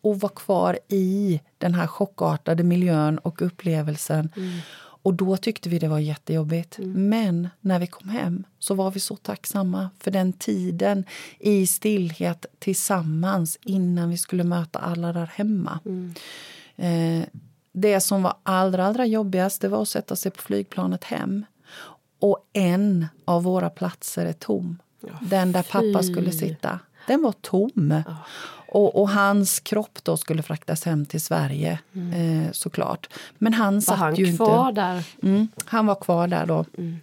och 0.00 0.20
vara 0.20 0.32
kvar 0.32 0.78
i 0.88 1.40
den 1.58 1.74
här 1.74 1.86
chockartade 1.86 2.62
miljön 2.62 3.18
och 3.18 3.42
upplevelsen. 3.42 4.32
Och 5.02 5.14
då 5.14 5.36
tyckte 5.36 5.68
vi 5.68 5.78
det 5.78 5.88
var 5.88 5.98
jättejobbigt. 5.98 6.78
Men 6.78 7.48
när 7.60 7.78
vi 7.78 7.86
kom 7.86 8.08
hem 8.08 8.44
så 8.58 8.74
var 8.74 8.90
vi 8.90 9.00
så 9.00 9.16
tacksamma 9.16 9.90
för 9.98 10.10
den 10.10 10.32
tiden 10.32 11.04
i 11.38 11.66
stillhet 11.66 12.46
tillsammans 12.58 13.58
innan 13.64 14.10
vi 14.10 14.16
skulle 14.16 14.44
möta 14.44 14.78
alla 14.78 15.12
där 15.12 15.26
hemma. 15.26 15.80
Eh, 16.76 17.24
det 17.72 18.00
som 18.00 18.22
var 18.22 18.34
allra, 18.42 18.86
allra 18.86 19.06
jobbigast 19.06 19.60
det 19.60 19.68
var 19.68 19.82
att 19.82 19.88
sätta 19.88 20.16
sig 20.16 20.32
på 20.32 20.42
flygplanet 20.42 21.04
hem. 21.04 21.44
Och 22.18 22.48
en 22.52 23.06
av 23.24 23.42
våra 23.42 23.70
platser 23.70 24.26
är 24.26 24.32
tom. 24.32 24.78
Den 25.20 25.52
där 25.52 25.62
pappa 25.62 26.02
fy. 26.02 26.12
skulle 26.12 26.32
sitta. 26.32 26.78
Den 27.06 27.22
var 27.22 27.32
tom. 27.32 28.02
Och, 28.74 29.00
och, 29.00 29.10
hans 29.10 29.60
kropp 29.60 29.98
då 30.02 30.16
skulle 30.16 30.42
fraktas 30.42 30.84
hem 30.84 31.06
till 31.06 31.20
Sverige 31.20 31.78
mm. 31.94 32.12
eh, 32.46 32.52
såklart. 32.52 33.08
Men 33.38 33.54
han 33.54 33.74
var 33.74 33.80
satt 33.80 33.98
han 33.98 34.14
ju 34.14 34.36
kvar 34.36 34.68
inte... 34.68 34.80
där? 34.80 35.04
Mm, 35.22 35.48
han 35.64 35.86
var 35.86 35.94
kvar 35.94 36.26
där 36.26 36.46
då. 36.46 36.64
Mm. 36.78 37.00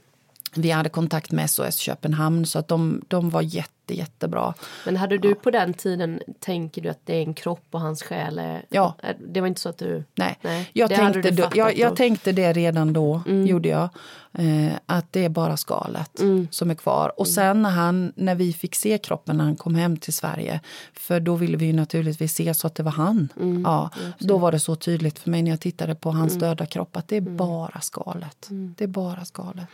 Vi 0.55 0.71
hade 0.71 0.89
kontakt 0.89 1.31
med 1.31 1.49
SOS 1.49 1.75
Köpenhamn 1.75 2.45
så 2.45 2.59
att 2.59 2.67
de, 2.67 3.01
de 3.07 3.29
var 3.29 3.41
jätte, 3.41 3.69
jättebra. 3.93 4.53
Men 4.85 4.97
hade 4.97 5.17
du 5.17 5.29
ja. 5.29 5.35
på 5.35 5.51
den 5.51 5.73
tiden, 5.73 6.21
tänker 6.39 6.81
du 6.81 6.89
att 6.89 7.05
det 7.05 7.15
är 7.15 7.21
en 7.21 7.33
kropp 7.33 7.65
och 7.71 7.81
hans 7.81 8.03
själ 8.03 8.39
är... 8.39 8.65
Ja. 8.69 8.95
Det 9.27 9.41
var 9.41 9.47
inte 9.47 9.61
så 9.61 9.69
att 9.69 9.77
du... 9.77 10.03
Nej, 10.15 10.37
nej 10.41 10.69
jag, 10.73 10.89
tänkte, 10.89 11.31
då, 11.31 11.49
jag, 11.53 11.77
jag, 11.77 11.95
tänkte 11.95 12.31
det 12.31 12.53
redan 12.53 12.93
då, 12.93 13.21
mm. 13.27 13.47
gjorde 13.47 13.69
jag. 13.69 13.89
Eh, 14.33 14.73
att 14.85 15.13
det 15.13 15.25
är 15.25 15.29
bara 15.29 15.57
skalet 15.57 16.19
mm. 16.19 16.47
som 16.51 16.71
är 16.71 16.75
kvar. 16.75 17.11
Och 17.19 17.25
mm. 17.25 17.33
sen 17.33 17.61
när, 17.61 17.69
han, 17.69 18.13
när 18.15 18.35
vi 18.35 18.53
fick 18.53 18.75
se 18.75 18.97
kroppen 18.97 19.37
när 19.37 19.43
han 19.43 19.55
kom 19.55 19.75
hem 19.75 19.97
till 19.97 20.13
Sverige, 20.13 20.59
för 20.93 21.19
då 21.19 21.35
ville 21.35 21.57
vi 21.57 21.65
ju 21.65 21.73
naturligtvis 21.73 22.33
se 22.33 22.53
så 22.53 22.67
att 22.67 22.75
det 22.75 22.83
var 22.83 22.91
han. 22.91 23.29
Mm. 23.39 23.61
Ja, 23.65 23.89
då 24.19 24.37
var 24.37 24.51
det 24.51 24.59
så 24.59 24.75
tydligt 24.75 25.19
för 25.19 25.29
mig 25.29 25.41
när 25.41 25.51
jag 25.51 25.59
tittade 25.59 25.95
på 25.95 26.11
hans 26.11 26.33
mm. 26.33 26.41
döda 26.41 26.65
kropp 26.65 26.97
att 26.97 27.07
det 27.07 27.15
är 27.15 27.21
bara 27.21 27.81
skalet. 27.81 28.47
Det 28.49 28.83
är 28.83 28.87
bara 28.87 29.25
skalet. 29.25 29.67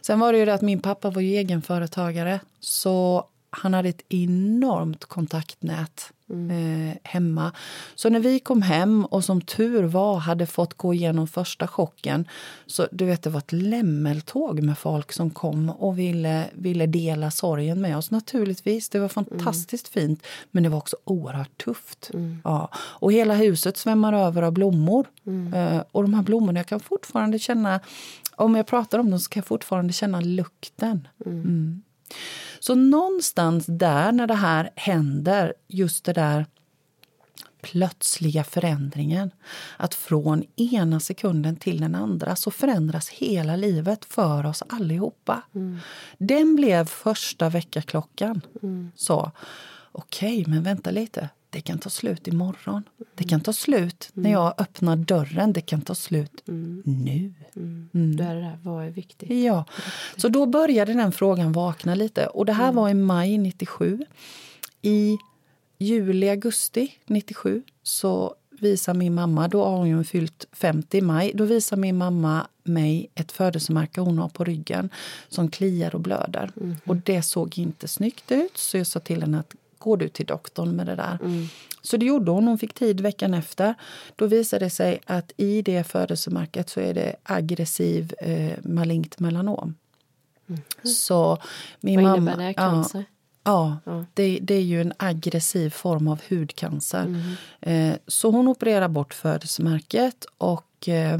Sen 0.00 0.20
var 0.20 0.32
det 0.32 0.38
ju 0.38 0.44
det 0.44 0.54
att 0.54 0.62
min 0.62 0.80
pappa 0.80 1.10
var 1.10 1.22
ju 1.22 1.36
egenföretagare 1.36 2.40
så 2.60 3.26
han 3.50 3.74
hade 3.74 3.88
ett 3.88 4.04
enormt 4.08 5.04
kontaktnät 5.04 6.12
mm. 6.30 6.50
eh, 6.90 6.96
hemma. 7.02 7.52
Så 7.94 8.08
när 8.08 8.20
vi 8.20 8.38
kom 8.38 8.62
hem 8.62 9.04
och 9.04 9.24
som 9.24 9.40
tur 9.40 9.82
var 9.82 10.16
hade 10.16 10.46
fått 10.46 10.74
gå 10.74 10.94
igenom 10.94 11.26
första 11.28 11.66
chocken 11.66 12.28
så 12.66 12.86
du 12.90 13.04
vet, 13.04 13.22
det 13.22 13.30
var 13.30 13.38
ett 13.38 13.52
lämmeltåg 13.52 14.62
med 14.62 14.78
folk 14.78 15.12
som 15.12 15.30
kom 15.30 15.70
och 15.70 15.98
ville, 15.98 16.44
ville 16.52 16.86
dela 16.86 17.30
sorgen 17.30 17.80
med 17.80 17.96
oss. 17.96 18.10
Naturligtvis, 18.10 18.88
det 18.88 18.98
var 18.98 19.08
fantastiskt 19.08 19.96
mm. 19.96 20.08
fint 20.08 20.26
men 20.50 20.62
det 20.62 20.68
var 20.68 20.78
också 20.78 20.96
oerhört 21.04 21.64
tufft. 21.64 22.10
Mm. 22.14 22.40
Ja. 22.44 22.68
Och 22.74 23.12
hela 23.12 23.34
huset 23.34 23.76
svämmar 23.76 24.12
över 24.12 24.42
av 24.42 24.52
blommor. 24.52 25.06
Mm. 25.26 25.54
Eh, 25.54 25.82
och 25.92 26.02
de 26.02 26.14
här 26.14 26.22
blommorna, 26.22 26.58
jag 26.58 26.66
kan 26.66 26.80
fortfarande 26.80 27.38
känna 27.38 27.80
om 28.36 28.54
jag 28.54 28.66
pratar 28.66 28.98
om 28.98 29.10
dem 29.10 29.20
så 29.20 29.28
kan 29.28 29.40
jag 29.40 29.46
fortfarande 29.46 29.92
känna 29.92 30.20
lukten. 30.20 31.08
Så 32.60 32.74
någonstans 32.74 33.66
där, 33.66 34.12
när 34.12 34.26
det 34.26 34.34
här 34.34 34.70
händer, 34.76 35.54
just 35.68 36.04
det 36.04 36.12
där 36.12 36.46
plötsliga 37.62 38.44
förändringen. 38.44 39.30
Att 39.76 39.94
från 39.94 40.44
ena 40.56 41.00
sekunden 41.00 41.56
till 41.56 41.80
den 41.80 41.94
andra 41.94 42.36
så 42.36 42.50
förändras 42.50 43.08
hela 43.08 43.56
livet 43.56 44.04
för 44.04 44.46
oss 44.46 44.62
allihopa. 44.68 45.42
Mm. 45.54 45.78
Den 46.18 46.56
blev 46.56 46.86
första 46.86 47.48
väckarklockan. 47.48 48.40
Mm. 48.62 48.92
Så, 48.96 49.32
okej, 49.92 50.40
okay, 50.40 50.52
men 50.52 50.62
vänta 50.62 50.90
lite 50.90 51.28
det 51.50 51.60
kan 51.60 51.78
ta 51.78 51.90
slut 51.90 52.28
imorgon. 52.28 52.82
Det 53.14 53.24
kan 53.24 53.40
ta 53.40 53.52
slut 53.52 54.10
mm. 54.14 54.22
när 54.22 54.30
jag 54.30 54.54
öppnar 54.58 54.96
dörren. 54.96 55.52
Det 55.52 55.60
kan 55.60 55.80
ta 55.80 55.94
slut 55.94 56.48
mm. 56.48 56.82
nu. 56.84 57.32
Mm. 57.56 57.88
Mm. 57.94 58.16
Det 58.16 58.24
är 58.24 58.34
det 58.34 58.40
där, 58.40 58.58
vad 58.62 58.84
är 58.84 58.90
viktigt? 58.90 59.30
Ja. 59.30 59.64
Så 60.16 60.28
då 60.28 60.46
började 60.46 60.92
den 60.92 61.12
frågan 61.12 61.52
vakna 61.52 61.94
lite. 61.94 62.26
Och 62.26 62.46
det 62.46 62.52
här 62.52 62.64
mm. 62.64 62.74
var 62.74 62.88
i 62.88 62.94
maj 62.94 63.38
97. 63.38 64.04
I 64.82 65.18
juli, 65.78 66.28
augusti 66.28 66.92
97 67.06 67.62
så 67.82 68.34
visar 68.50 68.94
min 68.94 69.14
mamma, 69.14 69.48
då 69.48 69.64
har 69.64 69.76
hon 69.76 70.04
fyllt 70.04 70.46
50 70.52 70.98
i 70.98 71.00
maj, 71.00 71.32
då 71.34 71.44
visar 71.44 71.76
min 71.76 71.96
mamma 71.96 72.46
mig 72.62 73.10
ett 73.14 73.32
födelsemärke 73.32 74.00
hon 74.00 74.18
har 74.18 74.28
på 74.28 74.44
ryggen 74.44 74.90
som 75.28 75.50
kliar 75.50 75.94
och 75.94 76.00
blöder. 76.00 76.50
Mm. 76.60 76.76
Och 76.84 76.96
det 76.96 77.22
såg 77.22 77.58
inte 77.58 77.88
snyggt 77.88 78.32
ut 78.32 78.56
så 78.56 78.76
jag 78.76 78.86
sa 78.86 79.00
till 79.00 79.22
henne 79.22 79.38
att 79.38 79.54
går 79.80 79.96
du 79.96 80.08
till 80.08 80.26
doktorn 80.26 80.76
med 80.76 80.86
det 80.86 80.96
där? 80.96 81.18
Mm. 81.22 81.46
Så 81.82 81.96
det 81.96 82.06
gjorde 82.06 82.30
hon. 82.30 82.46
Hon 82.46 82.58
fick 82.58 82.74
tid 82.74 83.00
veckan 83.00 83.34
efter. 83.34 83.74
Då 84.16 84.26
visade 84.26 84.64
det 84.64 84.70
sig 84.70 85.00
att 85.06 85.32
i 85.36 85.62
det 85.62 85.84
födelsemärket 85.84 86.68
så 86.68 86.80
är 86.80 86.94
det 86.94 87.16
aggressiv 87.22 88.14
eh, 88.18 88.52
malignt 88.62 89.18
melanom. 89.18 89.74
Mm. 90.48 90.60
Så 90.82 91.38
min 91.80 91.96
Vad 91.96 92.04
mamma, 92.04 92.16
innebär 92.16 92.46
det? 92.46 92.54
Cancer? 92.54 93.04
Ja, 93.44 93.78
ja. 93.84 94.04
Det, 94.14 94.38
det, 94.42 94.54
är 94.54 94.62
ju 94.62 94.80
en 94.80 94.92
aggressiv 94.96 95.70
form 95.70 96.08
av 96.08 96.20
hudcancer. 96.28 97.04
Mm. 97.04 97.90
Eh, 97.90 97.96
så 98.06 98.30
hon 98.30 98.48
opererar 98.48 98.88
bort 98.88 99.14
födelsemärket 99.14 100.26
och 100.38 100.88
eh, 100.88 101.18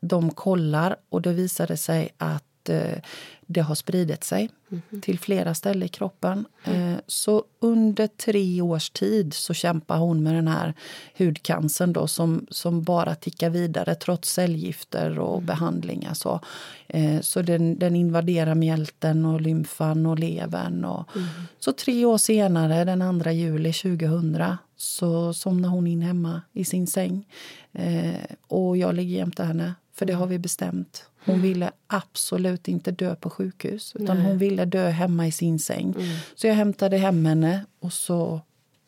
de 0.00 0.30
kollar 0.30 0.96
och 1.08 1.22
det 1.22 1.32
visade 1.32 1.76
sig 1.76 2.08
att 2.18 2.44
eh, 2.68 2.98
det 3.46 3.60
har 3.60 3.74
spridit 3.74 4.24
sig 4.24 4.50
mm. 4.70 5.00
till 5.00 5.18
flera 5.18 5.54
ställen 5.54 5.82
i 5.82 5.88
kroppen. 5.88 6.46
Mm. 6.64 7.00
Så 7.06 7.44
under 7.60 8.06
tre 8.06 8.60
års 8.60 8.90
tid 8.90 9.34
så 9.34 9.54
kämpar 9.54 9.98
hon 9.98 10.22
med 10.22 10.34
den 10.34 10.48
här 10.48 10.74
hudcancern 11.18 11.92
då, 11.92 12.06
som, 12.06 12.46
som 12.50 12.82
bara 12.82 13.14
tickar 13.14 13.50
vidare 13.50 13.94
trots 13.94 14.32
cellgifter 14.32 15.18
och 15.18 15.34
mm. 15.34 15.46
behandlingar. 15.46 16.14
Så, 16.14 16.40
eh, 16.86 17.20
så 17.20 17.42
den, 17.42 17.78
den 17.78 17.96
invaderar 17.96 18.54
mjälten 18.54 19.24
och 19.24 19.40
lymfan 19.40 20.06
och 20.06 20.18
levern. 20.18 20.84
Och, 20.84 21.16
mm. 21.16 21.28
Så 21.58 21.72
tre 21.72 22.04
år 22.04 22.18
senare, 22.18 22.84
den 22.84 23.22
2 23.22 23.30
juli 23.30 23.72
2000 23.72 24.56
så 24.76 25.34
somnar 25.34 25.68
hon 25.68 25.86
in 25.86 26.02
hemma 26.02 26.42
i 26.52 26.64
sin 26.64 26.86
säng. 26.86 27.26
Eh, 27.72 28.14
och 28.46 28.76
jag 28.76 28.94
ligger 28.94 29.16
jämte 29.16 29.44
henne, 29.44 29.74
för 29.94 30.06
det 30.06 30.12
har 30.12 30.26
vi 30.26 30.38
bestämt. 30.38 31.04
Hon 31.26 31.42
ville 31.42 31.70
absolut 31.86 32.68
inte 32.68 32.90
dö 32.90 33.14
på 33.14 33.30
sjukhus 33.30 33.92
utan 33.94 34.16
Nej. 34.16 34.26
hon 34.26 34.38
ville 34.38 34.64
dö 34.64 34.88
hemma 34.88 35.26
i 35.26 35.32
sin 35.32 35.58
säng. 35.58 35.94
Mm. 35.98 36.16
Så 36.34 36.46
jag 36.46 36.54
hämtade 36.54 36.96
hem 36.96 37.26
henne 37.26 37.66
och 37.80 37.92
så 37.92 38.40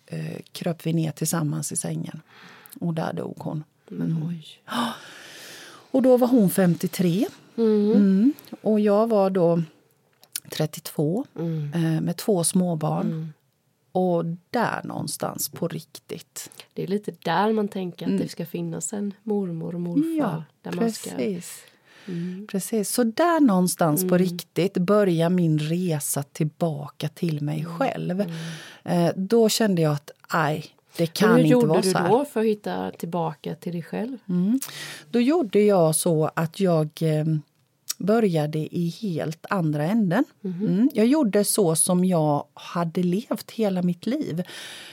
eh, 0.07 0.41
kröp 0.53 0.87
vi 0.87 0.93
ner 0.93 1.13
tillsammans 1.13 1.73
i 1.73 1.77
sängen. 1.77 2.21
Och 2.81 2.95
där 2.95 3.13
dog 3.13 3.37
hon. 3.39 3.65
Mm. 3.91 4.41
Och 5.91 6.03
då 6.03 6.17
var 6.17 6.29
hon 6.29 6.51
53. 6.51 7.27
Mm. 7.57 7.93
mm. 7.93 8.33
Och 8.61 8.81
jag 8.81 9.07
var 9.07 9.31
då 9.31 9.63
32 10.51 11.27
mm. 11.39 11.73
eh, 11.75 12.01
med 12.01 12.17
två 12.17 12.45
småbarn. 12.45 13.07
Mm. 13.07 13.33
Och 13.93 14.25
där 14.51 14.81
någonstans, 14.85 15.49
på 15.49 15.69
riktigt. 15.69 16.51
Det 16.75 16.83
är 16.83 16.87
lite 16.87 17.11
där 17.23 17.53
man 17.53 17.69
tänker 17.69 18.07
att 18.07 18.19
det 18.19 18.29
ska 18.29 18.47
finnas 18.47 18.93
en 18.93 19.15
mormor 19.23 19.75
och 19.75 19.81
morfar. 19.81 20.19
Ja, 20.19 20.45
där 20.63 20.71
precis. 20.71 21.07
Man 21.07 21.17
ska 21.17 21.25
Mm. 22.09 22.47
Precis. 22.51 22.91
Så 22.91 23.05
där 23.05 23.41
någonstans 23.41 24.01
mm. 24.01 24.09
på 24.09 24.19
riktigt 24.19 24.75
börjar 24.75 25.31
min 25.31 25.59
resa 25.59 26.23
tillbaka 26.23 27.09
till 27.09 27.43
mig 27.43 27.61
mm. 27.61 27.79
själv. 27.79 28.21
Mm. 28.21 28.35
Eh, 28.85 29.13
då 29.17 29.49
kände 29.49 29.83
jag 29.83 29.93
att 29.93 30.11
aj, 30.29 30.67
det 30.97 31.07
kan 31.07 31.39
inte 31.39 31.67
vara 31.67 31.83
så 31.83 31.89
Hur 31.89 31.95
gjorde 31.95 32.09
du 32.09 32.09
då 32.09 32.25
för 32.25 32.41
att 32.41 32.47
hitta 32.47 32.91
tillbaka 32.91 33.55
till 33.55 33.73
dig 33.73 33.83
själv? 33.83 34.19
Mm. 34.29 34.61
Då 35.11 35.21
gjorde 35.21 35.61
jag 35.61 35.97
så 35.97 36.31
att 36.35 36.61
jag 36.61 36.89
eh, 37.01 37.25
började 37.99 38.59
i 38.59 38.95
helt 39.01 39.47
andra 39.51 39.85
änden. 39.85 40.25
Mm. 40.45 40.67
Mm. 40.67 40.91
Jag 40.95 41.07
gjorde 41.07 41.45
så 41.45 41.77
som 41.77 42.05
jag 42.05 42.45
hade 42.55 43.03
levt 43.03 43.51
hela 43.51 43.83
mitt 43.83 44.07
liv. 44.07 44.43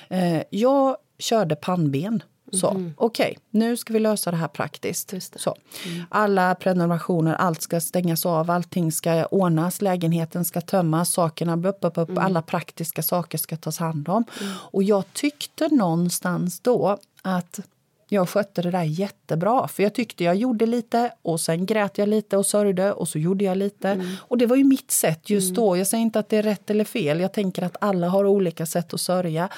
Eh, 0.09 0.41
jag 0.49 0.97
körde 1.19 1.55
pannben. 1.55 2.23
Så, 2.51 2.69
mm. 2.69 2.93
okej, 2.97 3.25
okay, 3.31 3.43
nu 3.49 3.77
ska 3.77 3.93
vi 3.93 3.99
lösa 3.99 4.31
det 4.31 4.37
här 4.37 4.47
praktiskt. 4.47 5.09
Det. 5.09 5.39
Så. 5.39 5.55
Mm. 5.85 6.05
Alla 6.09 6.55
prenumerationer, 6.55 7.33
allt 7.33 7.61
ska 7.61 7.81
stängas 7.81 8.25
av, 8.25 8.51
allting 8.51 8.91
ska 8.91 9.25
ordnas, 9.25 9.81
lägenheten 9.81 10.45
ska 10.45 10.61
tömmas, 10.61 11.11
sakerna 11.11 11.69
upp, 11.69 11.77
upp, 11.81 11.97
upp, 11.97 12.09
mm. 12.09 12.23
alla 12.23 12.41
praktiska 12.41 13.03
saker 13.03 13.37
ska 13.37 13.57
tas 13.57 13.77
hand 13.77 14.09
om. 14.09 14.23
Mm. 14.41 14.53
Och 14.57 14.83
jag 14.83 15.03
tyckte 15.13 15.67
någonstans 15.67 16.59
då 16.59 16.97
att 17.21 17.59
jag 18.07 18.29
skötte 18.29 18.61
det 18.61 18.71
där 18.71 18.83
jättebra. 18.83 19.67
För 19.67 19.83
jag 19.83 19.93
tyckte 19.93 20.23
jag 20.23 20.35
gjorde 20.35 20.65
lite 20.65 21.11
och 21.21 21.41
sen 21.41 21.65
grät 21.65 21.97
jag 21.97 22.09
lite 22.09 22.37
och 22.37 22.45
sörjde 22.45 22.93
och 22.93 23.07
så 23.07 23.19
gjorde 23.19 23.45
jag 23.45 23.57
lite. 23.57 23.89
Mm. 23.89 24.07
Och 24.19 24.37
det 24.37 24.45
var 24.45 24.55
ju 24.55 24.63
mitt 24.63 24.91
sätt 24.91 25.29
just 25.29 25.49
mm. 25.49 25.55
då. 25.55 25.77
Jag 25.77 25.87
säger 25.87 26.01
inte 26.01 26.19
att 26.19 26.29
det 26.29 26.37
är 26.37 26.43
rätt 26.43 26.69
eller 26.69 26.85
fel. 26.85 27.19
Jag 27.19 27.33
tänker 27.33 27.61
att 27.61 27.77
alla 27.81 28.09
har 28.09 28.25
olika 28.25 28.65
sätt 28.65 28.93
att 28.93 29.01
sörja. 29.01 29.49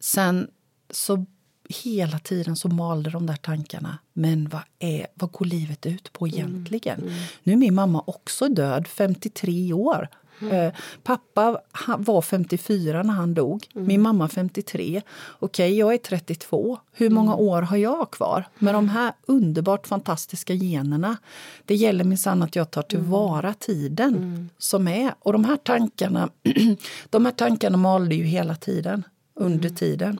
Sen 0.00 0.48
så 0.94 1.24
hela 1.68 2.18
tiden 2.18 2.56
så 2.56 2.68
malde 2.68 3.10
de 3.10 3.26
där 3.26 3.36
tankarna. 3.36 3.98
Men 4.12 4.48
vad, 4.48 4.62
är, 4.78 5.06
vad 5.14 5.32
går 5.32 5.44
livet 5.44 5.86
ut 5.86 6.12
på 6.12 6.26
mm, 6.26 6.38
egentligen? 6.38 6.98
Mm. 6.98 7.08
Mm. 7.08 7.22
Nu 7.42 7.52
är 7.52 7.56
min 7.56 7.74
mamma 7.74 8.02
också 8.06 8.48
död, 8.48 8.88
53 8.88 9.72
år. 9.72 10.08
Mm. 10.40 10.54
Eh, 10.54 10.72
pappa 11.02 11.60
var 11.98 12.22
54 12.22 13.02
när 13.02 13.14
han 13.14 13.34
dog, 13.34 13.66
mm. 13.74 13.86
min 13.86 14.02
mamma 14.02 14.28
53. 14.28 15.02
Okej, 15.38 15.66
okay, 15.66 15.78
jag 15.78 15.94
är 15.94 15.98
32. 15.98 16.78
Hur 16.92 17.10
många 17.10 17.32
mm. 17.32 17.44
år 17.44 17.62
har 17.62 17.76
jag 17.76 18.10
kvar? 18.10 18.44
Med 18.58 18.74
de 18.74 18.88
här 18.88 19.12
underbart 19.26 19.86
fantastiska 19.86 20.54
generna. 20.54 21.16
Det 21.64 21.74
gäller 21.74 22.04
minsann 22.04 22.42
att 22.42 22.56
jag 22.56 22.70
tar 22.70 22.82
tillvara 22.82 23.54
tiden 23.54 24.50
som 24.58 24.88
är. 24.88 25.14
Och 25.18 25.32
de 25.32 25.44
här 25.44 25.56
tankarna, 25.56 26.28
de 27.10 27.24
här 27.24 27.32
tankarna 27.32 27.76
malde 27.76 28.14
ju 28.14 28.24
hela 28.24 28.54
tiden, 28.54 29.02
under 29.34 29.68
tiden. 29.68 30.18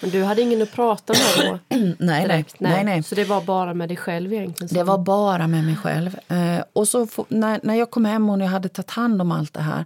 Men 0.00 0.10
du 0.10 0.22
hade 0.22 0.42
ingen 0.42 0.62
att 0.62 0.72
prata 0.72 1.12
med 1.12 1.46
då? 1.46 1.76
nej, 1.98 2.26
nej, 2.28 2.44
nej, 2.58 2.84
nej, 2.84 3.02
Så 3.02 3.14
det 3.14 3.24
var 3.24 3.40
bara 3.40 3.74
med 3.74 3.88
dig 3.88 3.96
själv 3.96 4.32
egentligen? 4.32 4.74
Det 4.74 4.82
var 4.82 4.98
bara 4.98 5.46
med 5.46 5.64
mig 5.64 5.76
själv. 5.76 6.16
Eh, 6.28 6.64
och 6.72 6.88
så 6.88 7.06
när, 7.28 7.60
när 7.62 7.74
jag 7.74 7.90
kom 7.90 8.04
hem 8.04 8.30
och 8.30 8.40
jag 8.40 8.46
hade 8.46 8.68
tagit 8.68 8.90
hand 8.90 9.22
om 9.22 9.32
allt 9.32 9.54
det 9.54 9.60
här 9.60 9.84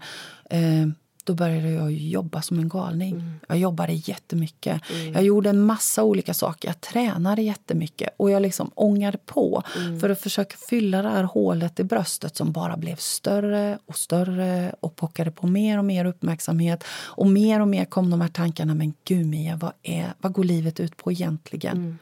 eh, 0.51 0.89
då 1.25 1.35
började 1.35 1.71
jag 1.71 1.93
jobba 1.93 2.43
som 2.43 2.59
en 2.59 2.69
galning. 2.69 3.13
Mm. 3.13 3.41
Jag 3.49 3.59
jobbade 3.59 3.93
jättemycket. 3.93 4.83
Mm. 4.91 5.13
Jag 5.13 5.23
gjorde 5.23 5.51
en 5.51 5.61
massa 5.61 6.03
olika 6.03 6.35
saker. 6.35 6.69
Jag 6.69 6.81
tränade 6.81 7.43
jättemycket 7.43 8.15
och 8.17 8.31
jag 8.31 8.43
liksom 8.43 8.71
ångade 8.75 9.19
på 9.19 9.63
mm. 9.77 10.01
för 10.01 10.11
att 10.11 10.21
försöka 10.21 10.57
fylla 10.69 11.03
det 11.03 11.09
här 11.09 11.23
hålet 11.23 11.81
i 11.81 11.85
bröstet 11.85 12.37
som 12.37 12.53
bara 12.53 12.77
blev 12.77 12.97
större 12.97 13.79
och 13.87 13.97
större 13.97 14.75
och 14.81 14.97
pockade 14.97 15.31
på 15.31 15.47
mer 15.47 15.79
och 15.79 15.85
mer 15.85 16.05
uppmärksamhet. 16.05 16.85
Och 16.91 17.27
mer 17.27 17.61
och 17.61 17.69
mer 17.69 17.85
kom 17.85 18.11
de 18.11 18.21
här 18.21 18.29
tankarna, 18.29 18.75
men 18.75 18.95
gud 19.05 19.27
Mia, 19.27 19.57
vad, 19.57 19.73
är, 19.83 20.15
vad 20.19 20.33
går 20.33 20.45
livet 20.45 20.81
ut 20.81 20.97
på 20.97 21.13
egentligen? 21.13 21.77
Mm. 21.77 21.99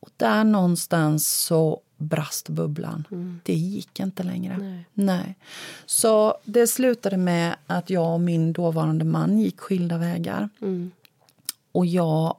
Och 0.00 0.10
där 0.16 0.44
någonstans 0.44 1.28
så 1.28 1.80
brast 1.98 2.48
bubblan. 2.48 3.06
Mm. 3.10 3.40
Det 3.44 3.54
gick 3.54 4.00
inte 4.00 4.22
längre. 4.22 4.58
Nej. 4.58 4.84
Nej. 4.94 5.34
Så 5.86 6.34
det 6.44 6.66
slutade 6.66 7.16
med 7.16 7.56
att 7.66 7.90
jag 7.90 8.14
och 8.14 8.20
min 8.20 8.52
dåvarande 8.52 9.04
man 9.04 9.38
gick 9.38 9.60
skilda 9.60 9.98
vägar. 9.98 10.48
Mm. 10.60 10.90
Och 11.72 11.86
jag 11.86 12.36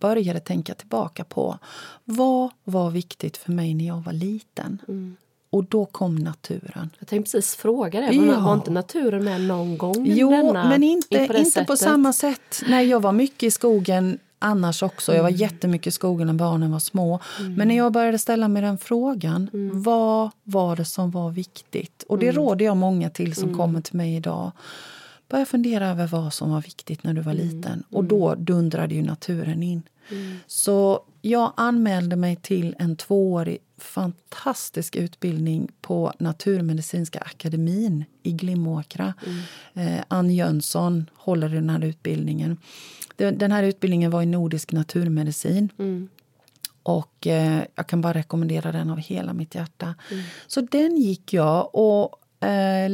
började 0.00 0.40
tänka 0.40 0.74
tillbaka 0.74 1.24
på 1.24 1.58
vad 2.04 2.50
var 2.64 2.90
viktigt 2.90 3.36
för 3.36 3.52
mig 3.52 3.74
när 3.74 3.86
jag 3.86 4.00
var 4.04 4.12
liten. 4.12 4.78
Mm. 4.88 5.16
Och 5.50 5.64
då 5.64 5.84
kom 5.84 6.14
naturen. 6.14 6.90
Jag 6.98 7.08
tänkte 7.08 7.32
precis 7.32 7.56
fråga 7.56 8.00
det. 8.00 8.12
Ja. 8.12 8.40
Var 8.40 8.54
inte 8.54 8.70
naturen 8.70 9.24
med 9.24 9.40
någon 9.40 9.78
gång? 9.78 10.06
Jo, 10.06 10.30
denna, 10.30 10.68
men 10.68 10.82
inte, 10.82 11.26
på, 11.26 11.34
inte 11.34 11.64
på 11.64 11.76
samma 11.76 12.12
sätt. 12.12 12.62
Nej, 12.68 12.86
jag 12.86 13.00
var 13.00 13.12
mycket 13.12 13.42
i 13.42 13.50
skogen 13.50 14.18
annars 14.38 14.82
också. 14.82 15.14
Jag 15.14 15.22
var 15.22 15.28
mm. 15.28 15.40
jättemycket 15.40 15.86
i 15.86 15.90
skogen 15.90 16.26
när 16.26 16.34
barnen 16.34 16.72
var 16.72 16.78
små. 16.78 17.20
Mm. 17.40 17.54
Men 17.54 17.68
när 17.68 17.76
jag 17.76 17.92
började 17.92 18.18
ställa 18.18 18.48
mig 18.48 18.62
den 18.62 18.78
frågan, 18.78 19.50
mm. 19.52 19.82
vad 19.82 20.30
var 20.44 20.76
det 20.76 20.84
som 20.84 21.10
var 21.10 21.30
viktigt? 21.30 22.04
Och 22.08 22.18
det 22.18 22.28
mm. 22.28 22.36
råder 22.36 22.64
jag 22.64 22.76
många 22.76 23.10
till 23.10 23.34
som 23.34 23.44
mm. 23.44 23.56
kommer 23.56 23.80
till 23.80 23.96
mig 23.96 24.16
idag. 24.16 24.52
Börja 25.28 25.46
fundera 25.46 25.88
över 25.88 26.06
vad 26.06 26.32
som 26.32 26.50
var 26.50 26.60
viktigt 26.60 27.04
när 27.04 27.14
du 27.14 27.20
var 27.20 27.32
mm. 27.32 27.46
liten. 27.46 27.82
Och 27.90 28.04
då 28.04 28.34
dundrade 28.34 28.94
ju 28.94 29.02
naturen 29.02 29.62
in. 29.62 29.82
Så 30.46 31.00
jag 31.22 31.52
anmälde 31.56 32.16
mig 32.16 32.36
till 32.36 32.76
en 32.78 32.96
tvåårig 32.96 33.58
fantastisk 33.78 34.96
utbildning 34.96 35.68
på 35.80 36.12
Naturmedicinska 36.18 37.18
akademin 37.18 38.04
i 38.22 38.32
Glimåkra. 38.32 39.14
Mm. 39.26 39.96
Eh, 39.96 40.04
Ann 40.08 40.30
Jönsson 40.30 41.10
håller 41.14 41.48
den 41.48 41.70
här 41.70 41.84
utbildningen. 41.84 42.56
Den 43.16 43.52
här 43.52 43.62
utbildningen 43.62 44.10
var 44.10 44.22
i 44.22 44.26
nordisk 44.26 44.72
naturmedicin. 44.72 45.68
Mm. 45.78 46.08
Och 46.82 47.26
eh, 47.26 47.62
jag 47.74 47.86
kan 47.86 48.00
bara 48.00 48.12
rekommendera 48.12 48.72
den 48.72 48.90
av 48.90 48.98
hela 48.98 49.32
mitt 49.32 49.54
hjärta. 49.54 49.94
Mm. 50.10 50.24
Så 50.46 50.60
den 50.60 50.96
gick 50.96 51.32
jag 51.32 51.74
och 51.74 52.44
eh, 52.46 52.90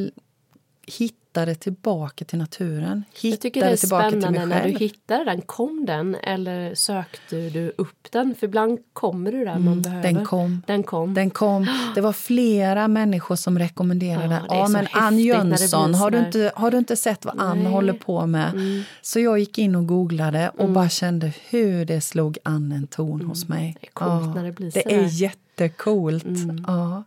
hittade 0.86 1.23
hittade 1.34 1.54
tillbaka 1.54 2.24
till 2.24 2.38
naturen. 2.38 3.04
Hittade 3.12 3.28
jag 3.28 3.40
tycker 3.40 3.60
det 3.60 3.70
är 3.70 3.76
spännande 3.76 4.46
när 4.46 4.64
du 4.64 4.70
hittade 4.70 5.24
den. 5.24 5.42
Kom 5.42 5.86
den 5.86 6.14
eller 6.14 6.74
sökte 6.74 7.50
du 7.50 7.72
upp 7.78 8.08
den? 8.10 8.34
För 8.34 8.46
ibland 8.46 8.78
kommer 8.92 9.32
du 9.32 9.44
där 9.44 9.50
mm, 9.50 9.64
man 9.64 9.82
behöver. 9.82 10.02
Den 10.02 10.24
kom. 10.24 10.62
Den 10.66 10.82
kom. 10.82 11.14
Den 11.14 11.30
kom. 11.30 11.66
Det 11.94 12.00
var 12.00 12.12
flera 12.12 12.88
människor 12.88 13.36
som 13.36 13.58
rekommenderade 13.58 14.42
ja, 14.48 14.56
ja 14.56 14.68
men 14.68 14.86
Ann 14.92 15.18
Jönsson, 15.18 15.94
har 15.94 16.10
du, 16.10 16.18
inte, 16.18 16.52
har 16.54 16.70
du 16.70 16.78
inte 16.78 16.96
sett 16.96 17.24
vad 17.24 17.40
Ann 17.40 17.66
håller 17.66 17.92
på 17.92 18.26
med? 18.26 18.50
Mm. 18.50 18.82
Så 19.02 19.20
jag 19.20 19.38
gick 19.38 19.58
in 19.58 19.76
och 19.76 19.86
googlade 19.86 20.48
och 20.54 20.60
mm. 20.60 20.74
bara 20.74 20.88
kände 20.88 21.32
hur 21.48 21.84
det 21.84 22.00
slog 22.00 22.38
an 22.42 22.72
en 22.72 22.86
ton 22.86 23.14
mm. 23.14 23.28
hos 23.28 23.48
mig. 23.48 23.76
Det 23.80 23.86
är 23.86 23.90
coolt 23.90 24.26
ja, 24.26 24.34
när 24.34 24.44
det 24.44 24.52
blir 24.52 24.70
så 24.70 24.78
Det 24.78 24.94
är 24.94 25.22
jättecoolt. 25.22 26.24
Mm. 26.24 26.64
Ja. 26.66 27.02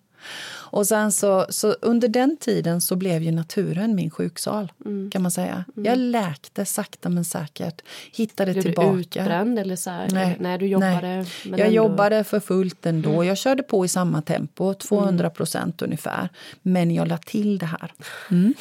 Och 0.77 0.87
sen 0.87 1.11
så, 1.11 1.45
så 1.49 1.71
under 1.81 2.07
den 2.07 2.37
tiden 2.37 2.81
så 2.81 2.95
blev 2.95 3.23
ju 3.23 3.31
naturen 3.31 3.95
min 3.95 4.09
sjuksal. 4.09 4.71
Mm. 4.85 5.11
kan 5.11 5.21
man 5.21 5.31
säga. 5.31 5.65
Mm. 5.77 5.85
Jag 5.85 5.97
läkte 5.97 6.65
sakta 6.65 7.09
men 7.09 7.25
säkert. 7.25 7.81
Hittade 8.11 8.51
blev 8.51 8.61
tillbaka. 8.61 8.87
Blev 8.87 8.95
du 8.95 8.99
utbränd? 8.99 9.59
Eller 9.59 9.75
så 9.75 9.89
här? 9.89 10.09
Nej, 10.11 10.37
nej, 10.39 10.57
du 10.57 10.67
jobbade 10.67 11.01
nej. 11.01 11.25
jag 11.43 11.59
ändå... 11.59 11.71
jobbade 11.71 12.23
för 12.23 12.39
fullt 12.39 12.85
ändå. 12.85 13.09
Mm. 13.13 13.27
Jag 13.27 13.37
körde 13.37 13.63
på 13.63 13.85
i 13.85 13.87
samma 13.87 14.21
tempo, 14.21 14.73
200 14.73 15.29
procent 15.29 15.81
ungefär. 15.81 16.29
Men 16.61 16.91
jag 16.91 17.07
la 17.07 17.17
till 17.17 17.57
det 17.57 17.65
här. 17.65 17.93
Mm. 18.31 18.53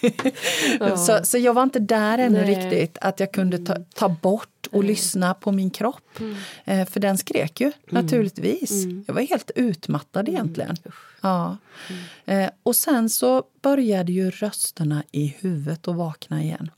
ja. 0.80 0.96
så, 0.96 1.18
så 1.22 1.38
jag 1.38 1.54
var 1.54 1.62
inte 1.62 1.78
där 1.78 2.18
ännu 2.18 2.40
nej. 2.40 2.54
riktigt, 2.54 2.98
att 3.00 3.20
jag 3.20 3.32
kunde 3.32 3.58
ta, 3.58 3.76
ta 3.94 4.08
bort 4.08 4.66
och 4.70 4.74
mm. 4.74 4.86
lyssna 4.86 5.34
på 5.34 5.52
min 5.52 5.70
kropp. 5.70 6.07
Mm. 6.20 6.36
Eh, 6.64 6.88
för 6.88 7.00
den 7.00 7.18
skrek 7.18 7.60
ju, 7.60 7.66
mm. 7.66 8.04
naturligtvis. 8.04 8.84
Mm. 8.84 9.04
Jag 9.06 9.14
var 9.14 9.22
helt 9.22 9.50
utmattad 9.54 10.28
egentligen. 10.28 10.76
Ja. 11.20 11.56
Eh, 12.24 12.50
och 12.62 12.76
sen 12.76 13.10
så 13.10 13.42
började 13.62 14.12
ju 14.12 14.30
rösterna 14.30 15.02
i 15.12 15.36
huvudet 15.38 15.88
att 15.88 15.96
vakna 15.96 16.42
igen. 16.42 16.70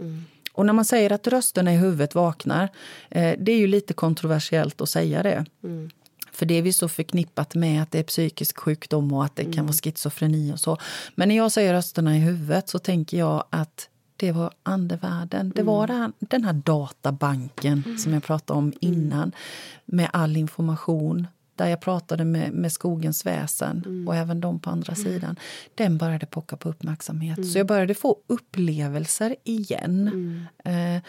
Och 0.52 0.66
när 0.66 0.72
man 0.72 0.84
säger 0.84 1.12
att 1.12 1.26
rösterna 1.26 1.74
i 1.74 1.76
huvudet 1.76 2.14
vaknar, 2.14 2.68
eh, 3.08 3.34
det 3.38 3.52
är 3.52 3.58
ju 3.58 3.66
lite 3.66 3.94
kontroversiellt 3.94 4.80
att 4.80 4.88
säga 4.88 5.22
det. 5.22 5.44
Mm. 5.64 5.90
För 6.32 6.46
det 6.46 6.54
är 6.54 6.62
vi 6.62 6.72
så 6.72 6.88
förknippat 6.88 7.54
med 7.54 7.82
att 7.82 7.90
det 7.90 7.98
är 7.98 8.02
psykisk 8.02 8.58
sjukdom 8.58 9.12
och 9.12 9.24
att 9.24 9.36
det 9.36 9.42
mm. 9.42 9.54
kan 9.54 9.66
vara 9.66 9.76
schizofreni 9.76 10.52
och 10.52 10.60
så. 10.60 10.78
Men 11.14 11.28
när 11.28 11.36
jag 11.36 11.52
säger 11.52 11.74
rösterna 11.74 12.16
i 12.16 12.20
huvudet 12.20 12.68
så 12.68 12.78
tänker 12.78 13.18
jag 13.18 13.44
att 13.50 13.88
det 14.20 14.32
var 14.32 14.50
andevärlden. 14.62 15.52
Det 15.54 15.62
var 15.62 15.90
mm. 15.90 16.12
den 16.18 16.44
här 16.44 16.52
databanken 16.52 17.82
mm. 17.86 17.98
som 17.98 18.12
jag 18.12 18.22
pratade 18.22 18.58
om 18.58 18.64
mm. 18.64 18.78
innan 18.80 19.32
med 19.84 20.08
all 20.12 20.36
information 20.36 21.26
där 21.54 21.66
jag 21.66 21.80
pratade 21.80 22.24
med, 22.24 22.52
med 22.52 22.72
skogens 22.72 23.26
väsen 23.26 23.82
mm. 23.86 24.08
och 24.08 24.16
även 24.16 24.40
de 24.40 24.58
på 24.58 24.70
andra 24.70 24.92
mm. 24.92 25.04
sidan. 25.04 25.36
Den 25.74 25.98
började 25.98 26.26
pocka 26.26 26.56
på 26.56 26.68
uppmärksamhet. 26.68 27.52
Så 27.52 27.58
jag 27.58 27.66
började 27.66 27.94
få 27.94 28.16
upplevelser 28.26 29.36
igen. 29.44 30.46
Eh, 30.64 31.02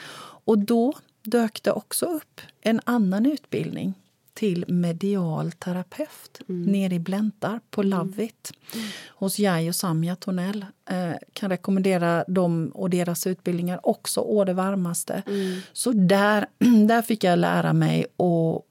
och 0.46 0.60
då 0.60 0.94
dök 1.24 1.64
det 1.64 1.72
också 1.72 2.06
upp 2.06 2.42
en 2.62 2.82
annan 2.84 3.26
utbildning 3.26 3.94
till 4.34 4.66
medial 4.68 5.52
terapeut 5.52 6.42
mm. 6.50 6.72
nere 6.72 6.96
i 6.96 7.00
Bläntar 7.00 7.60
på 7.70 7.82
mm. 7.82 7.90
Lavit 7.90 8.52
mm. 8.74 8.86
hos 9.10 9.40
Jai 9.40 9.70
och 9.70 9.76
Samja 9.76 10.16
Tornell. 10.16 10.66
Eh, 10.90 11.14
kan 11.34 11.50
rekommendera 11.50 12.24
dem 12.28 12.72
och 12.74 12.90
deras 12.90 13.28
utbildningar 13.28 13.80
också 13.84 14.20
å 14.20 14.46
det 14.46 14.54
varmaste. 14.54 15.24
Mm. 15.28 15.60
Så 15.74 15.92
där, 15.92 16.46
där 16.88 17.02
fick 17.02 17.24
jag 17.24 17.40
lära 17.40 17.74
mig 17.74 18.06
att 18.06 18.66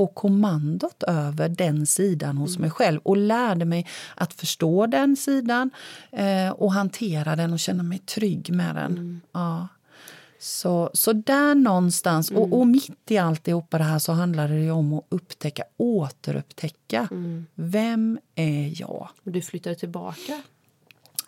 få 0.00 0.06
kommandot 0.06 1.02
över 1.02 1.48
den 1.48 1.86
sidan 1.86 2.36
hos 2.36 2.50
mm. 2.50 2.60
mig 2.60 2.70
själv 2.70 3.00
och 3.02 3.16
lärde 3.16 3.64
mig 3.64 3.86
att 4.14 4.32
förstå 4.32 4.86
den 4.86 5.16
sidan 5.16 5.70
eh, 6.12 6.50
och 6.50 6.72
hantera 6.72 7.36
den 7.36 7.52
och 7.52 7.58
känna 7.58 7.82
mig 7.82 7.98
trygg 7.98 8.52
med 8.52 8.74
den. 8.74 8.92
Mm. 8.92 9.20
Ja. 9.32 9.68
Så, 10.42 10.90
så 10.94 11.12
där 11.12 11.54
någonstans, 11.54 12.30
mm. 12.30 12.42
och, 12.42 12.58
och 12.58 12.66
mitt 12.66 13.10
i 13.10 13.18
alltihopa 13.18 13.78
det 13.78 13.84
här 13.84 13.98
så 13.98 14.12
handlar 14.12 14.48
det 14.48 14.70
om 14.70 14.92
att 14.92 15.04
upptäcka, 15.08 15.64
återupptäcka. 15.76 17.08
Mm. 17.10 17.46
Vem 17.54 18.18
är 18.34 18.80
jag? 18.80 19.08
Du 19.22 19.42
flyttade 19.42 19.74
tillbaka 19.76 20.42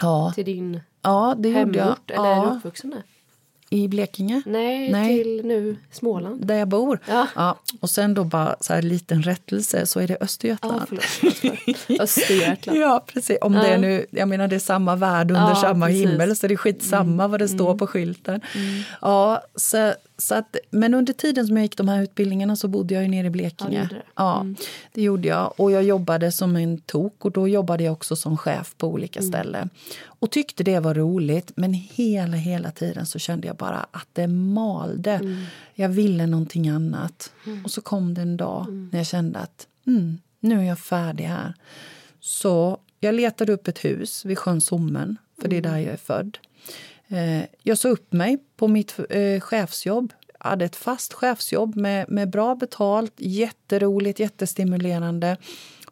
ja. 0.01 0.33
till 0.35 0.45
din 0.45 0.81
ja, 1.03 1.35
det 1.39 1.51
hemort? 1.51 1.77
Jag. 1.77 1.97
Eller 2.07 2.31
ja. 2.31 2.47
är 2.47 2.51
du 2.51 2.57
uppvuxen 2.57 2.91
där? 2.91 3.03
I 3.73 3.89
Blekinge? 3.89 4.43
Nej, 4.47 4.93
Nej, 4.93 5.23
till 5.23 5.41
nu 5.45 5.77
Småland. 5.91 6.47
Där 6.47 6.55
jag 6.55 6.69
bor. 6.69 6.99
Ja. 7.09 7.27
ja. 7.35 7.59
Och 7.81 7.91
sen 7.91 8.15
då 8.15 8.25
bara 8.25 8.57
så 8.61 8.73
här 8.73 8.83
liten 8.83 9.23
rättelse 9.23 9.87
så 9.87 10.01
är 10.01 10.09
det 10.09 10.17
Östergötland. 10.21 10.87
Ja, 10.91 11.01
förlåt, 11.01 12.01
Östergötland. 12.01 12.79
ja, 12.81 13.05
precis. 13.07 13.39
Om 13.41 13.55
ja. 13.55 13.63
det 13.63 13.69
är 13.69 13.79
nu, 13.79 14.07
jag 14.11 14.29
menar 14.29 14.49
det 14.49 14.55
är 14.55 14.61
samma 14.61 14.97
värld 14.97 15.31
under 15.31 15.49
ja, 15.49 15.55
samma 15.55 15.87
precis. 15.87 16.09
himmel 16.09 16.37
så 16.37 16.47
det 16.47 16.55
är 16.55 16.57
skitsamma 16.57 17.23
mm. 17.23 17.31
vad 17.31 17.41
det 17.41 17.49
står 17.49 17.67
mm. 17.67 17.79
på 17.79 17.87
skylten. 17.87 18.41
Mm. 18.55 18.83
Ja, 19.01 19.43
så 19.57 19.95
så 20.23 20.35
att, 20.35 20.57
men 20.71 20.95
under 20.95 21.13
tiden 21.13 21.47
som 21.47 21.57
jag 21.57 21.65
gick 21.65 21.77
de 21.77 21.89
här 21.89 22.03
utbildningarna 22.03 22.57
så 22.57 22.69
bodde 22.69 22.95
jag 22.95 23.03
ju 23.03 23.09
nere 23.09 23.27
i 23.27 23.31
Blekinge. 23.31 23.89
Ja, 23.91 23.97
det. 23.97 24.03
Ja, 24.17 24.41
mm. 24.41 24.57
det 24.93 25.03
gjorde 25.03 25.29
jag. 25.29 25.55
Och 25.57 25.73
jag 25.73 25.83
jobbade 25.83 26.33
som 26.33 26.57
en 26.57 26.79
tok 26.79 27.25
och 27.25 27.33
då 27.33 27.49
jobbade 27.49 27.85
jag 27.85 27.93
också 27.93 28.17
som 28.17 28.37
chef 28.39 28.75
på 28.79 28.89
olika 28.89 29.21
mm. 29.21 29.33
ställen. 29.33 29.71
Och 30.05 30.31
tyckte 30.31 30.65
det 30.65 30.81
var 30.81 30.95
roligt 30.95 31.53
men 31.57 31.75
hela, 31.75 32.37
hela 32.37 32.71
tiden 32.71 33.07
så 33.07 33.19
kände 33.19 33.47
jag 33.47 33.57
bara 33.57 33.87
att 33.91 34.09
det 34.13 34.27
malde. 34.27 35.13
Mm. 35.13 35.45
Jag 35.75 35.89
ville 35.89 36.27
någonting 36.27 36.69
annat. 36.69 37.33
Mm. 37.47 37.65
Och 37.65 37.71
så 37.71 37.81
kom 37.81 38.15
det 38.15 38.21
en 38.21 38.37
dag 38.37 38.63
mm. 38.69 38.89
när 38.93 38.99
jag 38.99 39.07
kände 39.07 39.39
att 39.39 39.67
mm, 39.87 40.19
nu 40.41 40.59
är 40.59 40.65
jag 40.65 40.79
färdig 40.79 41.25
här. 41.25 41.55
Så 42.21 42.79
jag 43.01 43.15
letade 43.15 43.53
upp 43.53 43.69
ett 43.69 43.85
hus 43.85 44.25
vid 44.25 44.39
sjön 44.39 44.61
Sommen, 44.61 45.17
för 45.41 45.49
det 45.49 45.57
är 45.57 45.63
där 45.63 45.79
jag 45.79 45.93
är 45.93 45.97
född. 45.97 46.39
Eh, 47.13 47.45
jag 47.63 47.79
sa 47.79 47.89
upp 47.89 48.13
mig 48.13 48.39
på 48.57 48.69
mitt 48.69 48.99
eh, 49.11 49.41
chefsjobb. 49.41 50.13
Jag 50.41 50.51
hade 50.51 50.65
ett 50.65 50.77
fast 50.77 51.13
chefsjobb 51.13 51.77
med, 51.77 52.11
med 52.11 52.31
bra 52.31 52.55
betalt, 52.55 53.13
jätteroligt, 53.17 54.21
jättestimulerande. 54.21 55.37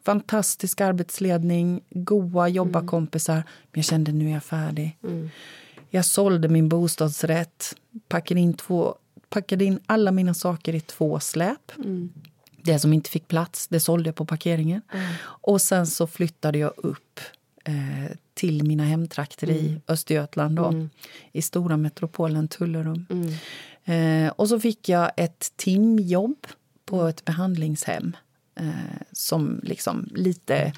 Fantastisk 0.04 0.80
arbetsledning, 0.80 1.80
goa 1.90 2.48
jobbarkompisar. 2.48 3.34
Men 3.34 3.44
jag 3.72 3.84
kände 3.84 4.12
nu 4.12 4.28
är 4.28 4.32
jag 4.32 4.44
färdig. 4.44 4.98
Mm. 5.02 5.30
Jag 5.90 6.04
sålde 6.04 6.48
min 6.48 6.68
bostadsrätt, 6.68 7.76
packade 8.08 8.40
in, 8.40 8.54
två, 8.54 8.94
packade 9.28 9.64
in 9.64 9.80
alla 9.86 10.12
mina 10.12 10.34
saker 10.34 10.74
i 10.74 10.80
två 10.80 11.20
släp. 11.20 11.72
Mm. 11.78 12.12
Det 12.62 12.78
som 12.78 12.92
inte 12.92 13.10
fick 13.10 13.28
plats, 13.28 13.68
det 13.68 13.80
sålde 13.80 14.08
jag 14.08 14.16
på 14.16 14.26
parkeringen. 14.26 14.82
Mm. 14.92 15.12
Och 15.22 15.60
sen 15.60 15.86
så 15.86 16.06
flyttade 16.06 16.58
jag 16.58 16.72
upp 16.76 17.20
eh, 17.64 18.16
till 18.34 18.64
mina 18.64 18.84
hemtrakter 18.84 19.50
i 19.50 19.68
Mm. 19.68 19.80
Östergötland, 19.88 20.56
då, 20.56 20.88
i 21.32 21.42
stora 21.42 21.76
metropolen 21.76 22.48
Tullerum. 22.48 23.06
Eh, 23.84 24.28
och 24.28 24.48
så 24.48 24.60
fick 24.60 24.88
jag 24.88 25.10
ett 25.16 25.52
timjobb 25.56 26.46
på 26.84 27.06
ett 27.06 27.24
behandlingshem 27.24 28.16
eh, 28.54 29.00
som 29.12 29.60
liksom 29.62 30.08
lite, 30.14 30.72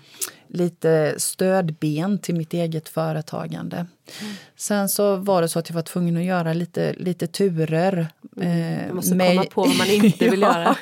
lite 0.55 1.15
stödben 1.19 2.19
till 2.19 2.35
mitt 2.35 2.55
eget 2.55 2.89
företagande. 2.89 3.87
Sen 4.57 4.89
så 4.89 5.17
var 5.17 5.43
det 5.43 5.49
så 5.49 5.59
att 5.59 5.69
jag 5.69 5.75
var 5.75 5.83
tvungen 5.83 6.17
att 6.17 6.25
göra 6.25 6.53
lite, 6.53 6.93
lite 6.99 7.27
turer. 7.27 8.07
Eh, 8.41 8.87
Man 8.87 8.97
måste 8.97 9.15
med- 9.15 9.29
komma 9.37 9.45
på 9.45 9.63
vad 9.65 9.77
man 9.77 9.87
inte 9.91 10.29
vill 10.29 10.41
Ja. 10.43 10.49
göra. 10.59 10.77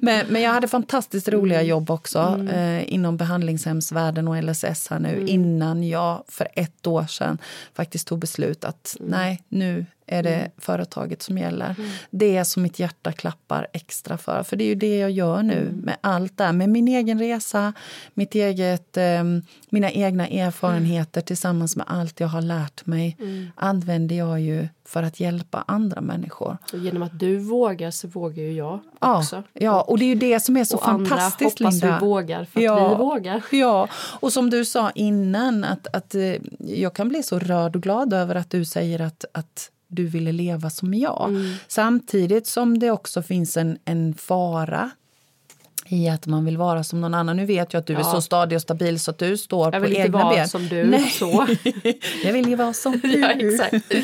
Men, 0.00 0.26
men 0.28 0.42
jag 0.42 0.50
hade 0.50 0.68
fantastiskt 0.68 1.28
roliga 1.28 1.58
Mm. 1.58 1.68
jobb 1.70 1.90
också 1.90 2.46
eh, 2.52 2.92
inom 2.94 3.16
behandlingshemsvärlden 3.16 4.28
och 4.28 4.42
LSS 4.44 4.88
här 4.90 4.98
nu 4.98 5.08
Mm. 5.14 5.28
innan 5.28 5.88
jag 5.88 6.24
för 6.28 6.48
ett 6.56 6.86
år 6.86 7.06
sedan 7.06 7.38
faktiskt 7.74 8.08
tog 8.08 8.18
beslut 8.18 8.64
att 8.64 8.96
Mm. 9.00 9.10
nej, 9.10 9.42
nu 9.48 9.86
är 10.06 10.22
det 10.22 10.50
företaget 10.58 11.22
som 11.22 11.38
gäller. 11.38 11.74
Det 12.10 12.36
är 12.36 12.44
som 12.44 12.62
mitt 12.62 12.78
hjärta 12.78 13.12
klappar 13.12 13.66
extra 13.72 14.18
för. 14.18 14.42
För 14.42 14.56
det 14.56 14.64
är 14.64 14.68
ju 14.68 14.74
det 14.74 14.98
jag 14.98 15.10
gör 15.10 15.42
nu 15.42 15.54
Mm. 15.58 15.74
med 15.76 15.96
allt 16.00 16.38
där. 16.38 16.52
Med 16.52 16.68
min 16.68 16.88
egen 16.88 17.18
resa, 17.18 17.72
mitt 18.14 18.34
eget, 18.34 18.96
eh, 18.96 19.24
mina 19.70 19.90
egna 19.90 20.28
erfarenheter 20.28 21.20
tillsammans 21.20 21.76
med 21.76 21.86
allt 21.88 22.20
jag 22.20 22.28
har 22.28 22.42
lärt 22.42 22.86
mig 22.86 23.16
använder 23.54 24.16
jag 24.16 24.40
ju 24.40 24.68
för 24.86 25.02
att 25.02 25.20
hjälpa 25.20 25.64
andra 25.66 26.00
människor. 26.00 26.58
Och 26.72 26.78
genom 26.78 27.02
att 27.02 27.18
du 27.20 27.36
vågar 27.38 27.90
så 27.90 28.08
vågar 28.08 28.42
ju 28.42 28.52
jag 28.52 28.80
Ja, 29.00 29.18
också. 29.18 29.42
ja, 29.52 29.80
och 29.82 29.98
det 29.98 30.04
är 30.04 30.08
ju 30.08 30.14
det 30.14 30.40
som 30.40 30.56
är 30.56 30.64
så 30.64 30.76
och 30.76 30.82
fantastiskt, 30.84 31.60
andra 31.60 31.66
hoppas 31.70 31.82
Linda. 31.82 31.98
vi 32.00 32.06
vågar 32.06 32.44
för 32.44 32.60
att 32.60 32.64
Ja. 32.64 32.88
vi 32.88 32.94
vågar. 32.94 33.42
Ja, 33.50 33.88
och 34.20 34.32
som 34.32 34.50
du 34.50 34.64
sa 34.64 34.90
innan, 34.90 35.64
att, 35.64 35.86
att 35.96 36.14
eh, 36.14 36.34
jag 36.58 36.94
kan 36.94 37.08
bli 37.08 37.22
så 37.22 37.38
rörd 37.38 37.76
och 37.76 37.82
glad 37.82 38.12
över 38.12 38.34
att 38.34 38.50
du 38.50 38.64
säger 38.64 39.00
att, 39.00 39.24
att 39.34 39.70
du 39.94 40.06
ville 40.06 40.32
leva 40.32 40.70
som 40.70 40.94
jag. 40.94 41.28
Mm. 41.28 41.54
Samtidigt 41.68 42.46
som 42.46 42.78
det 42.78 42.90
också 42.90 43.22
finns 43.22 43.56
en, 43.56 43.78
en 43.84 44.14
fara 44.14 44.90
i 45.86 46.08
att 46.08 46.26
man 46.26 46.44
vill 46.44 46.56
vara 46.56 46.84
som 46.84 47.00
någon 47.00 47.14
annan. 47.14 47.36
Nu 47.36 47.44
vet 47.46 47.72
jag 47.72 47.80
att 47.80 47.86
du 47.86 47.94
är 47.94 47.98
Ja. 47.98 48.04
så 48.04 48.20
stadig 48.20 48.56
och 48.56 48.62
stabil 48.62 49.00
så 49.00 49.10
att 49.10 49.18
du 49.18 49.36
står 49.36 49.66
Jag 49.66 49.72
på 49.72 49.80
vill 49.80 49.90
inte 49.90 50.02
egna 50.02 50.18
vara 50.24 50.34
ben. 50.34 50.48
som 50.48 50.68
du. 50.68 50.84
Nej. 50.84 51.10
Så. 51.10 51.46
jag 52.24 52.32
vill 52.32 52.48
ju 52.48 52.56
vara 52.56 52.72
som 52.72 52.92
du. 53.02 53.20
Ja, 53.20 53.30
exakt. 53.30 53.94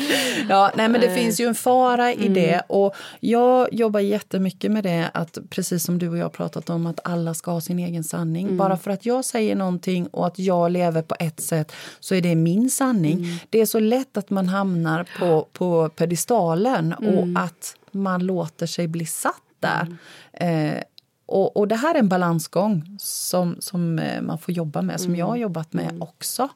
Ja, 0.49 0.71
nej, 0.75 0.89
men 0.89 1.01
det 1.01 1.07
Eh. 1.07 1.15
finns 1.15 1.39
ju 1.39 1.45
en 1.47 1.55
fara 1.55 2.11
i 2.13 2.15
Mm. 2.21 2.33
det. 2.33 2.61
Och 2.69 2.95
jag 3.19 3.73
jobbar 3.73 3.99
jättemycket 3.99 4.71
med 4.71 4.83
det, 4.83 5.09
att 5.13 5.37
precis 5.49 5.83
som 5.83 5.99
du 5.99 6.09
och 6.09 6.17
jag 6.17 6.33
pratat 6.33 6.69
om, 6.69 6.85
att 6.85 6.99
alla 7.03 7.33
ska 7.33 7.51
ha 7.51 7.61
sin 7.61 7.79
egen 7.79 8.03
sanning. 8.03 8.45
Mm. 8.45 8.57
Bara 8.57 8.77
för 8.77 8.91
att 8.91 9.05
jag 9.05 9.25
säger 9.25 9.55
någonting 9.55 10.07
och 10.07 10.27
att 10.27 10.39
jag 10.39 10.71
lever 10.71 11.01
på 11.01 11.15
ett 11.19 11.39
sätt 11.41 11.71
så 11.99 12.15
är 12.15 12.21
det 12.21 12.35
min 12.35 12.69
sanning. 12.69 13.17
Mm. 13.17 13.35
Det 13.49 13.61
är 13.61 13.65
så 13.65 13.79
lätt 13.79 14.17
att 14.17 14.29
man 14.29 14.47
hamnar 14.47 15.05
på, 15.19 15.47
på 15.53 15.89
pedestalen 15.89 16.95
Mm. 17.01 17.17
och 17.17 17.43
att 17.43 17.75
man 17.91 18.25
låter 18.25 18.65
sig 18.65 18.87
bli 18.87 19.05
satt 19.05 19.33
där. 19.59 19.87
Mm. 20.33 20.75
Eh, 20.75 20.83
och, 21.31 21.57
och 21.57 21.67
det 21.67 21.75
här 21.75 21.95
är 21.95 21.99
en 21.99 22.09
balansgång 22.09 22.97
som, 22.99 23.55
som 23.59 23.99
eh, 23.99 24.21
man 24.21 24.37
får 24.37 24.53
jobba 24.53 24.81
med, 24.81 24.93
Mm. 24.95 24.99
som 24.99 25.15
jag 25.15 25.25
har 25.25 25.35
jobbat 25.35 25.73
med 25.73 25.97
också. 26.01 26.49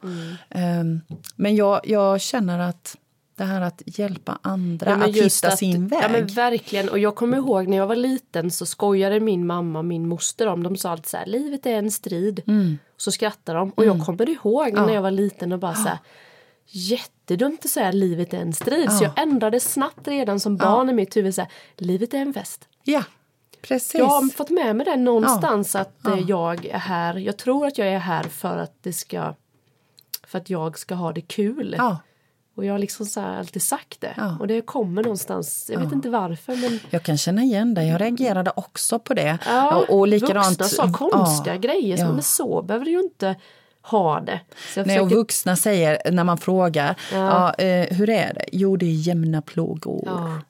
Ehm, 0.50 1.02
men 1.36 1.56
jag, 1.56 1.82
jag 1.84 2.22
känner 2.22 2.60
att 2.60 2.98
det 3.38 3.44
här 3.44 3.62
att 3.62 3.82
hjälpa 3.86 4.40
andra 4.42 4.90
Ja, 4.92 4.96
att 5.06 5.16
hitta 5.16 5.48
att- 5.48 5.58
sin 5.60 5.88
väg. 5.88 6.00
Ja, 6.04 6.10
men 6.10 6.28
verkligen. 6.28 6.90
Och 6.90 7.00
jag 7.00 7.16
kommer 7.16 7.38
ihåg 7.38 7.68
när 7.68 7.78
jag 7.78 7.88
var 7.88 7.96
liten 7.96 8.52
så 8.52 8.66
skojade 8.66 9.20
min 9.20 9.48
mamma 9.48 9.80
och 9.80 9.86
min 9.86 10.08
moster 10.08 10.48
om. 10.48 10.64
De 10.64 10.78
sa 10.78 10.90
alltid 10.92 11.08
så 11.08 11.18
här, 11.18 11.26
livet 11.26 11.66
är 11.66 11.74
en 11.74 11.92
strid. 11.92 12.42
Mm. 12.48 12.78
Så 12.98 13.12
skrattade 13.12 13.60
de. 13.60 13.70
Och 13.70 13.86
jag 13.86 14.06
kommer 14.06 14.30
ihåg 14.30 14.74
när 14.74 14.94
jag 14.94 15.02
var 15.02 15.12
liten 15.12 15.52
och 15.52 15.60
bara 15.60 15.74
så 15.76 15.88
här, 15.88 15.98
jättedumt 16.68 17.66
att 17.66 17.72
säga 17.72 17.92
livet 17.92 18.34
är 18.34 18.38
en 18.38 18.54
strid. 18.54 18.92
Så 18.92 19.04
Ja. 19.04 19.12
jag 19.16 19.24
ändrade 19.24 19.60
snabbt 19.60 20.08
redan 20.08 20.40
som 20.40 20.58
barn 20.58 20.90
i 20.90 20.94
mitt 20.94 21.16
huvud 21.18 21.36
så 21.36 21.42
här, 21.42 21.52
livet 21.78 22.14
är 22.14 22.18
en 22.18 22.34
fest. 22.34 22.68
Ja, 22.84 23.04
precis. 23.68 23.96
Jag 23.96 24.06
har 24.06 24.30
fått 24.30 24.50
med 24.50 24.76
mig 24.76 24.86
det 24.86 24.96
någonstans 24.96 25.76
att 25.76 25.98
Ja. 26.04 26.14
eh, 26.18 26.24
jag 26.28 26.66
är 26.66 26.78
här. 26.78 27.16
Jag 27.18 27.38
tror 27.38 27.68
att 27.68 27.78
jag 27.78 27.88
är 27.88 28.00
här 28.00 28.24
för 28.24 28.58
att 28.58 28.74
det 28.84 28.94
ska 28.94 29.34
för 30.28 30.38
att 30.38 30.50
jag 30.50 30.78
ska 30.80 30.96
ha 30.96 31.12
det 31.12 31.22
kul. 31.22 31.76
ja. 31.78 31.98
Och 32.58 32.66
jag 32.66 32.74
har 32.74 32.80
liksom 32.80 33.06
så 33.06 33.20
här 33.20 33.40
alltid 33.40 33.62
sagt 33.62 34.02
det. 34.02 34.14
Ja. 34.18 34.38
Och 34.40 34.48
det 34.48 34.62
kommer 34.62 35.04
någonstans, 35.04 35.70
jag 35.74 35.80
vet 35.80 35.92
inte 35.94 36.10
varför 36.10 36.56
men 36.56 36.80
Jag 36.90 37.04
kan 37.04 37.18
känna 37.18 37.44
igen 37.44 37.74
det. 37.74 37.84
Jag 37.84 38.02
reagerade 38.02 38.52
också 38.56 39.00
på 39.00 39.14
det. 39.14 39.38
Ja, 39.46 39.76
och, 39.76 40.00
och 40.00 40.08
likadant, 40.08 40.60
vuxna 40.62 40.94
sa 40.94 40.94
konstiga 40.94 41.56
ja, 41.56 41.62
grejer. 41.62 41.98
Så, 41.98 42.04
ja. 42.04 42.12
Men 42.12 42.24
så 42.24 42.62
behöver 42.62 42.86
du 42.86 42.92
ju 42.92 43.00
inte 43.00 43.36
ha 43.82 44.20
det. 44.20 44.40
Så 44.74 44.80
jag 44.80 44.88
Nej, 44.88 45.00
och 45.00 45.06
försöker, 45.06 45.16
vuxna 45.16 45.56
säger 45.56 46.12
när 46.12 46.24
man 46.24 46.38
frågar 46.38 46.96
ja. 47.14 47.54
eh, 47.54 47.96
hur 47.98 48.10
är 48.10 48.34
det? 48.34 48.46
Jo, 48.52 48.78
det 48.78 48.86
är 48.86 49.08
jämna 49.08 49.42
plågor. 49.42 50.04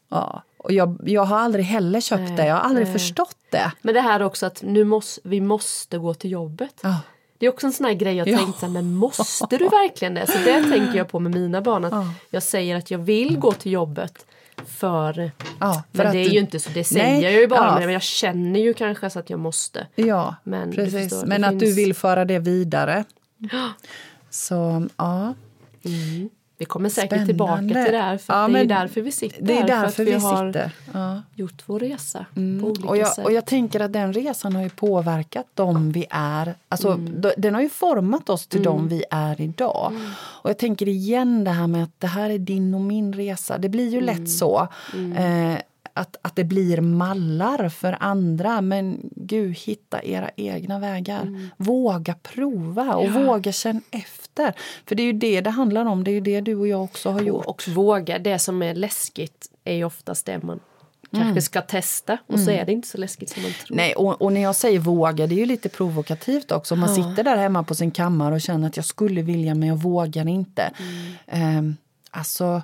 Ja. 0.10 0.44
Och 0.66 0.72
jag, 0.72 0.98
jag 1.06 1.24
har 1.26 1.38
aldrig 1.40 1.66
heller 1.66 2.02
köpt 2.02 2.22
Nej, 2.22 2.36
det. 2.38 2.46
Jag 2.46 2.56
har 2.56 2.62
aldrig 2.62 2.86
nej. 2.88 2.94
förstått 2.94 3.38
det. 3.50 3.72
men 3.82 3.94
det 3.94 4.02
här 4.02 4.22
också 4.22 4.46
att 4.46 4.62
nu 4.64 4.84
måste, 4.84 5.22
vi 5.24 5.42
måste 5.42 5.98
gå 5.98 6.14
till 6.14 6.32
jobbet. 6.32 6.80
Ja. 6.84 7.00
Det 7.38 7.46
är 7.46 7.50
också 7.50 7.68
en 7.68 7.74
sån 7.74 7.86
här 7.86 7.94
grej 7.94 8.16
jag 8.16 8.28
Ja. 8.28 8.38
tänkt 8.38 8.60
så 8.60 8.66
här, 8.66 8.74
men 8.74 8.96
måste 8.96 9.58
du 9.58 9.68
verkligen 9.68 10.14
det? 10.14 10.28
Så 10.28 10.38
det 10.46 10.64
tänker 10.64 10.96
jag 10.98 11.08
på 11.10 11.20
med 11.20 11.32
mina 11.34 11.62
barn. 11.62 11.86
Att 11.86 11.92
Ja. 11.92 12.06
Jag 12.30 12.44
säger 12.44 12.76
att 12.76 12.92
jag 12.92 13.00
vill 13.00 13.38
gå 13.40 13.52
till 13.52 13.72
jobbet 13.72 14.26
för... 14.68 15.32
Ja, 15.60 15.84
för 15.94 16.04
men 16.04 16.14
det 16.14 16.20
är 16.20 16.26
du- 16.26 16.34
ju 16.34 16.40
inte 16.40 16.60
så, 16.60 16.70
det 16.74 16.84
säger 16.84 17.04
Nej, 17.14 17.22
jag 17.24 17.34
ju 17.34 17.48
bara. 17.48 17.60
ja. 17.60 17.80
Men 17.80 17.94
jag 17.94 18.02
känner 18.02 18.60
ju 18.60 18.74
kanske 18.74 19.10
så 19.10 19.20
att 19.20 19.30
jag 19.30 19.40
måste. 19.40 19.88
Ja, 19.96 20.36
Men 20.44 20.70
du 20.70 20.76
precis. 20.76 21.10
förstår, 21.14 21.28
Men 21.28 21.44
att 21.44 21.60
du 21.60 21.66
finns- 21.66 21.78
vill 21.78 21.94
föra 21.94 22.26
det 22.26 22.40
vidare. 22.40 23.04
Så, 24.30 24.88
ja. 24.98 25.34
Vi 26.58 26.66
kommer 26.66 26.90
säkert 26.90 27.10
Spännande. 27.10 27.26
tillbaka 27.34 27.58
till 27.62 27.92
det 27.94 27.98
här. 27.98 28.18
För 28.18 28.34
Ja, 28.34 28.48
det 28.48 28.60
är 28.60 28.66
därför 28.66 29.02
vi 29.02 29.12
sitter 29.12 29.42
Det 29.42 29.58
är 29.58 29.68
därför 29.68 30.04
vi, 30.06 30.12
vi, 30.12 30.18
har 30.20 30.48
sitter. 30.48 30.72
Ja. 30.94 31.22
gjort 31.36 31.64
vår 31.66 31.80
resa 31.80 32.26
på 32.34 32.42
olika 32.68 32.88
Och 32.88 32.98
jag, 32.98 33.08
sätt. 33.08 33.26
och 33.26 33.32
jag 33.32 33.46
tänker 33.46 33.80
att 33.80 33.94
den 33.94 34.14
resan 34.14 34.56
har 34.56 34.64
ju 34.64 34.70
påverkat 34.70 35.46
dem 35.54 35.92
vi 35.92 36.06
är. 36.10 36.56
Alltså, 36.70 36.92
Mm. 36.92 37.22
Den 37.38 37.54
har 37.54 37.62
ju 37.62 37.70
format 37.70 38.30
oss 38.30 38.48
till 38.48 38.64
dem 38.64 38.88
vi 38.88 39.04
är 39.12 39.42
idag. 39.42 39.92
Mm. 39.96 40.12
Och 40.18 40.50
jag 40.50 40.58
tänker 40.58 40.88
igen 40.88 41.44
det 41.44 41.52
här 41.52 41.68
med 41.68 41.84
att 41.84 42.00
det 42.00 42.08
här 42.08 42.30
är 42.30 42.38
din 42.40 42.74
och 42.74 42.82
min 42.82 43.14
resa. 43.14 43.58
Det 43.58 43.70
blir 43.70 43.90
ju 43.90 43.98
Mm. 44.00 44.06
lätt 44.06 44.30
så. 44.30 44.68
Eh, 45.18 45.58
att, 45.98 46.18
att 46.22 46.36
det 46.36 46.44
blir 46.44 46.82
mallar 46.82 47.70
för 47.70 47.98
andra. 48.00 48.62
Men 48.62 49.10
gud, 49.16 49.58
hitta 49.58 50.04
era 50.04 50.30
egna 50.36 50.80
vägar. 50.80 51.22
Mm. 51.22 51.50
Våga 51.58 52.16
prova 52.24 52.96
och 52.96 53.12
våga 53.12 53.52
känna 53.52 53.82
efter. 53.92 54.54
För 54.86 54.96
det 54.96 55.04
är 55.04 55.06
ju 55.06 55.14
det 55.14 55.42
det 55.42 55.50
handlar 55.50 55.86
om. 55.86 56.04
Det 56.04 56.12
är 56.12 56.14
ju 56.14 56.22
det 56.22 56.42
du 56.42 56.56
och 56.56 56.68
jag 56.68 56.84
också 56.84 57.10
har 57.10 57.22
gjort. 57.22 57.46
och, 57.46 57.68
våga. 57.68 58.20
Det 58.20 58.40
som 58.40 58.62
är 58.62 58.76
läskigt 58.76 59.50
är 59.64 59.74
ju 59.74 59.84
oftast 59.84 60.26
det 60.26 60.44
man 60.44 60.60
kanske 61.12 61.42
ska 61.42 61.62
testa. 61.62 62.18
Och 62.28 62.40
så 62.40 62.52
är 62.52 62.66
det 62.66 62.72
inte 62.72 62.88
så 62.88 62.98
läskigt 62.98 63.30
som 63.30 63.44
man 63.44 63.52
tror. 63.52 63.78
Nej, 63.78 63.96
och, 63.96 64.22
och 64.22 64.34
när 64.34 64.42
jag 64.42 64.56
säger 64.56 64.80
våga, 64.80 65.28
det 65.28 65.36
är 65.36 65.40
ju 65.40 65.46
lite 65.46 65.70
provokativt 65.70 66.52
också. 66.52 66.76
Man 66.76 66.96
sitter 66.96 67.24
där 67.24 67.38
hemma 67.38 67.64
på 67.64 67.76
sin 67.76 67.92
kammare 67.92 68.36
och 68.36 68.42
känner 68.42 68.68
att 68.68 68.76
jag 68.76 68.86
skulle 68.86 69.22
vilja 69.22 69.56
men 69.56 69.70
jag 69.70 69.78
vågar 69.78 70.28
inte. 70.28 70.72
Ehm, 71.28 71.78
alltså, 72.12 72.62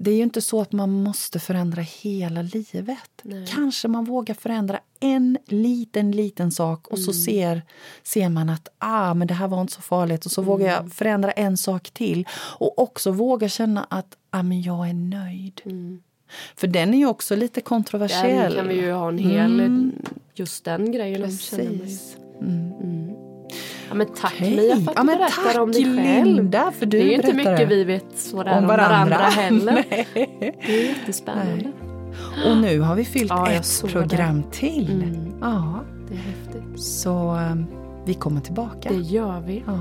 det 0.00 0.10
är 0.10 0.16
ju 0.16 0.22
inte 0.22 0.42
så 0.42 0.60
att 0.60 0.72
man 0.72 0.90
måste 0.90 1.38
förändra 1.38 1.82
hela 1.82 2.42
livet. 2.42 3.22
Kanske 3.54 3.88
man 3.88 4.04
vågar 4.04 4.34
förändra 4.34 4.80
en 5.00 5.38
liten, 5.46 6.10
liten 6.10 6.50
sak 6.50 6.88
och 6.88 6.98
så 6.98 7.12
ser, 7.12 7.62
ser 8.02 8.28
man 8.28 8.48
att 8.50 8.68
ah, 8.78 9.14
men 9.14 9.28
det 9.28 9.34
här 9.34 9.48
var 9.48 9.60
inte 9.60 9.72
så 9.72 9.82
farligt 9.82 10.26
och 10.26 10.32
så 10.32 10.42
vågar 10.42 10.66
jag 10.66 10.92
förändra 10.92 11.32
en 11.32 11.56
sak 11.56 11.90
till. 11.90 12.28
Och 12.32 12.78
också 12.78 13.10
våga 13.10 13.48
känna 13.48 13.86
att 13.90 14.16
ah, 14.30 14.42
men 14.42 14.62
jag 14.62 14.88
är 14.88 14.94
nöjd. 14.94 15.60
För 16.56 16.66
den 16.66 16.94
är 16.94 16.98
ju 16.98 17.06
också 17.06 17.36
lite 17.36 17.60
kontroversiell. 17.60 18.52
Där 18.52 18.60
kan 18.60 18.68
vi 18.68 18.74
ju 18.74 18.92
ha 18.92 19.08
en 19.08 19.18
hel, 19.18 19.90
just 20.34 20.64
den 20.64 20.92
grejen. 20.92 21.22
Precis. 21.22 22.16
Ja, 23.88 23.94
men 23.94 24.06
tack 24.06 24.34
Hej. 24.36 24.56
Mia 24.56 24.76
för 24.76 24.90
att 24.90 24.96
Ja, 24.96 25.02
du 25.02 25.06
berättar 25.18 25.52
tack, 25.52 25.60
om 25.62 25.72
dig 25.72 25.84
själv. 25.84 26.24
Linda, 26.26 26.72
för 26.78 26.86
du 26.86 26.98
det 26.98 27.04
är 27.04 27.06
ju 27.08 27.14
inte 27.14 27.32
mycket 27.32 27.58
det. 27.58 27.64
vi 27.66 27.84
vet 27.84 28.04
sådär 28.14 28.52
om, 28.52 28.58
Om 28.58 28.66
varandra, 28.66 28.94
varandra. 29.16 29.24
heller. 29.42 29.84
Nej. 29.90 30.06
Det 30.66 30.80
är 30.84 30.88
jättespännande. 30.88 31.72
Och 32.46 32.56
nu 32.56 32.80
har 32.80 32.94
vi 32.94 33.04
fyllt 33.04 33.30
Ja, 33.30 33.50
ett 33.50 33.84
program 33.92 34.42
till. 34.52 34.92
Mm. 35.02 35.32
Ja, 35.40 35.80
Det 36.08 36.14
är 36.14 36.18
häftigt. 36.18 36.82
så 36.82 37.32
um, 37.52 37.66
vi 38.06 38.14
kommer 38.14 38.40
tillbaka. 38.40 38.88
Det 38.88 38.94
gör 38.96 39.40
vi. 39.46 39.64
Ja. 39.66 39.78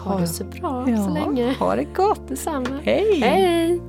Ha 0.00 0.18
det 0.20 0.26
så 0.26 0.44
bra 0.44 0.84
ja, 0.90 0.96
så 0.96 1.14
länge. 1.14 1.54
Ha 1.58 1.76
det 1.76 1.84
gott. 1.84 2.28
Detsamma. 2.28 2.66
Hej! 2.82 3.20
Hej! 3.20 3.80